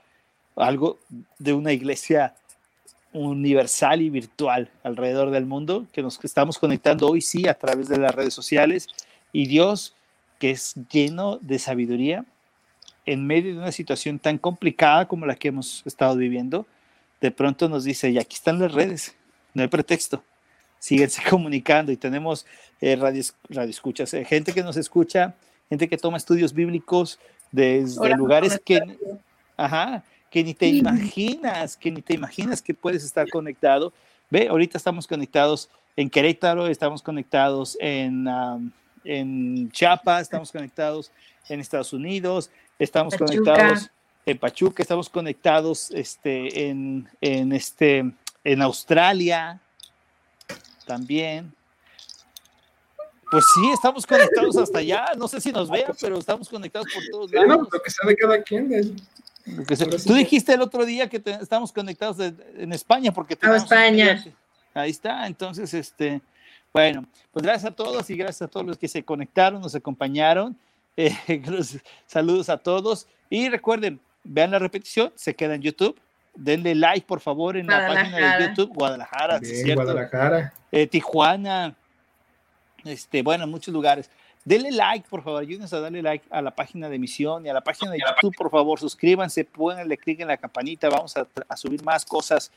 algo 0.64 1.00
de 1.40 1.54
una 1.54 1.74
iglesia 1.74 2.36
universal 3.14 4.02
y 4.02 4.10
virtual 4.10 4.70
alrededor 4.84 5.32
del 5.32 5.46
mundo, 5.46 5.88
que 5.92 6.02
nos 6.02 6.24
estamos 6.24 6.60
conectando 6.60 7.08
hoy 7.08 7.22
sí 7.22 7.48
a 7.48 7.54
través 7.54 7.88
de 7.88 7.98
las 7.98 8.14
redes 8.14 8.34
sociales 8.34 8.88
y 9.32 9.48
Dios, 9.48 9.96
que 10.40 10.52
es 10.52 10.76
lleno 10.92 11.38
de 11.42 11.60
sabiduría, 11.60 12.26
en 13.06 13.26
medio 13.26 13.54
de 13.54 13.60
una 13.60 13.72
situación 13.72 14.20
tan 14.20 14.38
complicada 14.38 15.08
como 15.08 15.26
la 15.26 15.36
que 15.36 15.48
hemos 15.48 15.82
estado 15.86 16.16
viviendo, 16.16 16.68
de 17.22 17.32
pronto 17.32 17.70
nos 17.70 17.84
dice, 17.84 18.10
y 18.10 18.20
aquí 18.20 18.36
están 18.36 18.60
las 18.60 18.74
redes, 18.74 19.16
no 19.54 19.64
hay 19.64 19.70
pretexto, 19.70 20.24
síguense 20.78 21.22
comunicando 21.30 21.92
y 21.92 21.98
tenemos 21.98 22.46
eh, 22.82 22.96
radio, 22.96 23.24
radio, 23.50 23.70
escuchas, 23.70 24.14
eh, 24.14 24.26
gente 24.26 24.54
que 24.54 24.62
nos 24.62 24.78
escucha 24.78 25.36
gente 25.70 25.88
que 25.88 25.98
toma 25.98 26.18
estudios 26.18 26.54
bíblicos 26.54 27.20
desde 27.52 28.16
lugares 28.16 28.60
que, 28.64 28.82
ajá, 29.56 30.04
que 30.30 30.44
ni 30.44 30.54
te 30.54 30.68
imaginas, 30.68 31.78
que 31.78 31.92
ni 31.92 32.02
te 32.02 32.14
imaginas 32.14 32.62
que 32.62 32.74
puedes 32.74 33.04
estar 33.04 33.30
conectado. 33.30 33.94
Ve, 34.30 34.48
ahorita 34.48 34.78
estamos 34.78 35.08
conectados 35.08 35.70
en 35.96 36.10
Querétaro, 36.10 36.68
estamos 36.68 37.02
conectados 37.02 37.78
en, 37.80 38.28
en 39.04 39.72
Chiapas, 39.72 40.24
estamos 40.24 40.52
conectados 40.52 41.12
en 41.50 41.60
Estados 41.60 41.94
Unidos, 41.94 42.50
estamos 42.78 43.16
conectados 43.16 43.90
en 44.26 44.38
Pachuca, 44.38 44.84
estamos 44.84 45.10
conectados 45.10 45.90
este, 45.92 46.70
en, 46.70 47.08
en, 47.22 47.54
este, 47.54 48.12
en 48.44 48.62
Australia 48.62 49.62
también. 50.86 51.54
Pues 53.30 53.46
sí, 53.54 53.70
estamos 53.74 54.06
conectados 54.06 54.56
hasta 54.58 54.80
allá. 54.80 55.08
No 55.18 55.28
sé 55.28 55.42
si 55.42 55.52
nos 55.52 55.70
vean, 55.70 55.94
pero 56.00 56.18
estamos 56.18 56.48
conectados 56.48 56.88
por 56.94 57.04
todos 57.12 57.32
lados. 57.32 57.48
No, 57.48 57.68
lo 57.72 57.82
que 57.82 57.92
sea 57.92 58.08
de 58.08 58.16
cada 58.16 58.42
quien. 58.42 58.96
Tú 60.06 60.14
dijiste 60.14 60.54
el 60.54 60.62
otro 60.62 60.86
día 60.86 61.10
que 61.10 61.22
estamos 61.42 61.72
conectados 61.72 62.18
en 62.20 62.74
España 62.74 63.12
porque 63.12 63.36
tenemos 63.36 63.64
España. 63.64 64.24
Ahí 64.74 64.92
está. 64.92 65.26
Entonces, 65.28 65.74
este, 65.74 66.22
bueno, 66.74 67.06
pues 67.32 67.44
gracias 67.44 67.72
a 67.72 67.76
todos 67.76 68.10
y 68.10 68.16
gracias 68.16 68.44
a 68.44 68.48
todos 68.48 68.66
los 68.66 68.78
que 68.78 68.88
se 68.88 69.04
conectaron, 69.04 69.62
nos 69.62 69.76
acompañaron. 69.76 70.58
Eh, 71.00 71.16
saludos 72.08 72.50
a 72.50 72.58
todos 72.58 73.06
y 73.30 73.50
recuerden, 73.50 74.00
vean 74.24 74.50
la 74.50 74.58
repetición, 74.58 75.14
se 75.14 75.36
queda 75.36 75.54
en 75.54 75.62
YouTube. 75.62 75.96
Denle 76.34 76.74
like, 76.74 77.06
por 77.06 77.20
favor, 77.20 77.56
en 77.56 77.68
la 77.68 77.86
página 77.86 78.38
de 78.38 78.48
YouTube, 78.48 78.74
Guadalajara, 78.74 79.40
Guadalajara. 79.76 80.54
Eh, 80.72 80.88
Tijuana, 80.88 81.76
este, 82.84 83.22
bueno, 83.22 83.44
en 83.44 83.52
muchos 83.52 83.72
lugares. 83.72 84.10
Denle 84.48 84.72
like, 84.72 85.10
por 85.10 85.22
favor, 85.24 85.42
ayúdenos 85.42 85.74
a 85.74 85.82
darle 85.82 86.02
like 86.02 86.26
a 86.30 86.42
la 86.42 86.52
página 86.52 86.88
de 86.88 86.98
Misión 86.98 87.46
y 87.46 87.50
a 87.50 87.54
la 87.54 87.60
página 87.60 87.92
de 87.92 88.00
YouTube, 88.00 88.34
por 88.34 88.50
favor, 88.50 88.80
suscríbanse, 88.80 89.44
pónganle 89.44 89.98
clic 89.98 90.22
en 90.22 90.30
la 90.30 90.38
campanita, 90.38 90.88
vamos 90.88 91.16
a, 91.18 91.58
subir 91.58 91.84
más 91.84 92.06
cosas, 92.06 92.50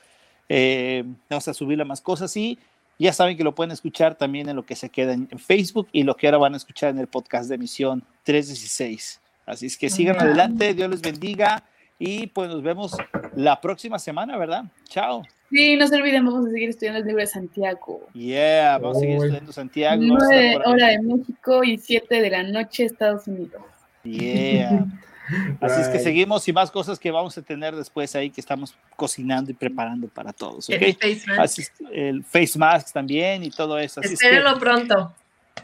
eh, 0.48 1.02
vamos 1.28 1.48
a 1.48 1.52
subirle 1.52 1.84
más 1.84 2.00
cosas 2.00 2.36
y 2.36 2.56
ya 2.96 3.12
saben 3.12 3.36
que 3.36 3.42
lo 3.42 3.56
pueden 3.56 3.72
escuchar 3.72 4.14
también 4.14 4.48
en 4.48 4.54
lo 4.54 4.64
que 4.64 4.76
se 4.76 4.88
queda 4.88 5.14
en, 5.14 5.26
Facebook 5.40 5.88
y 5.90 6.04
lo 6.04 6.16
que 6.16 6.28
ahora 6.28 6.38
van 6.38 6.54
a 6.54 6.58
escuchar 6.58 6.90
en 6.90 7.00
el 7.00 7.08
podcast 7.08 7.50
de 7.50 7.58
Misión 7.58 8.04
316. 8.22 9.20
Así 9.46 9.66
es 9.66 9.76
que 9.76 9.90
sigan 9.90 10.20
adelante, 10.20 10.74
Dios 10.74 10.90
les 10.90 11.00
bendiga 11.00 11.64
y 12.01 12.28
pues 12.28 12.48
nos 12.48 12.62
vemos 12.62 12.97
la 13.36 13.60
próxima 13.60 13.98
semana, 13.98 14.39
¿verdad? 14.39 14.64
Chao. 14.89 15.22
Sí, 15.51 15.77
no 15.77 15.86
se 15.86 15.97
olviden, 15.97 16.24
vamos 16.24 16.47
a 16.47 16.51
seguir 16.51 16.70
estudiando 16.70 17.01
el 17.01 17.06
libro 17.06 17.20
de 17.20 17.27
Santiago. 17.27 18.09
Yeah, 18.14 18.78
vamos 18.78 18.97
a 18.97 19.01
seguir 19.01 19.16
estudiando 19.16 19.52
Santiago. 19.52 20.02
9 20.02 20.60
hora 20.64 20.86
de 20.89 21.02
México 21.02 21.62
y 21.62 21.77
7 21.77 22.22
de 22.22 22.31
la 22.31 22.43
noche 22.43 22.86
Estados 22.86 23.27
Unidos. 23.27 23.62
Yeah. 24.02 24.86
Así 25.60 25.82
es 25.82 25.89
que 25.89 25.98
seguimos 25.98 26.48
y 26.48 26.55
más 26.55 26.70
cosas 26.70 26.98
que 26.98 27.10
vamos 27.10 27.36
a 27.36 27.43
tener 27.43 27.77
después 27.77 28.16
ahí 28.16 28.31
que 28.31 28.40
estamos 28.40 28.74
cocinando 28.97 29.51
y 29.51 29.55
preparando 29.55 30.09
para 30.09 30.32
todos. 30.32 30.70
¿okay? 30.70 30.97
El 31.01 31.16
face 31.16 31.27
mask. 31.27 31.40
Así, 31.40 31.62
el 31.93 32.24
face 32.24 32.59
mask 32.59 32.93
también 32.94 33.44
y 33.44 33.51
todo 33.51 33.78
eso. 33.78 34.01
Así 34.01 34.14
Espérenlo 34.14 34.59
pronto. 34.59 35.14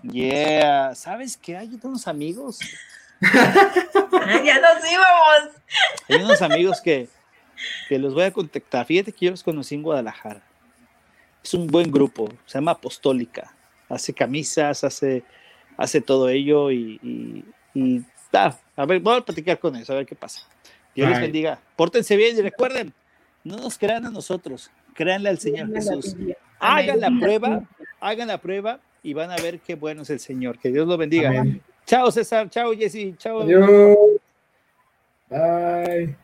Yeah. 0.02 0.94
¿Sabes 0.94 1.38
que 1.38 1.56
hay 1.56 1.80
unos 1.82 2.06
amigos? 2.06 2.58
ya 4.44 4.60
nos 4.60 4.90
íbamos. 4.90 5.56
Hay 6.08 6.22
unos 6.22 6.42
amigos 6.42 6.80
que 6.80 7.08
que 7.88 7.98
los 7.98 8.14
voy 8.14 8.24
a 8.24 8.30
contactar. 8.30 8.86
Fíjate 8.86 9.12
que 9.12 9.26
yo 9.26 9.30
los 9.30 9.42
conocí 9.42 9.74
en 9.74 9.82
Guadalajara. 9.82 10.42
Es 11.42 11.54
un 11.54 11.66
buen 11.66 11.90
grupo, 11.90 12.28
se 12.44 12.58
llama 12.58 12.72
Apostólica. 12.72 13.52
Hace 13.88 14.12
camisas, 14.12 14.82
hace, 14.82 15.22
hace 15.76 16.00
todo 16.00 16.28
ello 16.28 16.70
y, 16.72 17.44
y, 17.74 18.02
a 18.32 18.84
ver, 18.84 19.00
voy 19.00 19.18
a 19.18 19.20
platicar 19.20 19.58
con 19.58 19.76
ellos, 19.76 19.88
a 19.90 19.94
ver 19.94 20.06
qué 20.06 20.16
pasa. 20.16 20.42
Dios 20.94 21.08
les 21.08 21.20
bendiga. 21.20 21.60
Pórtense 21.76 22.16
bien 22.16 22.36
y 22.36 22.42
recuerden, 22.42 22.92
No 23.44 23.56
nos 23.56 23.78
crean 23.78 24.06
a 24.06 24.10
nosotros, 24.10 24.70
créanle 24.94 25.28
al 25.28 25.38
Señor 25.38 25.72
Jesús. 25.72 26.16
Hagan 26.58 27.00
la 27.00 27.10
prueba, 27.20 27.62
hagan 28.00 28.28
la 28.28 28.38
prueba 28.38 28.80
y 29.02 29.12
van 29.12 29.30
a 29.30 29.36
ver 29.36 29.60
qué 29.60 29.76
bueno 29.76 30.02
es 30.02 30.10
el 30.10 30.18
Señor. 30.18 30.58
Que 30.58 30.70
Dios 30.70 30.88
lo 30.88 30.96
bendiga. 30.96 31.44
Chao 31.86 32.10
César, 32.10 32.48
chao 32.50 32.74
Jessy, 32.74 33.14
chao. 33.16 33.40
Adiós. 33.42 33.96
Bye. 35.30 36.16